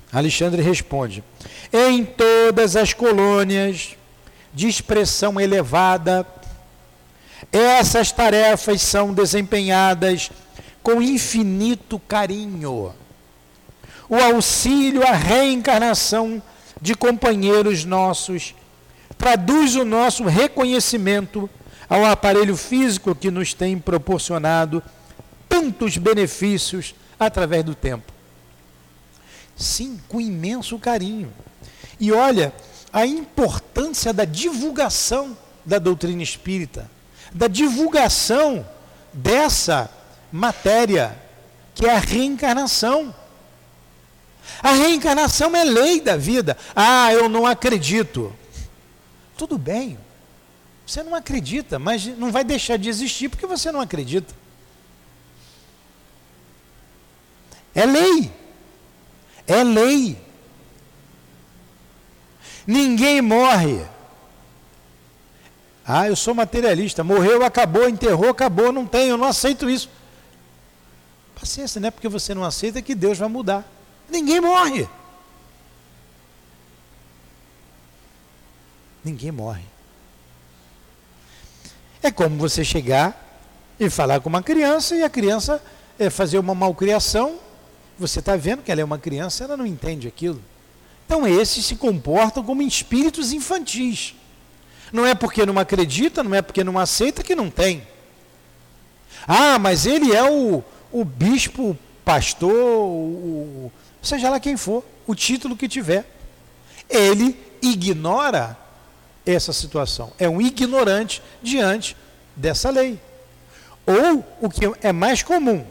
Alexandre 0.09 0.61
responde: 0.61 1.21
em 1.73 2.05
todas 2.05 2.77
as 2.77 2.93
colônias 2.93 3.97
de 4.53 4.69
expressão 4.69 5.37
elevada, 5.37 6.25
essas 7.51 8.09
tarefas 8.13 8.81
são 8.81 9.13
desempenhadas 9.13 10.31
com 10.85 11.01
infinito 11.01 11.97
carinho. 11.97 12.93
O 14.07 14.15
auxílio 14.17 15.01
à 15.01 15.13
reencarnação 15.13 16.39
de 16.79 16.93
companheiros 16.93 17.83
nossos 17.83 18.53
traduz 19.17 19.75
o 19.75 19.83
nosso 19.83 20.25
reconhecimento 20.25 21.49
ao 21.89 22.05
aparelho 22.05 22.55
físico 22.55 23.15
que 23.15 23.31
nos 23.31 23.51
tem 23.51 23.79
proporcionado 23.79 24.83
tantos 25.49 25.97
benefícios 25.97 26.93
através 27.19 27.63
do 27.63 27.73
tempo. 27.73 28.13
Sim, 29.55 29.99
com 30.07 30.21
imenso 30.21 30.77
carinho. 30.77 31.33
E 31.99 32.11
olha 32.11 32.53
a 32.93 33.07
importância 33.07 34.13
da 34.13 34.23
divulgação 34.23 35.35
da 35.65 35.79
doutrina 35.79 36.21
espírita, 36.21 36.87
da 37.33 37.47
divulgação 37.47 38.63
dessa 39.11 39.89
matéria, 40.35 41.17
que 41.73 41.85
é 41.85 41.95
a 41.95 41.99
reencarnação. 41.99 43.15
A 44.61 44.71
reencarnação 44.71 45.55
é 45.55 45.63
lei 45.63 46.01
da 46.01 46.17
vida. 46.17 46.57
Ah, 46.75 47.11
eu 47.13 47.29
não 47.29 47.45
acredito. 47.45 48.35
Tudo 49.37 49.57
bem, 49.57 49.97
você 50.85 51.01
não 51.03 51.15
acredita, 51.15 51.79
mas 51.79 52.05
não 52.05 52.31
vai 52.31 52.43
deixar 52.43 52.77
de 52.77 52.89
existir 52.89 53.29
porque 53.29 53.47
você 53.47 53.71
não 53.71 53.81
acredita. 53.81 54.33
É 57.73 57.85
lei. 57.85 58.31
É 59.47 59.63
lei. 59.63 60.17
Ninguém 62.67 63.21
morre. 63.21 63.85
Ah, 65.85 66.07
eu 66.07 66.15
sou 66.15 66.33
materialista. 66.33 67.03
Morreu, 67.03 67.43
acabou, 67.43 67.87
enterrou, 67.87 68.29
acabou, 68.29 68.71
não 68.71 68.85
tenho, 68.85 69.11
eu 69.11 69.17
não 69.17 69.27
aceito 69.27 69.69
isso. 69.69 69.89
Paciência, 71.45 71.79
não 71.79 71.89
é 71.89 71.91
porque 71.91 72.09
você 72.09 72.33
não 72.33 72.43
aceita 72.43 72.81
que 72.81 72.95
Deus 72.95 73.19
vai 73.19 73.29
mudar. 73.29 73.63
Ninguém 74.09 74.41
morre. 74.41 74.89
Ninguém 79.03 79.31
morre. 79.31 79.63
É 82.01 82.09
como 82.09 82.35
você 82.35 82.65
chegar 82.65 83.39
e 83.79 83.91
falar 83.91 84.21
com 84.21 84.27
uma 84.27 84.41
criança 84.41 84.95
e 84.95 85.03
a 85.03 85.09
criança 85.09 85.63
é, 85.99 86.09
fazer 86.09 86.39
uma 86.39 86.55
malcriação. 86.55 87.37
Você 87.99 88.17
está 88.17 88.35
vendo 88.35 88.63
que 88.63 88.71
ela 88.71 88.81
é 88.81 88.83
uma 88.83 88.97
criança, 88.97 89.43
ela 89.43 89.55
não 89.55 89.67
entende 89.67 90.07
aquilo. 90.07 90.41
Então 91.05 91.27
esses 91.27 91.63
se 91.63 91.75
comportam 91.75 92.43
como 92.43 92.63
espíritos 92.63 93.31
infantis. 93.31 94.15
Não 94.91 95.05
é 95.05 95.13
porque 95.13 95.45
não 95.45 95.59
acredita, 95.59 96.23
não 96.23 96.33
é 96.33 96.41
porque 96.41 96.63
não 96.63 96.79
aceita 96.79 97.21
que 97.21 97.35
não 97.35 97.51
tem. 97.51 97.87
Ah, 99.27 99.59
mas 99.59 99.85
ele 99.85 100.11
é 100.11 100.23
o, 100.23 100.63
o 100.99 101.03
bispo, 101.03 101.77
pastor, 102.03 102.53
o, 102.53 103.71
seja 104.01 104.29
lá 104.29 104.39
quem 104.39 104.55
for, 104.55 104.83
o 105.05 105.15
título 105.15 105.57
que 105.57 105.67
tiver. 105.67 106.05
Ele 106.89 107.37
ignora 107.61 108.57
essa 109.25 109.51
situação. 109.51 110.11
É 110.19 110.29
um 110.29 110.41
ignorante 110.41 111.21
diante 111.41 111.97
dessa 112.35 112.69
lei. 112.69 112.99
Ou 113.85 114.23
o 114.41 114.49
que 114.49 114.65
é 114.81 114.91
mais 114.91 115.23
comum, 115.23 115.65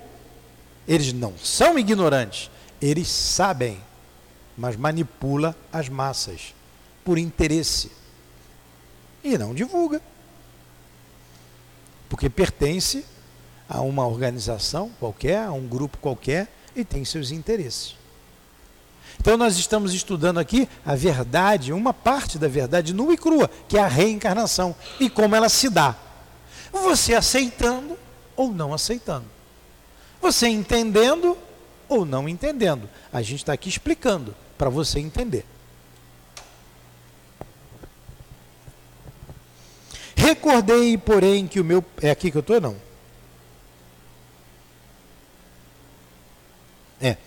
eles 0.86 1.12
não 1.12 1.34
são 1.38 1.78
ignorantes, 1.78 2.50
eles 2.80 3.08
sabem 3.08 3.80
mas 4.56 4.76
manipula 4.76 5.56
as 5.72 5.88
massas 5.88 6.54
por 7.04 7.18
interesse 7.18 7.90
e 9.22 9.36
não 9.36 9.54
divulga. 9.54 10.00
Porque 12.08 12.30
pertence 12.30 13.04
a 13.68 13.80
uma 13.80 14.06
organização 14.06 14.90
qualquer, 14.98 15.44
a 15.44 15.52
um 15.52 15.66
grupo 15.66 15.98
qualquer 15.98 16.48
e 16.74 16.84
tem 16.84 17.04
seus 17.04 17.30
interesses. 17.30 17.96
Então 19.20 19.36
nós 19.36 19.56
estamos 19.56 19.94
estudando 19.94 20.38
aqui 20.38 20.68
a 20.84 20.94
verdade, 20.94 21.72
uma 21.72 21.94
parte 21.94 22.38
da 22.38 22.48
verdade 22.48 22.92
nua 22.92 23.14
e 23.14 23.16
crua, 23.16 23.50
que 23.68 23.78
é 23.78 23.80
a 23.80 23.86
reencarnação 23.86 24.74
e 25.00 25.08
como 25.08 25.34
ela 25.34 25.48
se 25.48 25.70
dá. 25.70 25.96
Você 26.72 27.14
aceitando 27.14 27.96
ou 28.36 28.52
não 28.52 28.74
aceitando. 28.74 29.26
Você 30.20 30.48
entendendo 30.48 31.38
ou 31.88 32.04
não 32.04 32.28
entendendo. 32.28 32.88
A 33.12 33.22
gente 33.22 33.40
está 33.40 33.52
aqui 33.52 33.68
explicando 33.68 34.34
para 34.58 34.68
você 34.68 34.98
entender. 34.98 35.46
Recordei, 40.16 40.96
porém, 40.96 41.46
que 41.46 41.60
o 41.60 41.64
meu. 41.64 41.84
É 42.00 42.10
aqui 42.10 42.30
que 42.30 42.36
eu 42.36 42.40
estou, 42.40 42.60
não? 42.60 42.76
É. 47.00 47.18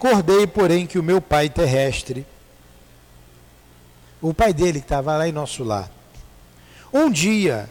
Recordei, 0.00 0.46
porém, 0.46 0.86
que 0.86 0.96
o 0.96 1.02
meu 1.02 1.20
pai 1.20 1.48
terrestre, 1.48 2.24
o 4.22 4.32
pai 4.32 4.54
dele 4.54 4.78
que 4.78 4.84
estava 4.84 5.16
lá 5.16 5.28
em 5.28 5.32
nosso 5.32 5.64
lar, 5.64 5.90
um 6.92 7.10
dia 7.10 7.68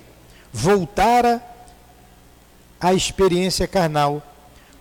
voltara 0.52 1.42
à 2.82 2.94
experiência 2.94 3.66
carnal 3.66 4.22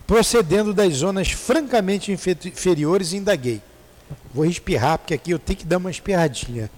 procedendo 0.09 0.75
das 0.75 0.95
zonas 0.95 1.31
francamente 1.31 2.11
inferiores, 2.11 3.13
indaguei. 3.13 3.63
Vou 4.35 4.45
espirrar, 4.45 4.99
porque 4.99 5.15
aqui 5.15 5.31
eu 5.31 5.39
tenho 5.39 5.61
que 5.61 5.65
dar 5.65 5.77
uma 5.77 5.91
espirradinha. 5.91 6.69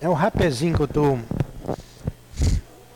É 0.00 0.08
um 0.08 0.12
rapezinho 0.12 0.76
que 0.76 0.82
eu 0.82 0.86
estou. 0.86 1.18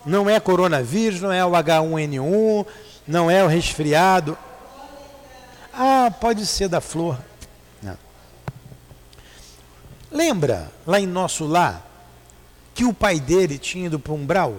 Não 0.05 0.28
é 0.28 0.40
coronavírus, 0.40 1.20
não 1.20 1.32
é 1.32 1.44
o 1.44 1.50
H1N1, 1.50 2.66
não 3.07 3.30
é 3.30 3.44
o 3.44 3.46
resfriado. 3.46 4.36
Ah, 5.72 6.12
pode 6.20 6.46
ser 6.46 6.68
da 6.68 6.80
flor. 6.80 7.18
Lembra 10.12 10.70
lá 10.86 11.00
em 11.00 11.07
nosso 11.07 11.46
lar 11.46 11.88
que 12.74 12.84
o 12.84 12.92
pai 12.92 13.18
dele 13.18 13.59
tinha 13.59 13.86
ido 13.86 13.98
para 13.98 14.12
o 14.12 14.16
umbral? 14.16 14.55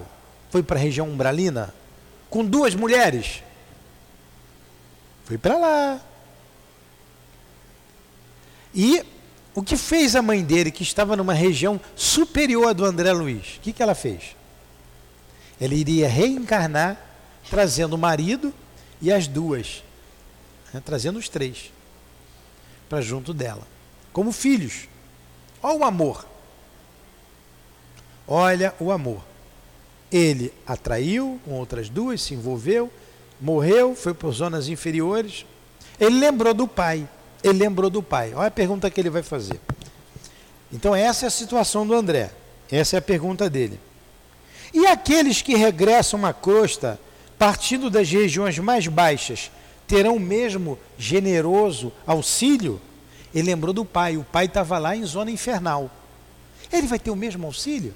Foi 0.49 0.63
para 0.63 0.77
a 0.77 0.81
região 0.81 1.07
umbralina? 1.07 1.73
Com 2.29 2.43
duas 2.43 2.73
mulheres? 2.73 3.43
Foi 5.25 5.37
para 5.37 5.57
lá. 5.57 6.01
E 8.73 9.05
o 9.53 9.61
que 9.61 9.77
fez 9.77 10.15
a 10.15 10.21
mãe 10.21 10.43
dele, 10.43 10.71
que 10.71 10.81
estava 10.81 11.15
numa 11.15 11.33
região 11.33 11.79
superior 11.95 12.69
à 12.69 12.73
do 12.73 12.83
André 12.83 13.13
Luiz? 13.13 13.57
O 13.57 13.59
que, 13.61 13.71
que 13.71 13.83
ela 13.83 13.93
fez? 13.93 14.35
Ela 15.60 15.74
iria 15.74 16.08
reencarnar 16.08 16.97
trazendo 17.49 17.93
o 17.93 17.97
marido 17.97 18.54
e 19.01 19.12
as 19.12 19.28
duas, 19.28 19.84
né, 20.74 20.82
trazendo 20.84 21.20
os 21.20 21.28
três, 21.30 21.72
para 22.89 23.01
junto 23.01 23.34
dela, 23.34 23.68
como 24.12 24.32
filhos. 24.32 24.88
Olha 25.62 25.80
o 25.80 25.84
amor. 25.84 26.26
Olha 28.28 28.74
o 28.80 28.91
amor. 28.91 29.22
Ele 30.12 30.54
atraiu 30.66 31.39
com 31.43 31.51
outras 31.51 31.89
duas, 31.89 32.22
se 32.22 32.34
envolveu, 32.34 32.91
morreu, 33.39 33.95
foi 33.95 34.14
por 34.14 34.32
zonas 34.32 34.68
inferiores. 34.68 35.45
Ele 35.99 36.20
lembrou 36.20 36.54
do 36.54 36.68
pai. 36.68 37.08
Ele 37.43 37.60
lembrou 37.60 37.89
do 37.89 38.01
pai. 38.01 38.34
Olha 38.34 38.47
a 38.47 38.51
pergunta 38.51 38.89
que 38.89 39.01
ele 39.01 39.10
vai 39.10 39.24
fazer. 39.24 39.60
Então, 40.72 40.95
essa 40.95 41.26
é 41.26 41.28
a 41.28 41.32
situação 41.32 41.86
do 41.86 41.93
André. 41.93 42.32
Essa 42.72 42.97
é 42.97 42.99
a 42.99 43.01
pergunta 43.01 43.49
dele. 43.49 43.80
E 44.74 44.88
aqueles 44.88 45.41
que 45.41 45.55
regressam 45.55 46.26
à 46.26 46.34
crosta, 46.34 46.99
partindo 47.38 47.89
das 47.89 48.09
regiões 48.09 48.57
mais 48.57 48.88
baixas, 48.88 49.51
terão 49.88 50.17
mesmo 50.17 50.80
generoso 50.97 51.93
auxílio? 52.07 52.82
Ele 53.36 53.47
lembrou 53.47 53.74
do 53.74 53.86
pai. 53.86 54.17
O 54.17 54.24
pai 54.24 54.45
estava 54.45 54.80
lá 54.80 54.95
em 54.95 55.05
zona 55.05 55.30
infernal. 55.30 55.91
Ele 56.71 56.88
vai 56.88 56.97
ter 56.97 57.11
o 57.11 57.15
mesmo 57.15 57.45
auxílio? 57.45 57.93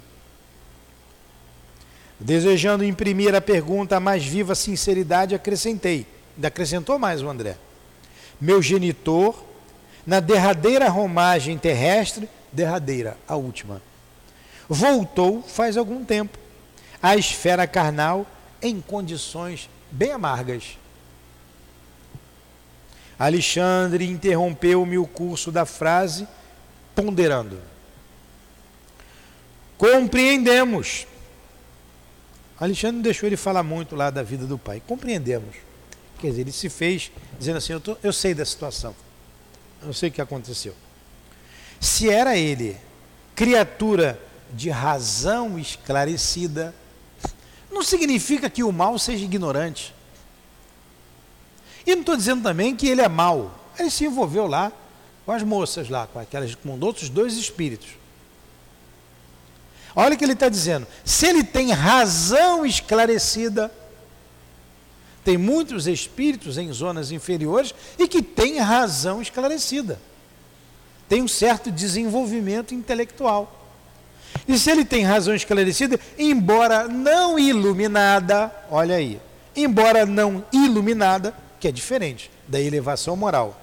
Desejando 2.19 2.83
imprimir 2.83 3.33
a 3.33 3.41
pergunta 3.41 3.97
a 3.97 3.99
mais 3.99 4.23
viva 4.23 4.53
sinceridade, 4.53 5.33
acrescentei. 5.33 6.05
Ainda 6.35 6.47
acrescentou 6.47 6.99
mais 6.99 7.23
o 7.23 7.29
André. 7.29 7.57
Meu 8.39 8.61
genitor, 8.61 9.43
na 10.05 10.19
derradeira 10.19 10.89
romagem 10.89 11.57
terrestre, 11.57 12.29
derradeira, 12.51 13.17
a 13.27 13.35
última, 13.35 13.81
voltou 14.69 15.41
faz 15.41 15.75
algum 15.75 16.05
tempo 16.05 16.37
à 17.01 17.15
esfera 17.15 17.67
carnal 17.67 18.25
em 18.61 18.81
condições 18.81 19.69
bem 19.91 20.11
amargas. 20.11 20.77
Alexandre 23.17 24.05
interrompeu-me 24.05 24.97
o 24.97 25.07
curso 25.07 25.51
da 25.51 25.65
frase, 25.65 26.27
ponderando. 26.95 27.59
Compreendemos 29.77 31.07
Alexandre 32.59 33.03
deixou 33.03 33.27
ele 33.27 33.37
falar 33.37 33.61
muito 33.61 33.95
lá 33.95 34.09
da 34.09 34.23
vida 34.23 34.45
do 34.45 34.57
pai. 34.57 34.81
Compreendemos. 34.85 35.55
Quer 36.19 36.29
dizer, 36.29 36.41
ele 36.41 36.51
se 36.51 36.69
fez 36.69 37.11
dizendo 37.37 37.57
assim: 37.57 37.73
eu, 37.73 37.79
tô, 37.79 37.95
eu 38.01 38.11
sei 38.11 38.33
da 38.33 38.43
situação, 38.43 38.95
eu 39.83 39.93
sei 39.93 40.09
o 40.09 40.11
que 40.11 40.21
aconteceu. 40.21 40.73
Se 41.79 42.09
era 42.09 42.35
ele 42.35 42.75
criatura 43.35 44.19
de 44.51 44.71
razão 44.71 45.59
esclarecida, 45.59 46.73
não 47.77 47.83
significa 47.83 48.49
que 48.49 48.63
o 48.63 48.71
mal 48.71 48.97
seja 48.97 49.23
ignorante. 49.23 49.93
E 51.85 51.93
não 51.93 52.01
estou 52.01 52.17
dizendo 52.17 52.41
também 52.41 52.75
que 52.75 52.87
ele 52.87 53.01
é 53.01 53.07
mau. 53.07 53.53
Ele 53.77 53.91
se 53.91 54.05
envolveu 54.05 54.47
lá 54.47 54.71
com 55.25 55.31
as 55.31 55.43
moças 55.43 55.87
lá, 55.87 56.07
com 56.07 56.19
aquelas 56.19 56.55
com 56.55 56.77
outros 56.79 57.07
dois 57.07 57.35
espíritos. 57.35 57.89
Olha 59.95 60.15
o 60.15 60.17
que 60.17 60.25
ele 60.25 60.33
está 60.33 60.49
dizendo. 60.49 60.87
Se 61.05 61.27
ele 61.27 61.43
tem 61.43 61.71
razão 61.71 62.65
esclarecida, 62.65 63.71
tem 65.23 65.37
muitos 65.37 65.87
espíritos 65.87 66.57
em 66.57 66.71
zonas 66.73 67.11
inferiores 67.11 67.75
e 67.97 68.07
que 68.07 68.23
têm 68.23 68.59
razão 68.59 69.21
esclarecida. 69.21 69.99
Tem 71.07 71.21
um 71.21 71.27
certo 71.27 71.71
desenvolvimento 71.71 72.73
intelectual. 72.73 73.56
E 74.47 74.57
se 74.57 74.69
ele 74.69 74.83
tem 74.83 75.03
razão 75.03 75.33
esclarecida, 75.33 75.99
embora 76.17 76.87
não 76.87 77.39
iluminada, 77.39 78.51
olha 78.69 78.95
aí, 78.95 79.19
embora 79.55 80.05
não 80.05 80.43
iluminada, 80.51 81.33
que 81.59 81.67
é 81.67 81.71
diferente 81.71 82.29
da 82.47 82.59
elevação 82.59 83.15
moral, 83.15 83.59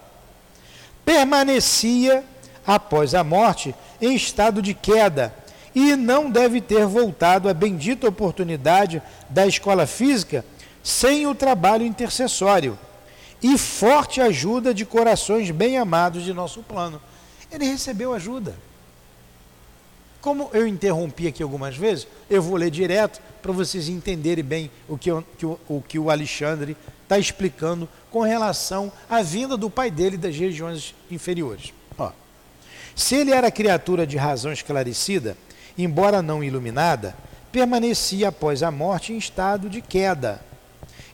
permanecia 1.05 2.25
após 2.67 3.15
a 3.15 3.23
morte 3.23 3.75
em 4.01 4.15
estado 4.15 4.63
de 4.63 4.75
queda 4.75 5.35
e 5.75 5.97
não 5.97 6.31
deve 6.31 6.61
ter 6.61 6.87
voltado 6.87 7.49
à 7.49 7.55
bendita 7.55 8.09
oportunidade 8.09 9.03
da 9.29 9.47
escola 9.47 9.87
física 9.87 10.45
sem 10.83 11.27
o 11.27 11.35
trabalho 11.35 11.85
intercessório 11.85 12.79
e 13.43 13.59
forte 13.59 14.21
ajuda 14.21 14.73
de 14.73 14.87
corações 14.87 15.51
bem 15.51 15.77
amados 15.77 16.25
de 16.25 16.33
nosso 16.33 16.63
plano. 16.63 17.01
Ele 17.51 17.67
recebeu 17.67 18.15
ajuda. 18.15 18.55
Como 20.25 20.49
eu 20.55 20.67
interrompi 20.67 21.29
aqui 21.29 21.43
algumas 21.43 21.77
vezes, 21.77 22.09
eu 22.31 22.41
vou 22.41 22.57
ler 22.57 22.71
direto 22.71 23.21
para 23.43 23.53
vocês 23.53 23.91
entenderem 23.91 24.43
bem 24.43 24.71
o 24.89 24.97
que, 24.97 25.11
que 25.37 25.45
o, 25.45 25.61
o, 25.69 25.83
que 25.87 25.99
o 25.99 26.09
Alexandre 26.09 26.75
está 27.03 27.19
explicando 27.19 27.87
com 28.11 28.23
relação 28.23 28.91
à 29.07 29.21
vinda 29.21 29.55
do 29.55 29.69
pai 29.69 29.91
dele 29.91 30.17
das 30.17 30.35
regiões 30.35 30.95
inferiores. 31.11 31.75
Ó, 31.99 32.11
se 32.97 33.17
ele 33.17 33.33
era 33.33 33.51
criatura 33.51 34.07
de 34.07 34.17
razão 34.17 34.51
esclarecida, 34.51 35.37
embora 35.77 36.23
não 36.23 36.43
iluminada, 36.43 37.15
permanecia 37.53 38.29
após 38.29 38.63
a 38.63 38.71
morte 38.71 39.13
em 39.13 39.19
estado 39.19 39.69
de 39.69 39.83
queda 39.83 40.41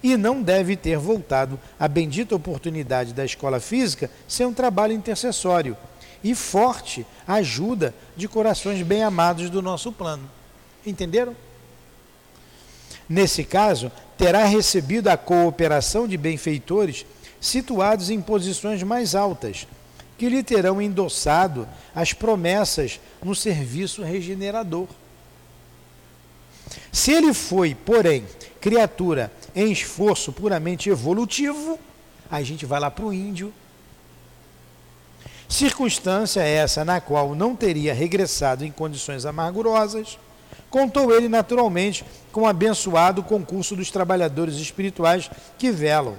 e 0.04 0.16
não 0.16 0.40
deve 0.40 0.76
ter 0.76 0.98
voltado 0.98 1.58
à 1.80 1.88
bendita 1.88 2.36
oportunidade 2.36 3.12
da 3.12 3.24
escola 3.24 3.58
física 3.58 4.08
sem 4.28 4.46
um 4.46 4.54
trabalho 4.54 4.92
intercessório 4.92 5.76
e 6.22 6.34
forte 6.34 7.06
ajuda 7.26 7.94
de 8.16 8.28
corações 8.28 8.82
bem 8.82 9.02
amados 9.02 9.50
do 9.50 9.62
nosso 9.62 9.90
plano. 9.92 10.28
Entenderam? 10.86 11.34
Nesse 13.08 13.44
caso, 13.44 13.90
terá 14.16 14.44
recebido 14.44 15.08
a 15.08 15.16
cooperação 15.16 16.06
de 16.06 16.16
benfeitores 16.16 17.04
situados 17.40 18.10
em 18.10 18.20
posições 18.20 18.82
mais 18.82 19.14
altas 19.14 19.66
que 20.20 20.28
lhe 20.28 20.42
terão 20.42 20.82
endossado 20.82 21.66
as 21.94 22.12
promessas 22.12 23.00
no 23.22 23.34
serviço 23.34 24.02
regenerador. 24.02 24.86
Se 26.92 27.10
ele 27.10 27.32
foi, 27.32 27.74
porém, 27.74 28.26
criatura 28.60 29.32
em 29.56 29.72
esforço 29.72 30.30
puramente 30.30 30.90
evolutivo, 30.90 31.78
a 32.30 32.42
gente 32.42 32.66
vai 32.66 32.78
lá 32.78 32.90
para 32.90 33.06
o 33.06 33.14
índio. 33.14 33.50
Circunstância 35.51 36.42
essa 36.42 36.84
na 36.84 37.01
qual 37.01 37.34
não 37.34 37.57
teria 37.57 37.92
regressado 37.92 38.64
em 38.64 38.70
condições 38.70 39.26
amargurosas, 39.26 40.16
contou 40.70 41.12
ele 41.12 41.28
naturalmente 41.28 42.05
com 42.30 42.42
o 42.42 42.46
abençoado 42.46 43.20
concurso 43.20 43.74
dos 43.74 43.90
trabalhadores 43.90 44.55
espirituais 44.55 45.28
que 45.59 45.72
velam 45.72 46.16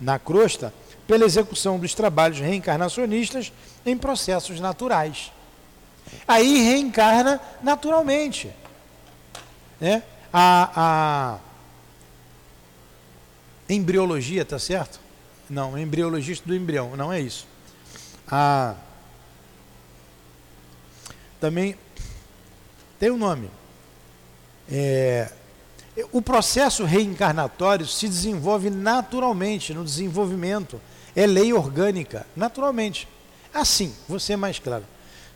na 0.00 0.18
crosta 0.18 0.72
pela 1.06 1.26
execução 1.26 1.78
dos 1.78 1.92
trabalhos 1.92 2.38
reencarnacionistas 2.38 3.52
em 3.84 3.94
processos 3.94 4.58
naturais. 4.58 5.30
Aí 6.26 6.62
reencarna 6.62 7.38
naturalmente. 7.62 8.50
Né? 9.78 10.02
A, 10.32 10.70
a 10.74 11.38
embriologia, 13.68 14.46
tá 14.46 14.58
certo? 14.58 14.98
Não, 15.50 15.78
embriologista 15.78 16.48
do 16.48 16.56
embrião, 16.56 16.96
não 16.96 17.12
é 17.12 17.20
isso. 17.20 17.51
A, 18.34 18.74
também 21.38 21.76
tem 22.98 23.10
um 23.10 23.18
nome. 23.18 23.50
É, 24.70 25.30
o 26.10 26.22
processo 26.22 26.84
reencarnatório 26.84 27.86
se 27.86 28.08
desenvolve 28.08 28.70
naturalmente 28.70 29.74
no 29.74 29.84
desenvolvimento 29.84 30.80
é 31.14 31.26
lei 31.26 31.52
orgânica, 31.52 32.26
naturalmente. 32.34 33.06
Assim, 33.52 33.94
você 34.08 34.32
é 34.32 34.36
mais 34.36 34.58
claro. 34.58 34.86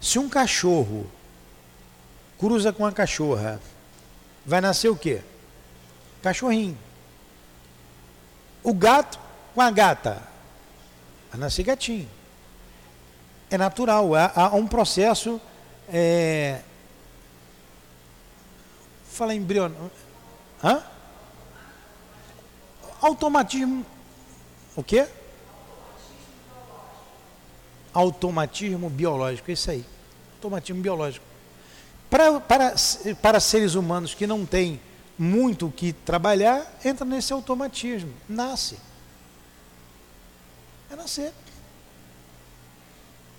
Se 0.01 0.19
um 0.19 0.27
cachorro 0.27 1.07
cruza 2.39 2.73
com 2.73 2.83
uma 2.85 2.93
cachorra, 2.93 3.61
vai 4.45 4.63
nascer 4.63 4.89
o 4.89 4.97
quê? 4.97 5.21
Cachorrinho. 6.23 6.79
O 8.63 8.73
gato 8.73 9.19
com 9.55 9.61
a 9.61 9.71
gata, 9.71 10.23
vai 11.31 11.39
nascer 11.39 11.63
gatinho. 11.63 12.16
É 13.51 13.57
natural, 13.59 14.15
há, 14.15 14.33
há 14.35 14.55
um 14.55 14.67
processo. 14.67 15.41
É... 15.89 16.61
Fala 19.11 19.35
embrião. 19.35 19.73
Hã? 20.63 20.83
Automatismo. 23.01 23.85
O 24.75 24.83
quê? 24.83 25.07
automatismo 27.97 28.91
biológico, 28.91 29.51
é 29.51 29.55
isso 29.55 29.71
aí. 29.71 29.85
Automatismo 30.35 30.83
biológico. 30.83 31.25
Para, 32.11 32.39
para, 32.41 32.75
para 33.23 33.41
seres 33.41 33.75
humanos 33.75 34.15
que 34.15 34.27
não 34.27 34.45
têm 34.45 34.79
muito 35.19 35.67
o 35.67 35.73
que 35.73 35.95
trabalhar, 35.95 36.79
entra 36.85 37.07
nesse 37.07 37.33
automatismo. 37.33 38.13
Nasce. 38.29 38.79
É 40.91 40.97
nascer. 40.97 41.33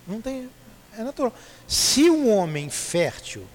Não 0.08 0.22
tem. 0.22 0.49
É 0.97 1.03
natural. 1.03 1.34
Se 1.68 2.10
um 2.10 2.30
homem 2.36 2.70
fértil 2.70 3.45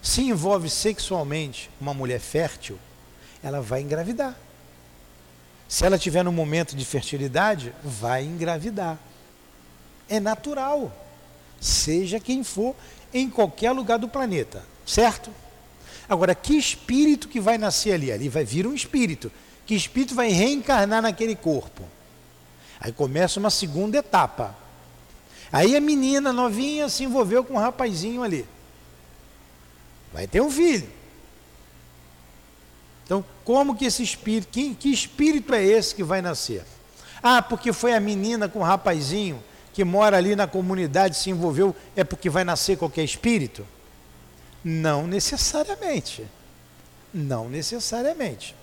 se 0.00 0.22
envolve 0.22 0.68
sexualmente 0.68 1.70
uma 1.80 1.94
mulher 1.94 2.20
fértil, 2.20 2.78
ela 3.42 3.60
vai 3.60 3.80
engravidar. 3.80 4.36
Se 5.68 5.86
ela 5.86 5.98
tiver 5.98 6.24
no 6.24 6.32
momento 6.32 6.74
de 6.74 6.84
fertilidade, 6.84 7.72
vai 7.84 8.24
engravidar 8.24 8.98
é 10.12 10.20
natural, 10.20 10.92
seja 11.58 12.20
quem 12.20 12.44
for, 12.44 12.76
em 13.14 13.30
qualquer 13.30 13.72
lugar 13.72 13.98
do 13.98 14.08
planeta, 14.08 14.62
certo? 14.86 15.30
Agora, 16.06 16.34
que 16.34 16.54
espírito 16.54 17.28
que 17.28 17.40
vai 17.40 17.56
nascer 17.56 17.92
ali? 17.92 18.12
Ali 18.12 18.28
vai 18.28 18.44
vir 18.44 18.66
um 18.66 18.74
espírito. 18.74 19.32
Que 19.64 19.74
espírito 19.74 20.14
vai 20.14 20.28
reencarnar 20.28 21.00
naquele 21.00 21.34
corpo? 21.34 21.82
Aí 22.78 22.92
começa 22.92 23.40
uma 23.40 23.48
segunda 23.48 23.96
etapa. 23.96 24.54
Aí 25.52 25.76
a 25.76 25.80
menina 25.80 26.32
novinha 26.32 26.88
se 26.88 27.04
envolveu 27.04 27.44
com 27.44 27.54
um 27.54 27.58
rapazinho 27.58 28.22
ali. 28.22 28.46
Vai 30.12 30.26
ter 30.26 30.40
um 30.40 30.50
filho. 30.50 30.88
Então, 33.04 33.24
como 33.44 33.76
que 33.76 33.84
esse 33.84 34.02
espírito, 34.02 34.48
que, 34.50 34.74
que 34.74 34.90
espírito 34.90 35.54
é 35.54 35.62
esse 35.62 35.94
que 35.94 36.02
vai 36.02 36.22
nascer? 36.22 36.64
Ah, 37.22 37.42
porque 37.42 37.72
foi 37.72 37.94
a 37.94 38.00
menina 38.00 38.48
com 38.48 38.60
o 38.60 38.62
rapazinho 38.62 39.42
que 39.72 39.84
mora 39.84 40.16
ali 40.16 40.36
na 40.36 40.46
comunidade 40.46 41.16
se 41.16 41.30
envolveu, 41.30 41.74
é 41.96 42.04
porque 42.04 42.28
vai 42.28 42.44
nascer 42.44 42.76
qualquer 42.76 43.04
espírito? 43.04 43.66
Não 44.62 45.06
necessariamente. 45.06 46.26
Não 47.12 47.48
necessariamente. 47.48 48.54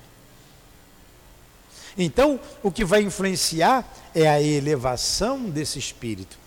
Então, 1.98 2.40
o 2.64 2.72
que 2.72 2.86
vai 2.86 3.02
influenciar 3.02 3.88
é 4.14 4.28
a 4.28 4.42
elevação 4.42 5.50
desse 5.50 5.80
espírito, 5.80 6.38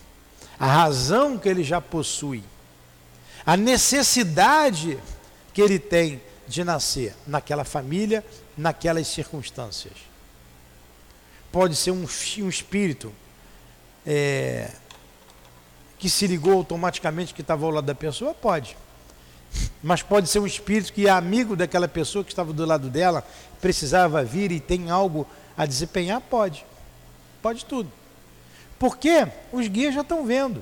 a 0.59 0.67
razão 0.67 1.39
que 1.39 1.49
ele 1.49 1.65
já 1.65 1.81
possui, 1.81 2.43
a 3.45 3.57
necessidade 3.57 4.99
que 5.53 5.61
ele 5.61 5.79
tem 5.79 6.21
de 6.47 6.65
nascer 6.65 7.15
naquela 7.27 7.65
família, 7.65 8.25
naquelas 8.57 9.07
circunstâncias. 9.09 9.95
Pode 11.51 11.77
ser 11.77 11.91
um, 11.91 12.07
um 12.39 12.49
espírito 12.49 13.13
é, 14.07 14.71
que 15.99 16.09
se 16.09 16.27
ligou 16.27 16.55
automaticamente 16.55 17.35
que 17.35 17.43
estava 17.43 17.65
ao 17.65 17.73
lado 17.73 17.85
da 17.85 17.95
pessoa? 17.95 18.35
Pode. 18.35 18.77
Mas 19.83 20.03
pode 20.03 20.29
ser 20.29 20.39
um 20.39 20.47
espírito 20.47 20.93
que 20.93 21.07
é 21.07 21.11
amigo 21.11 21.55
daquela 21.55 21.87
pessoa 21.87 22.25
que 22.25 22.33
estava 22.33 22.53
do 22.53 22.65
lado 22.65 22.89
dela, 22.89 23.27
precisava 23.61 24.25
vir 24.25 24.51
e 24.51 24.61
tem 24.61 24.91
algo 24.91 25.27
a 25.57 25.67
desempenhar? 25.67 26.21
Pode. 26.21 26.65
Pode 27.43 27.65
tudo. 27.65 27.91
Porque 28.83 29.29
os 29.53 29.69
guias 29.69 29.95
já 29.95 30.01
estão 30.01 30.27
vendo. 30.27 30.61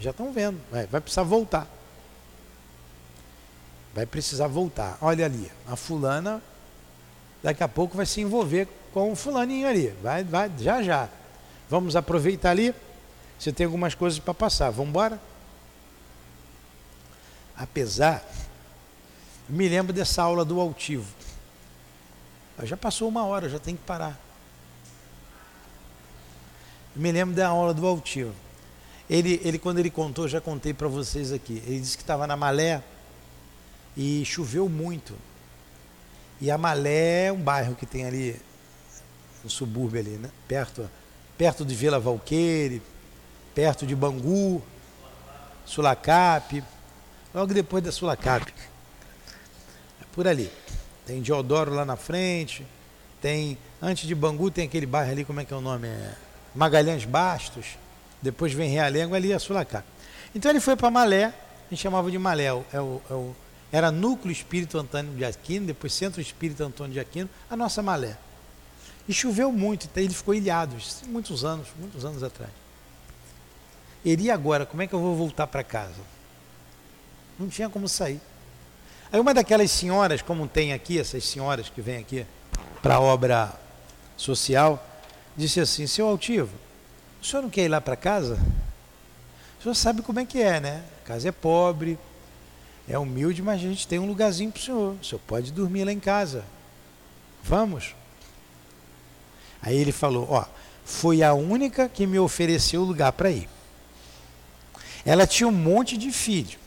Já 0.00 0.12
estão 0.12 0.32
vendo. 0.32 0.58
Vai, 0.70 0.86
vai 0.86 0.98
precisar 0.98 1.24
voltar. 1.24 1.66
Vai 3.94 4.06
precisar 4.06 4.46
voltar. 4.46 4.96
Olha 5.02 5.26
ali, 5.26 5.52
a 5.66 5.76
fulana 5.76 6.40
daqui 7.42 7.62
a 7.62 7.68
pouco 7.68 7.98
vai 7.98 8.06
se 8.06 8.22
envolver 8.22 8.66
com 8.94 9.12
o 9.12 9.14
fulaninho 9.14 9.68
ali. 9.68 9.88
Vai, 10.02 10.24
vai, 10.24 10.50
já 10.58 10.82
já. 10.82 11.06
Vamos 11.68 11.96
aproveitar 11.96 12.52
ali. 12.52 12.74
Você 13.38 13.52
tem 13.52 13.66
algumas 13.66 13.94
coisas 13.94 14.18
para 14.18 14.32
passar. 14.32 14.70
Vamos 14.70 14.88
embora? 14.88 15.20
Apesar, 17.54 18.24
me 19.46 19.68
lembro 19.68 19.92
dessa 19.92 20.22
aula 20.22 20.46
do 20.46 20.58
altivo. 20.58 21.12
Já 22.62 22.74
passou 22.78 23.06
uma 23.06 23.26
hora, 23.26 23.50
já 23.50 23.58
tem 23.58 23.76
que 23.76 23.82
parar. 23.82 24.18
Me 26.98 27.12
lembro 27.12 27.34
da 27.34 27.48
aula 27.48 27.72
do 27.72 27.86
altivo. 27.86 28.34
Ele, 29.08 29.40
ele 29.44 29.58
quando 29.58 29.78
ele 29.78 29.90
contou, 29.90 30.28
já 30.28 30.40
contei 30.40 30.74
para 30.74 30.88
vocês 30.88 31.32
aqui. 31.32 31.62
Ele 31.66 31.80
disse 31.80 31.96
que 31.96 32.02
estava 32.02 32.26
na 32.26 32.36
Malé 32.36 32.82
e 33.96 34.24
choveu 34.24 34.68
muito. 34.68 35.14
E 36.40 36.50
a 36.50 36.58
Malé 36.58 37.26
é 37.26 37.32
um 37.32 37.40
bairro 37.40 37.74
que 37.74 37.86
tem 37.86 38.04
ali 38.04 38.36
no 39.42 39.48
subúrbio 39.48 40.00
ali, 40.00 40.10
né? 40.10 40.30
Perto 40.46 40.88
perto 41.38 41.64
de 41.64 41.72
Vila 41.72 42.00
Valqueire, 42.00 42.82
perto 43.54 43.86
de 43.86 43.94
Bangu, 43.94 44.60
Sulacap, 45.64 46.64
logo 47.32 47.54
depois 47.54 47.82
da 47.84 47.92
Sulacap. 47.92 48.52
É 50.02 50.04
por 50.12 50.26
ali. 50.26 50.50
Tem 51.06 51.22
Deodoro 51.22 51.72
lá 51.72 51.84
na 51.84 51.96
frente, 51.96 52.66
tem 53.22 53.56
antes 53.80 54.06
de 54.08 54.16
Bangu 54.16 54.50
tem 54.50 54.66
aquele 54.66 54.84
bairro 54.84 55.12
ali, 55.12 55.24
como 55.24 55.38
é 55.40 55.44
que 55.44 55.54
é 55.54 55.56
o 55.56 55.60
nome? 55.60 55.86
É 55.86 56.27
Magalhães 56.58 57.04
Bastos. 57.04 57.78
Depois 58.20 58.52
vem 58.52 58.68
Realengo 58.68 59.14
ali 59.14 59.32
a 59.32 59.38
Sulacap. 59.38 59.86
Então 60.34 60.50
ele 60.50 60.58
foi 60.58 60.74
para 60.74 60.90
Malé, 60.90 61.26
a 61.26 61.32
gente 61.70 61.80
chamava 61.80 62.10
de 62.10 62.18
Malé, 62.18 62.46
é 62.46 62.52
o, 62.52 62.64
é 62.72 62.80
o, 62.80 63.36
era 63.70 63.92
Núcleo 63.92 64.32
Espírito 64.32 64.76
Antônio 64.76 65.14
de 65.14 65.24
Aquino, 65.24 65.66
depois 65.66 65.92
Centro 65.92 66.20
Espírito 66.20 66.64
Antônio 66.64 66.92
de 66.92 66.98
Aquino, 67.00 67.30
a 67.48 67.56
nossa 67.56 67.80
Malé. 67.80 68.18
E 69.08 69.14
choveu 69.14 69.52
muito, 69.52 69.86
então 69.86 70.02
ele 70.02 70.12
ficou 70.12 70.34
ilhado, 70.34 70.74
muitos 71.06 71.44
anos, 71.44 71.68
muitos 71.78 72.04
anos 72.04 72.24
atrás. 72.24 72.50
Ele 74.04 74.28
agora, 74.28 74.66
como 74.66 74.82
é 74.82 74.86
que 74.88 74.94
eu 74.94 75.00
vou 75.00 75.14
voltar 75.14 75.46
para 75.46 75.62
casa? 75.62 76.02
Não 77.38 77.48
tinha 77.48 77.70
como 77.70 77.88
sair. 77.88 78.20
Aí 79.12 79.20
uma 79.20 79.32
daquelas 79.32 79.70
senhoras, 79.70 80.22
como 80.22 80.48
tem 80.48 80.72
aqui, 80.72 80.98
essas 80.98 81.24
senhoras 81.24 81.68
que 81.68 81.80
vêm 81.80 81.98
aqui 81.98 82.26
para 82.82 82.96
a 82.96 83.00
obra 83.00 83.54
social, 84.16 84.84
disse 85.38 85.60
assim, 85.60 85.86
seu 85.86 86.06
Altivo, 86.06 86.54
o 87.22 87.24
senhor 87.24 87.42
não 87.42 87.48
quer 87.48 87.64
ir 87.64 87.68
lá 87.68 87.80
para 87.80 87.96
casa? 87.96 88.38
O 89.58 89.62
senhor 89.62 89.74
sabe 89.74 90.02
como 90.02 90.18
é 90.18 90.24
que 90.24 90.42
é, 90.42 90.60
né? 90.60 90.82
A 91.02 91.06
casa 91.06 91.28
é 91.28 91.32
pobre, 91.32 91.96
é 92.88 92.98
humilde, 92.98 93.40
mas 93.40 93.56
a 93.56 93.62
gente 93.62 93.86
tem 93.86 93.98
um 93.98 94.06
lugarzinho 94.06 94.50
para 94.50 94.60
o 94.60 94.62
senhor. 94.62 94.96
O 95.00 95.04
senhor 95.04 95.20
pode 95.26 95.52
dormir 95.52 95.84
lá 95.84 95.92
em 95.92 96.00
casa. 96.00 96.44
Vamos? 97.42 97.94
Aí 99.62 99.76
ele 99.76 99.92
falou: 99.92 100.26
Ó, 100.28 100.44
foi 100.84 101.22
a 101.22 101.32
única 101.34 101.88
que 101.88 102.06
me 102.06 102.18
ofereceu 102.18 102.82
lugar 102.82 103.12
para 103.12 103.30
ir. 103.30 103.48
Ela 105.04 105.26
tinha 105.26 105.48
um 105.48 105.52
monte 105.52 105.96
de 105.96 106.10
filhos. 106.10 106.58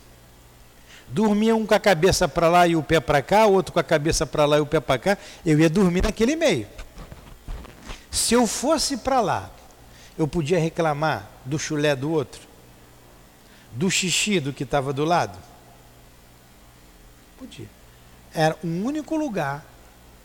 Dormia 1.07 1.55
um 1.55 1.65
com 1.65 1.73
a 1.73 1.79
cabeça 1.79 2.27
para 2.27 2.47
lá 2.47 2.67
e 2.67 2.75
o 2.75 2.81
pé 2.81 3.01
para 3.01 3.21
cá, 3.21 3.45
outro 3.45 3.73
com 3.73 3.79
a 3.79 3.83
cabeça 3.83 4.25
para 4.25 4.45
lá 4.45 4.57
e 4.57 4.61
o 4.61 4.65
pé 4.65 4.79
para 4.79 4.97
cá. 4.97 5.17
Eu 5.45 5.59
ia 5.59 5.69
dormir 5.69 6.03
naquele 6.03 6.37
meio. 6.37 6.67
Se 8.11 8.33
eu 8.33 8.45
fosse 8.45 8.97
para 8.97 9.21
lá, 9.21 9.49
eu 10.17 10.27
podia 10.27 10.59
reclamar 10.59 11.29
do 11.45 11.57
chulé 11.57 11.95
do 11.95 12.11
outro, 12.11 12.41
do 13.71 13.89
xixi 13.89 14.41
do 14.41 14.51
que 14.51 14.63
estava 14.63 14.91
do 14.91 15.05
lado? 15.05 15.39
Podia. 17.37 17.69
Era 18.33 18.57
o 18.61 18.67
único 18.67 19.15
lugar 19.15 19.65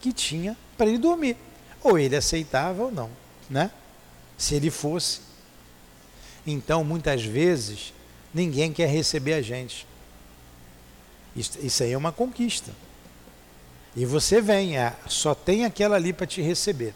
que 0.01 0.13
tinha 0.13 0.57
para 0.77 0.87
ele 0.87 0.99
dormir. 0.99 1.37
Ou 1.83 1.97
ele 1.99 2.17
aceitava 2.17 2.83
ou 2.83 2.91
não, 2.91 3.09
né? 3.49 3.71
Se 4.37 4.57
ele 4.57 4.71
fosse. 4.71 5.21
Então, 6.45 6.83
muitas 6.83 7.25
vezes, 7.25 7.95
ninguém 8.35 8.73
quer 8.73 8.89
receber 8.89 9.35
a 9.35 9.43
gente. 9.43 9.87
Isso, 11.35 11.59
isso 11.63 11.83
aí 11.83 11.93
é 11.93 11.97
uma 11.97 12.13
conquista. 12.13 12.73
E 13.95 14.05
você 14.05 14.41
vem, 14.41 14.77
é, 14.77 14.95
só 15.07 15.35
tem 15.35 15.65
aquela 15.65 15.97
ali 15.97 16.13
para 16.13 16.27
te 16.27 16.43
receber. 16.43 16.95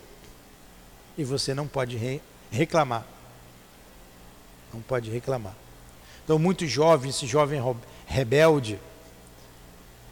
E 1.17 1.25
você 1.25 1.55
não 1.55 1.67
pode 1.67 1.97
re, 1.97 2.21
reclamar. 2.51 3.05
Não 4.73 4.81
pode 4.81 5.11
reclamar. 5.11 5.55
Então, 6.25 6.39
muito 6.39 6.67
jovem, 6.67 7.11
esse 7.11 7.27
jovem 7.27 7.61
rebelde, 8.07 8.79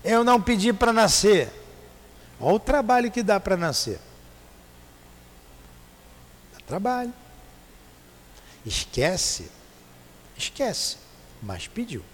eu 0.02 0.24
não 0.24 0.40
pedi 0.40 0.72
para 0.72 0.92
nascer. 0.92 1.50
Olha 2.40 2.54
o 2.54 2.60
trabalho 2.60 3.10
que 3.10 3.22
dá 3.22 3.38
para 3.38 3.56
nascer. 3.56 4.00
Trabalho. 6.66 7.14
Esquece, 8.66 9.50
esquece, 10.36 10.98
mas 11.42 11.66
pediu. 11.66 12.04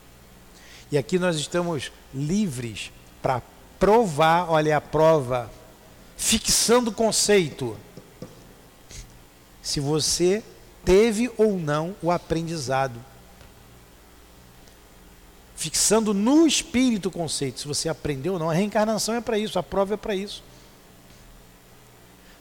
E 0.92 0.96
aqui 0.96 1.18
nós 1.18 1.36
estamos 1.36 1.90
livres 2.14 2.92
para 3.20 3.42
provar, 3.80 4.48
olha 4.48 4.76
a 4.76 4.80
prova, 4.80 5.50
fixando 6.16 6.90
o 6.90 6.94
conceito. 6.94 7.76
Se 9.64 9.80
você 9.80 10.44
teve 10.84 11.30
ou 11.38 11.58
não 11.58 11.96
o 12.02 12.10
aprendizado. 12.10 13.00
Fixando 15.56 16.12
no 16.12 16.46
espírito 16.46 17.08
o 17.08 17.12
conceito, 17.12 17.60
se 17.60 17.66
você 17.66 17.88
aprendeu 17.88 18.34
ou 18.34 18.38
não. 18.38 18.50
A 18.50 18.54
reencarnação 18.54 19.14
é 19.14 19.20
para 19.20 19.38
isso, 19.38 19.58
a 19.58 19.62
prova 19.62 19.94
é 19.94 19.96
para 19.96 20.14
isso. 20.14 20.42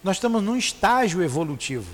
Nós 0.03 0.17
estamos 0.17 0.43
num 0.43 0.57
estágio 0.57 1.23
evolutivo. 1.23 1.89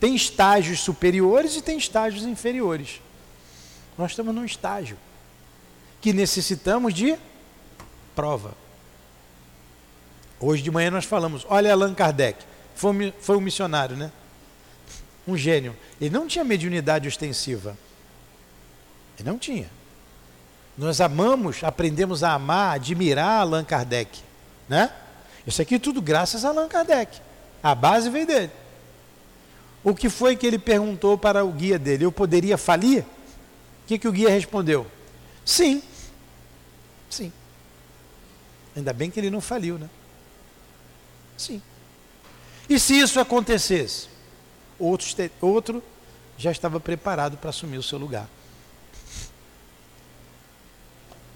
Tem 0.00 0.14
estágios 0.14 0.80
superiores 0.80 1.56
e 1.56 1.62
tem 1.62 1.76
estágios 1.76 2.24
inferiores. 2.24 3.00
Nós 3.98 4.12
estamos 4.12 4.34
num 4.34 4.44
estágio 4.44 4.96
que 6.00 6.12
necessitamos 6.12 6.94
de 6.94 7.18
prova. 8.14 8.54
Hoje 10.40 10.62
de 10.62 10.70
manhã 10.70 10.90
nós 10.90 11.04
falamos, 11.04 11.44
olha 11.48 11.72
Allan 11.72 11.94
Kardec, 11.94 12.42
foi, 12.74 13.12
foi 13.20 13.36
um 13.36 13.40
missionário, 13.40 13.96
né? 13.96 14.12
Um 15.26 15.36
gênio. 15.36 15.76
Ele 16.00 16.10
não 16.10 16.26
tinha 16.26 16.44
mediunidade 16.44 17.08
ostensiva. 17.08 17.76
Ele 19.18 19.28
não 19.28 19.38
tinha. 19.38 19.70
Nós 20.76 21.00
amamos, 21.00 21.64
aprendemos 21.64 22.22
a 22.22 22.32
amar, 22.34 22.76
admirar 22.76 23.40
Allan 23.40 23.64
Kardec, 23.64 24.20
né? 24.68 24.92
Isso 25.46 25.62
aqui 25.62 25.78
tudo 25.78 26.02
graças 26.02 26.44
a 26.44 26.48
Allan 26.48 26.68
Kardec. 26.68 27.20
A 27.62 27.74
base 27.74 28.10
veio 28.10 28.26
dele. 28.26 28.52
O 29.82 29.94
que 29.94 30.10
foi 30.10 30.36
que 30.36 30.46
ele 30.46 30.58
perguntou 30.58 31.16
para 31.16 31.44
o 31.44 31.52
guia 31.52 31.78
dele? 31.78 32.04
Eu 32.04 32.12
poderia 32.12 32.58
falir? 32.58 33.02
O 33.02 33.86
que, 33.86 33.98
que 33.98 34.08
o 34.08 34.12
guia 34.12 34.28
respondeu? 34.28 34.86
Sim. 35.44 35.82
Sim. 37.08 37.32
Ainda 38.74 38.92
bem 38.92 39.10
que 39.10 39.18
ele 39.18 39.30
não 39.30 39.40
faliu, 39.40 39.78
né? 39.78 39.88
Sim. 41.38 41.62
E 42.68 42.78
se 42.80 42.98
isso 42.98 43.20
acontecesse? 43.20 44.08
Outro, 44.78 45.82
já 46.36 46.50
estava 46.50 46.78
preparado 46.78 47.36
para 47.36 47.50
assumir 47.50 47.78
o 47.78 47.82
seu 47.82 47.98
lugar. 47.98 48.28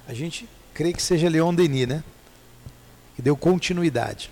A 0.06 0.12
gente 0.12 0.48
crê 0.74 0.92
que 0.92 1.02
seja 1.02 1.28
Leon 1.28 1.54
Denis, 1.54 1.88
né? 1.88 2.04
Que 3.16 3.22
deu 3.22 3.36
continuidade. 3.36 4.30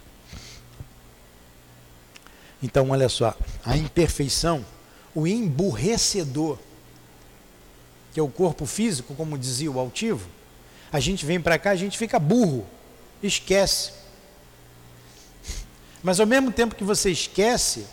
Então, 2.63 2.91
olha 2.91 3.09
só, 3.09 3.37
a 3.65 3.77
imperfeição, 3.77 4.65
o 5.15 5.27
emburrecedor, 5.27 6.59
que 8.13 8.19
é 8.19 8.23
o 8.23 8.29
corpo 8.29 8.67
físico, 8.67 9.15
como 9.15 9.39
dizia 9.39 9.71
o 9.71 9.79
altivo, 9.79 10.29
a 10.91 10.99
gente 10.99 11.25
vem 11.25 11.41
para 11.41 11.59
cá, 11.59 11.71
a 11.71 11.77
gente 11.77 11.97
fica 11.97 12.19
burro, 12.19 12.67
esquece. 13.23 13.93
Mas 16.03 16.19
ao 16.19 16.27
mesmo 16.27 16.51
tempo 16.51 16.75
que 16.75 16.85
você 16.85 17.11
esquece, 17.11 17.87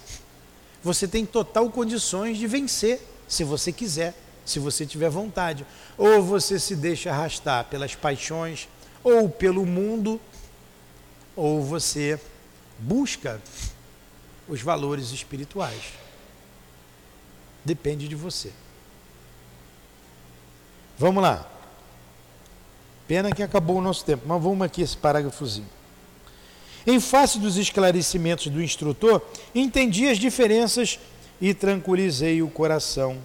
você 0.86 1.07
tem 1.07 1.25
total 1.25 1.67
condições 1.71 2.38
de 2.38 2.45
vencer, 2.45 3.01
se 3.27 3.43
você 3.43 3.71
quiser, 3.71 4.13
se 4.45 4.59
você 4.59 4.86
tiver 4.86 5.09
vontade. 5.09 5.65
Ou 5.97 6.21
você 6.21 6.59
se 6.59 6.75
deixa 6.75 7.09
arrastar 7.09 7.65
pelas 7.65 7.95
paixões, 7.95 8.69
ou 9.03 9.27
pelo 9.27 9.65
mundo, 9.65 10.21
ou 11.36 11.63
você 11.63 12.21
busca 12.77 13.41
os 14.47 14.61
valores 14.61 15.09
espirituais. 15.09 15.93
Depende 17.65 18.07
de 18.07 18.15
você. 18.15 18.53
Vamos 20.99 21.23
lá. 21.23 21.49
Pena 23.07 23.31
que 23.31 23.41
acabou 23.41 23.77
o 23.77 23.81
nosso 23.81 24.05
tempo, 24.05 24.27
mas 24.27 24.39
vamos 24.39 24.63
aqui 24.63 24.83
esse 24.83 24.95
parágrafozinho. 24.95 25.74
Em 26.86 26.99
face 26.99 27.39
dos 27.39 27.57
esclarecimentos 27.57 28.47
do 28.47 28.61
instrutor, 28.61 29.21
entendi 29.53 30.07
as 30.07 30.17
diferenças 30.17 30.99
e 31.41 31.53
tranquilizei 31.53 32.41
o 32.41 32.47
coração. 32.47 33.17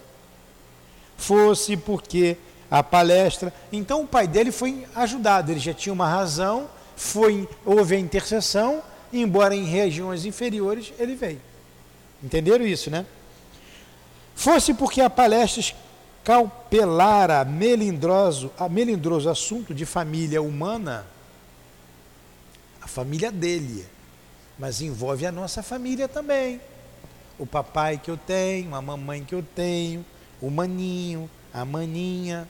Fosse 1.16 1.76
porque 1.76 2.36
a 2.70 2.82
palestra. 2.82 3.52
Então 3.72 4.02
o 4.02 4.06
pai 4.06 4.26
dele 4.26 4.52
foi 4.52 4.86
ajudado, 4.94 5.50
ele 5.50 5.60
já 5.60 5.74
tinha 5.74 5.92
uma 5.92 6.08
razão, 6.08 6.68
foi, 6.96 7.48
houve 7.64 7.96
a 7.96 7.98
intercessão, 7.98 8.82
embora 9.12 9.54
em 9.54 9.64
regiões 9.64 10.24
inferiores, 10.24 10.92
ele 10.98 11.14
veio. 11.14 11.40
Entenderam 12.22 12.66
isso, 12.66 12.90
né? 12.90 13.04
Fosse 14.34 14.72
porque 14.72 15.00
a 15.00 15.10
palestra 15.10 15.62
caupelara 16.22 17.44
melindroso, 17.44 18.50
a 18.58 18.68
melindroso 18.68 19.28
assunto 19.28 19.74
de 19.74 19.84
família 19.84 20.40
humana, 20.40 21.06
a 22.80 22.86
família 22.86 23.30
dele, 23.30 23.86
mas 24.58 24.80
envolve 24.80 25.26
a 25.26 25.32
nossa 25.32 25.62
família 25.62 26.08
também. 26.08 26.60
O 27.38 27.46
papai 27.46 27.98
que 27.98 28.10
eu 28.10 28.16
tenho, 28.16 28.74
a 28.74 28.82
mamãe 28.82 29.24
que 29.24 29.34
eu 29.34 29.42
tenho, 29.42 30.04
o 30.40 30.50
maninho, 30.50 31.30
a 31.52 31.64
maninha, 31.64 32.48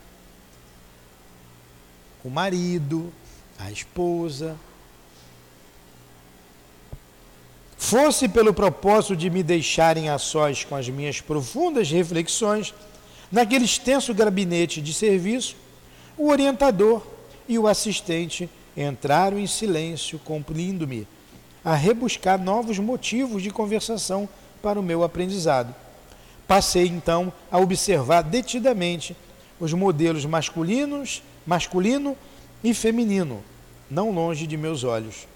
o 2.25 2.31
marido, 2.31 3.13
a 3.59 3.71
esposa. 3.71 4.57
Fosse 7.77 8.29
pelo 8.29 8.53
propósito 8.53 9.17
de 9.17 9.31
me 9.31 9.43
deixarem 9.43 10.09
a 10.11 10.19
sós 10.19 10.65
com 10.65 10.77
as 10.77 10.89
minhas 10.89 11.21
profundas 11.21 11.91
reflexões, 11.91 12.75
naquele 13.33 13.65
extenso 13.65 14.13
gabinete 14.13 14.83
de 14.83 14.93
serviço, 14.93 15.57
o 16.17 16.29
orientador 16.29 17.03
e 17.49 17.59
o 17.59 17.67
assistente 17.67 18.51
entraram 18.83 19.39
em 19.39 19.47
silêncio, 19.47 20.19
cumprindo-me 20.21 21.07
a 21.65 21.75
rebuscar 21.75 22.41
novos 22.41 22.79
motivos 22.79 23.43
de 23.43 23.51
conversação 23.51 24.29
para 24.63 24.81
o 24.81 24.83
meu 24.83 25.05
aprendizado. 25.05 25.75
Passei 26.47 26.87
então 26.87 27.33
a 27.51 27.59
observar 27.59 28.23
detidamente 28.23 29.17
os 29.59 29.73
modelos 29.73 30.25
masculinos, 30.25 31.23
masculino 31.47 32.17
e 32.65 32.73
feminino, 32.75 33.43
não 33.91 34.11
longe 34.11 34.47
de 34.47 34.57
meus 34.57 34.83
olhos. 34.83 35.29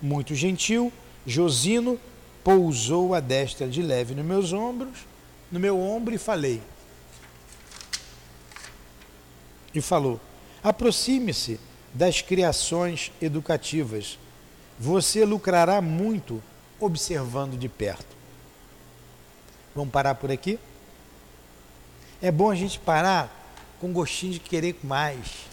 Muito 0.00 0.34
gentil, 0.34 0.92
Josino 1.26 1.98
pousou 2.42 3.14
a 3.14 3.20
destra 3.20 3.66
de 3.66 3.82
leve 3.82 4.14
nos 4.14 4.24
meus 4.24 4.52
ombros, 4.52 5.06
no 5.50 5.58
meu 5.58 5.80
ombro 5.80 6.14
e 6.14 6.18
falei. 6.18 6.60
E 9.74 9.80
falou: 9.80 10.20
Aproxime-se 10.62 11.58
das 11.94 12.20
criações 12.20 13.12
educativas. 13.22 14.18
Você 14.78 15.24
lucrará 15.24 15.80
muito 15.80 16.42
observando 16.80 17.56
de 17.56 17.68
perto. 17.68 18.14
Vamos 19.74 19.92
parar 19.92 20.16
por 20.16 20.30
aqui? 20.30 20.58
É 22.20 22.32
bom 22.32 22.50
a 22.50 22.54
gente 22.54 22.78
parar 22.80 23.32
com 23.80 23.92
gostinho 23.92 24.32
de 24.32 24.40
querer 24.40 24.76
mais. 24.82 25.46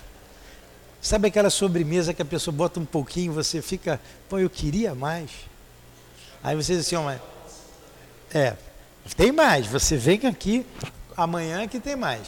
Sabe 1.01 1.27
aquela 1.27 1.49
sobremesa 1.49 2.13
que 2.13 2.21
a 2.21 2.25
pessoa 2.25 2.55
bota 2.55 2.79
um 2.79 2.85
pouquinho, 2.85 3.33
você 3.33 3.61
fica, 3.61 3.99
pô, 4.29 4.39
eu 4.39 4.49
queria 4.49 4.93
mais. 4.95 5.31
Aí 6.43 6.55
você 6.55 6.75
diz 6.75 6.85
assim, 6.85 6.95
mas, 7.03 7.21
é, 8.33 8.55
tem 9.15 9.31
mais, 9.31 9.67
você 9.67 9.97
vem 9.97 10.25
aqui 10.27 10.65
amanhã 11.15 11.67
que 11.67 11.79
tem 11.79 11.95
mais. 11.95 12.27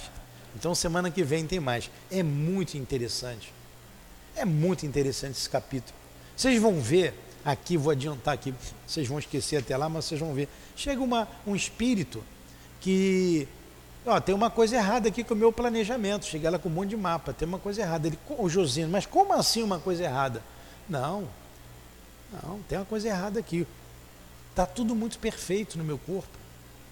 Então 0.55 0.75
semana 0.75 1.09
que 1.09 1.23
vem 1.23 1.47
tem 1.47 1.59
mais. 1.59 1.89
É 2.11 2.21
muito 2.21 2.77
interessante. 2.77 3.53
É 4.35 4.45
muito 4.45 4.85
interessante 4.85 5.37
esse 5.37 5.49
capítulo. 5.49 5.93
Vocês 6.35 6.59
vão 6.61 6.79
ver, 6.79 7.13
aqui 7.45 7.77
vou 7.77 7.91
adiantar 7.91 8.33
aqui, 8.33 8.53
vocês 8.87 9.07
vão 9.07 9.19
esquecer 9.19 9.57
até 9.57 9.77
lá, 9.77 9.87
mas 9.87 10.05
vocês 10.05 10.19
vão 10.19 10.33
ver. 10.33 10.49
Chega 10.75 11.01
uma, 11.01 11.27
um 11.45 11.55
espírito 11.55 12.23
que 12.81 13.47
ó, 14.05 14.19
tem 14.19 14.33
uma 14.33 14.49
coisa 14.49 14.75
errada 14.75 15.07
aqui 15.07 15.23
com 15.23 15.33
o 15.33 15.37
meu 15.37 15.51
planejamento. 15.51 16.25
Chega 16.25 16.49
lá 16.49 16.59
com 16.59 16.69
um 16.69 16.71
monte 16.71 16.89
de 16.89 16.97
mapa, 16.97 17.33
tem 17.33 17.47
uma 17.47 17.59
coisa 17.59 17.81
errada. 17.81 18.07
Ele, 18.07 18.19
o 18.37 18.49
Josino, 18.49 18.89
mas 18.89 19.05
como 19.05 19.33
assim 19.33 19.61
uma 19.61 19.79
coisa 19.79 20.03
errada? 20.03 20.41
Não, 20.89 21.27
não, 22.41 22.59
tem 22.67 22.77
uma 22.77 22.85
coisa 22.85 23.07
errada 23.07 23.39
aqui. 23.39 23.67
Está 24.49 24.65
tudo 24.65 24.95
muito 24.95 25.19
perfeito 25.19 25.77
no 25.77 25.83
meu 25.83 25.97
corpo. 25.97 26.27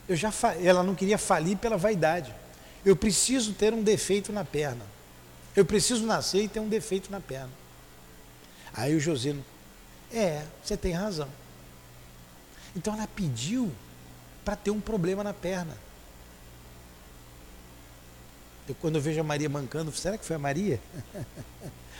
Eu 0.07 0.15
já 0.15 0.31
ela 0.63 0.83
não 0.83 0.95
queria 0.95 1.17
falir 1.17 1.57
pela 1.57 1.77
vaidade. 1.77 2.33
Eu 2.85 2.95
preciso 2.95 3.53
ter 3.53 3.73
um 3.73 3.83
defeito 3.83 4.33
na 4.33 4.43
perna. 4.43 4.83
Eu 5.55 5.65
preciso 5.65 6.05
nascer 6.05 6.43
e 6.43 6.47
ter 6.47 6.59
um 6.59 6.69
defeito 6.69 7.11
na 7.11 7.19
perna. 7.19 7.49
Aí 8.73 8.95
o 8.95 8.99
Josino, 8.99 9.43
é, 10.13 10.45
você 10.63 10.77
tem 10.77 10.93
razão. 10.93 11.27
Então 12.75 12.93
ela 12.93 13.07
pediu 13.07 13.71
para 14.45 14.55
ter 14.55 14.71
um 14.71 14.79
problema 14.79 15.23
na 15.23 15.33
perna. 15.33 15.77
Eu, 18.67 18.75
quando 18.75 18.95
eu 18.95 19.01
vejo 19.01 19.19
a 19.19 19.23
Maria 19.23 19.49
mancando, 19.49 19.91
será 19.91 20.17
que 20.17 20.25
foi 20.25 20.35
a 20.35 20.39
Maria? 20.39 20.79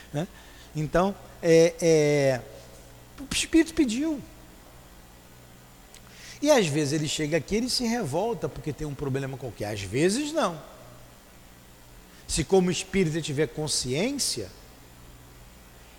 então, 0.74 1.14
é, 1.42 1.74
é, 1.80 2.40
o 3.20 3.34
Espírito 3.34 3.74
pediu. 3.74 4.20
E 6.40 6.50
às 6.50 6.66
vezes 6.66 6.94
ele 6.94 7.06
chega 7.06 7.36
aqui 7.36 7.58
e 7.58 7.70
se 7.70 7.84
revolta 7.84 8.48
porque 8.48 8.72
tem 8.72 8.86
um 8.86 8.94
problema 8.94 9.36
qualquer. 9.36 9.72
Às 9.72 9.82
vezes 9.82 10.32
não. 10.32 10.60
Se 12.32 12.44
como 12.44 12.70
espírito 12.70 13.20
tiver 13.20 13.46
consciência, 13.46 14.48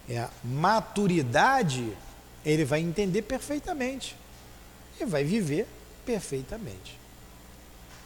é 0.09 0.17
a 0.17 0.31
maturidade, 0.43 1.95
ele 2.43 2.65
vai 2.65 2.79
entender 2.79 3.21
perfeitamente. 3.21 4.15
E 4.99 5.05
vai 5.05 5.23
viver 5.23 5.67
perfeitamente. 6.03 6.97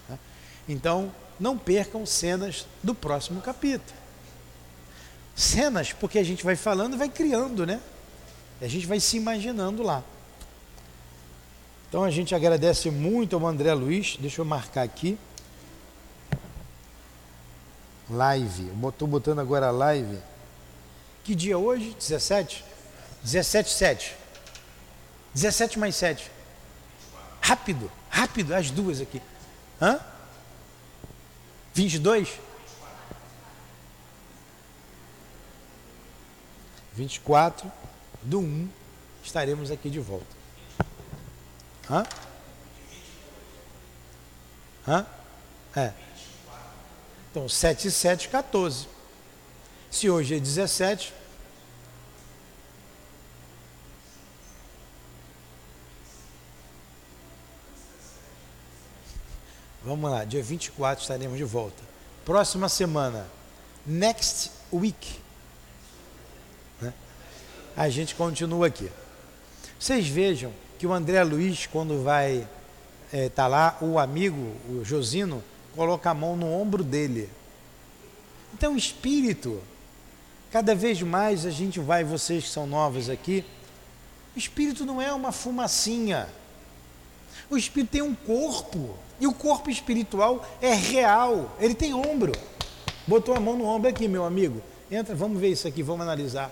Tá? 0.10 0.20
Então, 0.68 1.10
não 1.40 1.58
percam 1.58 2.06
cenas 2.06 2.68
do 2.84 2.94
próximo 2.94 3.40
capítulo. 3.40 3.98
Cenas, 5.34 5.94
porque 5.94 6.20
a 6.20 6.24
gente 6.24 6.44
vai 6.44 6.58
falando 6.58 6.96
e 6.96 6.98
vai 6.98 7.08
criando, 7.08 7.66
né? 7.66 7.80
A 8.60 8.68
gente 8.68 8.86
vai 8.86 9.00
se 9.00 9.16
imaginando 9.16 9.82
lá. 9.82 10.04
Então 11.88 12.04
a 12.04 12.12
gente 12.12 12.36
agradece 12.36 12.92
muito 12.92 13.38
ao 13.38 13.48
André 13.48 13.74
Luiz. 13.74 14.18
Deixa 14.20 14.42
eu 14.42 14.46
marcar 14.46 14.82
aqui. 14.82 15.18
Live. 18.10 18.72
Estou 18.88 19.08
botando 19.08 19.40
agora 19.40 19.70
live. 19.72 20.20
Que 21.24 21.36
dia 21.36 21.58
hoje? 21.58 21.96
17? 22.00 22.64
17, 23.24 23.70
7. 23.70 24.16
17 25.34 25.80
mais 25.80 25.96
7. 25.96 26.32
Rápido, 27.42 27.92
rápido, 28.10 28.56
as 28.56 28.72
duas 28.72 29.02
aqui. 29.02 29.22
Hã? 29.82 30.00
22? 31.74 32.40
24 36.94 37.72
do 38.24 38.40
1 38.40 38.70
estaremos 39.24 39.70
aqui 39.70 39.90
de 39.90 40.00
volta. 40.00 40.26
Hã? 41.90 42.06
Hã? 44.88 45.06
É. 45.76 46.07
Então, 47.38 47.48
7 47.48 47.88
e 47.88 47.92
7, 47.92 48.30
14. 48.30 48.88
Se 49.92 50.10
hoje 50.10 50.36
é 50.36 50.40
17, 50.40 51.14
Vamos 59.86 60.10
lá, 60.10 60.26
dia 60.26 60.42
24 60.42 61.04
estaremos 61.04 61.38
de 61.38 61.44
volta. 61.44 61.82
Próxima 62.26 62.68
semana, 62.68 63.28
next 63.86 64.52
week. 64.74 65.20
Né? 66.82 66.92
A 67.76 67.88
gente 67.88 68.16
continua 68.16 68.66
aqui. 68.66 68.92
Vocês 69.80 70.08
vejam 70.08 70.52
que 70.80 70.88
o 70.88 70.92
André 70.92 71.24
Luiz, 71.24 71.68
quando 71.68 72.04
vai 72.04 72.48
estar 73.14 73.18
é, 73.18 73.30
tá 73.30 73.48
lá, 73.48 73.78
o 73.80 74.00
amigo, 74.00 74.56
o 74.68 74.84
Josino, 74.84 75.44
coloca 75.78 76.10
a 76.10 76.14
mão 76.14 76.36
no 76.36 76.52
ombro 76.52 76.84
dele. 76.84 77.30
Então, 78.52 78.76
espírito, 78.76 79.62
cada 80.52 80.74
vez 80.74 81.00
mais 81.04 81.46
a 81.46 81.52
gente 81.52 81.80
vai, 81.80 82.04
vocês 82.04 82.46
que 82.46 82.50
são 82.50 82.66
novos 82.66 83.12
aqui, 83.12 83.46
o 84.36 84.40
espírito 84.40 84.84
não 84.86 85.00
é 85.00 85.14
uma 85.14 85.32
fumacinha. 85.32 86.28
O 87.48 87.56
espírito 87.56 87.92
tem 87.92 88.02
um 88.02 88.16
corpo. 88.16 88.98
E 89.20 89.28
o 89.28 89.34
corpo 89.34 89.70
espiritual 89.70 90.44
é 90.60 90.74
real. 90.74 91.56
Ele 91.60 91.76
tem 91.76 91.94
ombro. 91.94 92.32
Botou 93.06 93.36
a 93.36 93.40
mão 93.40 93.56
no 93.56 93.66
ombro 93.66 93.88
aqui, 93.88 94.08
meu 94.08 94.26
amigo. 94.26 94.62
Entra, 94.90 95.14
vamos 95.14 95.40
ver 95.40 95.50
isso 95.50 95.68
aqui, 95.68 95.84
vamos 95.84 96.02
analisar. 96.02 96.52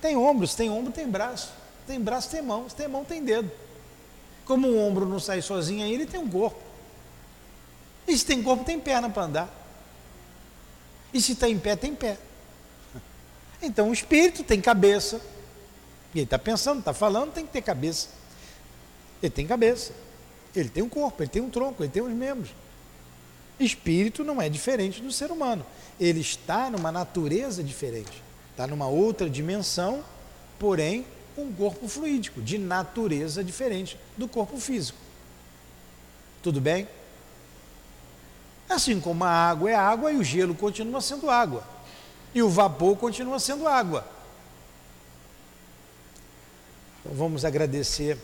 Tem 0.00 0.14
ombros, 0.14 0.54
tem 0.54 0.70
ombro, 0.70 0.92
tem 0.92 1.08
braço. 1.08 1.52
Tem 1.86 1.98
braço, 1.98 2.30
tem 2.30 2.42
mão. 2.42 2.68
Se 2.68 2.76
tem 2.76 2.86
mão, 2.86 3.04
tem 3.04 3.24
dedo. 3.24 3.50
Como 4.44 4.68
o 4.68 4.78
ombro 4.78 5.06
não 5.06 5.18
sai 5.18 5.40
sozinho 5.40 5.86
ele 5.86 6.04
tem 6.04 6.20
um 6.20 6.28
corpo. 6.28 6.67
E 8.08 8.16
se 8.16 8.24
tem 8.24 8.42
corpo, 8.42 8.64
tem 8.64 8.80
perna 8.80 9.10
para 9.10 9.24
andar. 9.24 9.54
E 11.12 11.20
se 11.20 11.32
está 11.32 11.48
em 11.48 11.58
pé, 11.58 11.76
tem 11.76 11.94
pé. 11.94 12.16
Então 13.60 13.90
o 13.90 13.92
espírito 13.92 14.42
tem 14.42 14.60
cabeça, 14.60 15.20
e 16.14 16.18
ele 16.18 16.24
está 16.24 16.38
pensando, 16.38 16.78
está 16.78 16.94
falando, 16.94 17.32
tem 17.32 17.44
que 17.46 17.52
ter 17.52 17.60
cabeça. 17.60 18.08
Ele 19.22 19.30
tem 19.30 19.46
cabeça. 19.46 19.92
Ele 20.56 20.68
tem 20.68 20.82
um 20.82 20.88
corpo, 20.88 21.22
ele 21.22 21.30
tem 21.30 21.42
um 21.42 21.50
tronco, 21.50 21.82
ele 21.82 21.90
tem 21.90 22.02
uns 22.02 22.12
membros. 22.12 22.50
Espírito 23.60 24.24
não 24.24 24.40
é 24.40 24.48
diferente 24.48 25.02
do 25.02 25.12
ser 25.12 25.30
humano. 25.30 25.66
Ele 26.00 26.20
está 26.20 26.70
numa 26.70 26.90
natureza 26.90 27.62
diferente. 27.62 28.22
Está 28.52 28.66
numa 28.66 28.86
outra 28.86 29.28
dimensão, 29.28 30.02
porém 30.58 31.04
um 31.36 31.52
corpo 31.52 31.86
fluídico, 31.86 32.40
de 32.40 32.58
natureza 32.58 33.44
diferente 33.44 33.98
do 34.16 34.26
corpo 34.26 34.56
físico. 34.58 34.98
Tudo 36.42 36.60
bem? 36.60 36.88
Assim 38.68 39.00
como 39.00 39.24
a 39.24 39.30
água 39.30 39.70
é 39.70 39.74
água 39.74 40.12
e 40.12 40.16
o 40.16 40.24
gelo 40.24 40.54
continua 40.54 41.00
sendo 41.00 41.30
água. 41.30 41.64
E 42.34 42.42
o 42.42 42.50
vapor 42.50 42.96
continua 42.96 43.38
sendo 43.38 43.66
água. 43.66 44.06
Então, 47.00 47.16
vamos 47.16 47.44
agradecer 47.44 48.18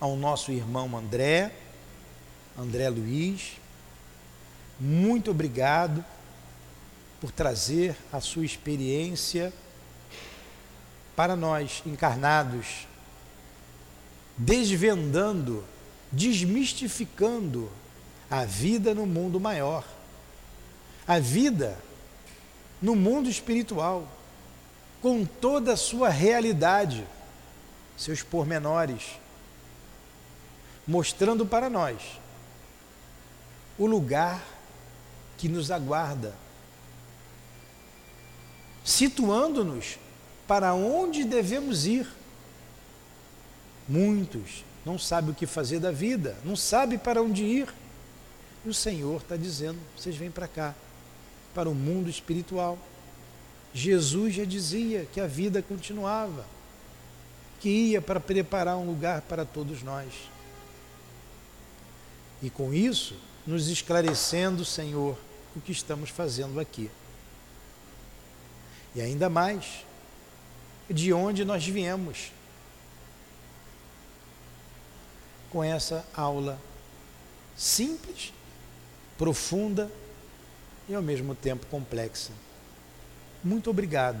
ao 0.00 0.16
nosso 0.16 0.50
irmão 0.50 0.96
André, 0.96 1.54
André 2.58 2.88
Luiz. 2.88 3.52
Muito 4.80 5.30
obrigado 5.30 6.02
por 7.20 7.30
trazer 7.30 7.94
a 8.10 8.20
sua 8.20 8.44
experiência 8.44 9.52
para 11.14 11.36
nós 11.36 11.82
encarnados, 11.84 12.88
desvendando, 14.36 15.62
desmistificando 16.10 17.70
a 18.32 18.46
vida 18.46 18.94
no 18.94 19.04
mundo 19.04 19.38
maior, 19.38 19.84
a 21.06 21.18
vida 21.18 21.78
no 22.80 22.96
mundo 22.96 23.28
espiritual, 23.28 24.08
com 25.02 25.26
toda 25.26 25.74
a 25.74 25.76
sua 25.76 26.08
realidade. 26.08 27.06
Seus 27.94 28.22
pormenores, 28.22 29.18
mostrando 30.88 31.44
para 31.44 31.68
nós 31.68 32.18
o 33.78 33.84
lugar 33.84 34.42
que 35.36 35.46
nos 35.46 35.70
aguarda, 35.70 36.34
situando-nos 38.82 39.98
para 40.48 40.72
onde 40.72 41.22
devemos 41.22 41.84
ir. 41.84 42.08
Muitos 43.86 44.64
não 44.86 44.98
sabem 44.98 45.32
o 45.32 45.34
que 45.34 45.46
fazer 45.46 45.80
da 45.80 45.90
vida, 45.90 46.34
não 46.42 46.56
sabem 46.56 46.98
para 46.98 47.22
onde 47.22 47.44
ir. 47.44 47.81
E 48.64 48.68
o 48.68 48.74
Senhor 48.74 49.20
está 49.20 49.36
dizendo: 49.36 49.78
vocês 49.96 50.16
vêm 50.16 50.30
para 50.30 50.48
cá, 50.48 50.74
para 51.54 51.68
o 51.68 51.74
mundo 51.74 52.08
espiritual. 52.08 52.78
Jesus 53.74 54.34
já 54.34 54.44
dizia 54.44 55.06
que 55.12 55.20
a 55.20 55.26
vida 55.26 55.62
continuava 55.62 56.44
que 57.62 57.68
ia 57.68 58.02
para 58.02 58.18
preparar 58.18 58.76
um 58.76 58.84
lugar 58.84 59.22
para 59.22 59.44
todos 59.44 59.84
nós. 59.84 60.12
E 62.42 62.50
com 62.50 62.74
isso, 62.74 63.14
nos 63.46 63.68
esclarecendo, 63.68 64.64
Senhor, 64.64 65.16
o 65.54 65.60
que 65.60 65.70
estamos 65.70 66.10
fazendo 66.10 66.58
aqui. 66.58 66.90
E 68.96 69.00
ainda 69.00 69.30
mais, 69.30 69.86
de 70.90 71.12
onde 71.12 71.44
nós 71.44 71.64
viemos. 71.64 72.32
Com 75.48 75.62
essa 75.62 76.04
aula 76.16 76.60
simples, 77.56 78.32
profunda 79.22 79.88
e 80.88 80.94
ao 80.96 81.00
mesmo 81.00 81.32
tempo 81.32 81.64
complexa. 81.66 82.32
Muito 83.44 83.70
obrigado 83.70 84.18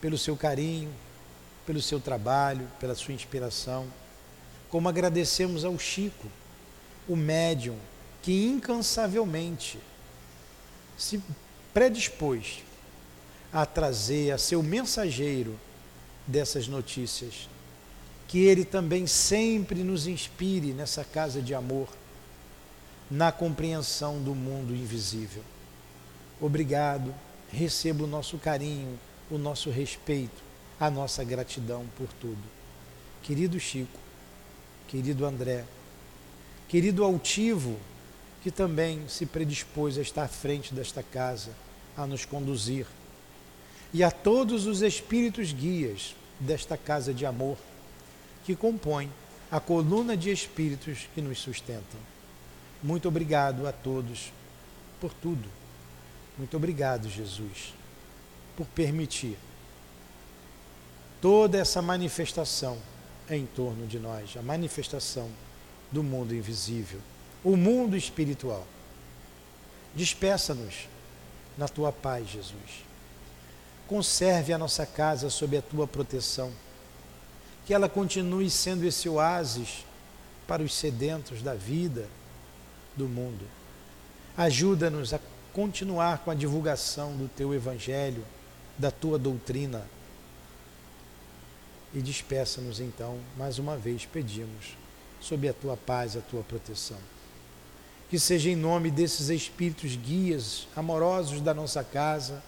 pelo 0.00 0.18
seu 0.18 0.36
carinho, 0.36 0.90
pelo 1.64 1.80
seu 1.80 2.00
trabalho, 2.00 2.66
pela 2.80 2.96
sua 2.96 3.14
inspiração. 3.14 3.86
Como 4.68 4.88
agradecemos 4.88 5.64
ao 5.64 5.78
Chico, 5.78 6.26
o 7.08 7.14
médium, 7.14 7.76
que 8.20 8.46
incansavelmente 8.48 9.78
se 10.96 11.22
predispôs 11.72 12.64
a 13.52 13.64
trazer, 13.64 14.32
a 14.32 14.38
ser 14.38 14.56
o 14.56 14.62
mensageiro 14.62 15.56
dessas 16.26 16.66
notícias. 16.66 17.48
Que 18.26 18.40
ele 18.40 18.64
também 18.64 19.06
sempre 19.06 19.84
nos 19.84 20.08
inspire 20.08 20.72
nessa 20.72 21.04
casa 21.04 21.40
de 21.40 21.54
amor, 21.54 21.88
na 23.10 23.32
compreensão 23.32 24.22
do 24.22 24.34
mundo 24.34 24.74
invisível. 24.74 25.42
Obrigado, 26.40 27.14
receba 27.50 28.04
o 28.04 28.06
nosso 28.06 28.38
carinho, 28.38 28.98
o 29.30 29.38
nosso 29.38 29.70
respeito 29.70 30.48
a 30.80 30.90
nossa 30.90 31.24
gratidão 31.24 31.86
por 31.96 32.08
tudo. 32.20 32.42
Querido 33.22 33.58
Chico, 33.58 33.98
querido 34.86 35.26
André, 35.26 35.64
querido 36.68 37.04
Altivo, 37.04 37.78
que 38.42 38.50
também 38.50 39.02
se 39.08 39.26
predispôs 39.26 39.98
a 39.98 40.02
estar 40.02 40.24
à 40.24 40.28
frente 40.28 40.72
desta 40.72 41.02
casa, 41.02 41.50
a 41.96 42.06
nos 42.06 42.24
conduzir, 42.24 42.86
e 43.92 44.04
a 44.04 44.10
todos 44.10 44.66
os 44.66 44.82
espíritos 44.82 45.52
guias 45.52 46.14
desta 46.38 46.76
casa 46.76 47.12
de 47.12 47.26
amor, 47.26 47.58
que 48.44 48.54
compõem 48.54 49.10
a 49.50 49.58
coluna 49.58 50.16
de 50.16 50.30
espíritos 50.30 51.08
que 51.14 51.20
nos 51.20 51.40
sustentam. 51.40 51.98
Muito 52.82 53.08
obrigado 53.08 53.66
a 53.66 53.72
todos 53.72 54.32
por 55.00 55.12
tudo. 55.12 55.48
Muito 56.36 56.56
obrigado, 56.56 57.08
Jesus, 57.08 57.74
por 58.56 58.66
permitir 58.68 59.36
toda 61.20 61.58
essa 61.58 61.82
manifestação 61.82 62.78
em 63.28 63.44
torno 63.44 63.86
de 63.86 63.98
nós, 63.98 64.36
a 64.36 64.42
manifestação 64.42 65.28
do 65.90 66.02
mundo 66.02 66.34
invisível, 66.34 67.00
o 67.42 67.56
mundo 67.56 67.96
espiritual. 67.96 68.64
Despeça-nos 69.94 70.88
na 71.56 71.66
tua 71.66 71.90
paz, 71.90 72.28
Jesus. 72.28 72.84
Conserve 73.88 74.52
a 74.52 74.58
nossa 74.58 74.86
casa 74.86 75.28
sob 75.28 75.56
a 75.56 75.62
tua 75.62 75.88
proteção. 75.88 76.52
Que 77.66 77.74
ela 77.74 77.88
continue 77.88 78.48
sendo 78.48 78.86
esse 78.86 79.08
oásis 79.08 79.84
para 80.46 80.62
os 80.62 80.72
sedentos 80.72 81.42
da 81.42 81.54
vida 81.54 82.08
do 82.98 83.08
mundo. 83.08 83.44
Ajuda-nos 84.36 85.14
a 85.14 85.20
continuar 85.52 86.18
com 86.18 86.30
a 86.30 86.34
divulgação 86.34 87.16
do 87.16 87.28
teu 87.28 87.54
evangelho, 87.54 88.24
da 88.76 88.90
tua 88.90 89.18
doutrina 89.18 89.84
e 91.94 92.00
despeça-nos 92.00 92.80
então, 92.80 93.18
mais 93.36 93.58
uma 93.58 93.76
vez 93.76 94.04
pedimos, 94.04 94.76
sob 95.20 95.48
a 95.48 95.54
tua 95.54 95.76
paz, 95.76 96.16
a 96.16 96.20
tua 96.20 96.42
proteção. 96.42 96.98
Que 98.10 98.18
seja 98.18 98.50
em 98.50 98.56
nome 98.56 98.90
desses 98.90 99.28
espíritos 99.30 99.96
guias 99.96 100.66
amorosos 100.76 101.40
da 101.40 101.54
nossa 101.54 101.82
casa, 101.82 102.42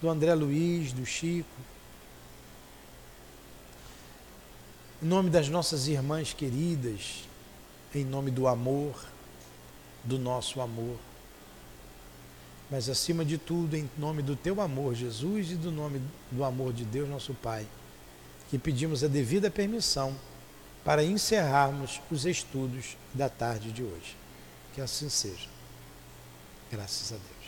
do 0.00 0.08
André 0.08 0.34
Luiz, 0.34 0.92
do 0.92 1.04
Chico, 1.04 1.48
em 5.02 5.06
nome 5.06 5.30
das 5.30 5.48
nossas 5.48 5.88
irmãs 5.88 6.32
queridas, 6.32 7.24
em 7.94 8.04
nome 8.04 8.30
do 8.30 8.46
amor, 8.46 8.94
do 10.04 10.18
nosso 10.18 10.60
amor. 10.60 10.96
Mas 12.70 12.88
acima 12.88 13.24
de 13.24 13.36
tudo, 13.36 13.76
em 13.76 13.90
nome 13.98 14.22
do 14.22 14.36
teu 14.36 14.60
amor, 14.60 14.94
Jesus, 14.94 15.50
e 15.50 15.56
do 15.56 15.72
nome 15.72 16.00
do 16.30 16.44
amor 16.44 16.72
de 16.72 16.84
Deus, 16.84 17.08
nosso 17.08 17.34
Pai, 17.34 17.66
que 18.48 18.58
pedimos 18.58 19.02
a 19.02 19.08
devida 19.08 19.50
permissão 19.50 20.14
para 20.84 21.04
encerrarmos 21.04 22.00
os 22.10 22.24
estudos 22.24 22.96
da 23.12 23.28
tarde 23.28 23.72
de 23.72 23.82
hoje. 23.82 24.16
Que 24.74 24.80
assim 24.80 25.08
seja. 25.08 25.48
Graças 26.70 27.12
a 27.12 27.16
Deus. 27.16 27.40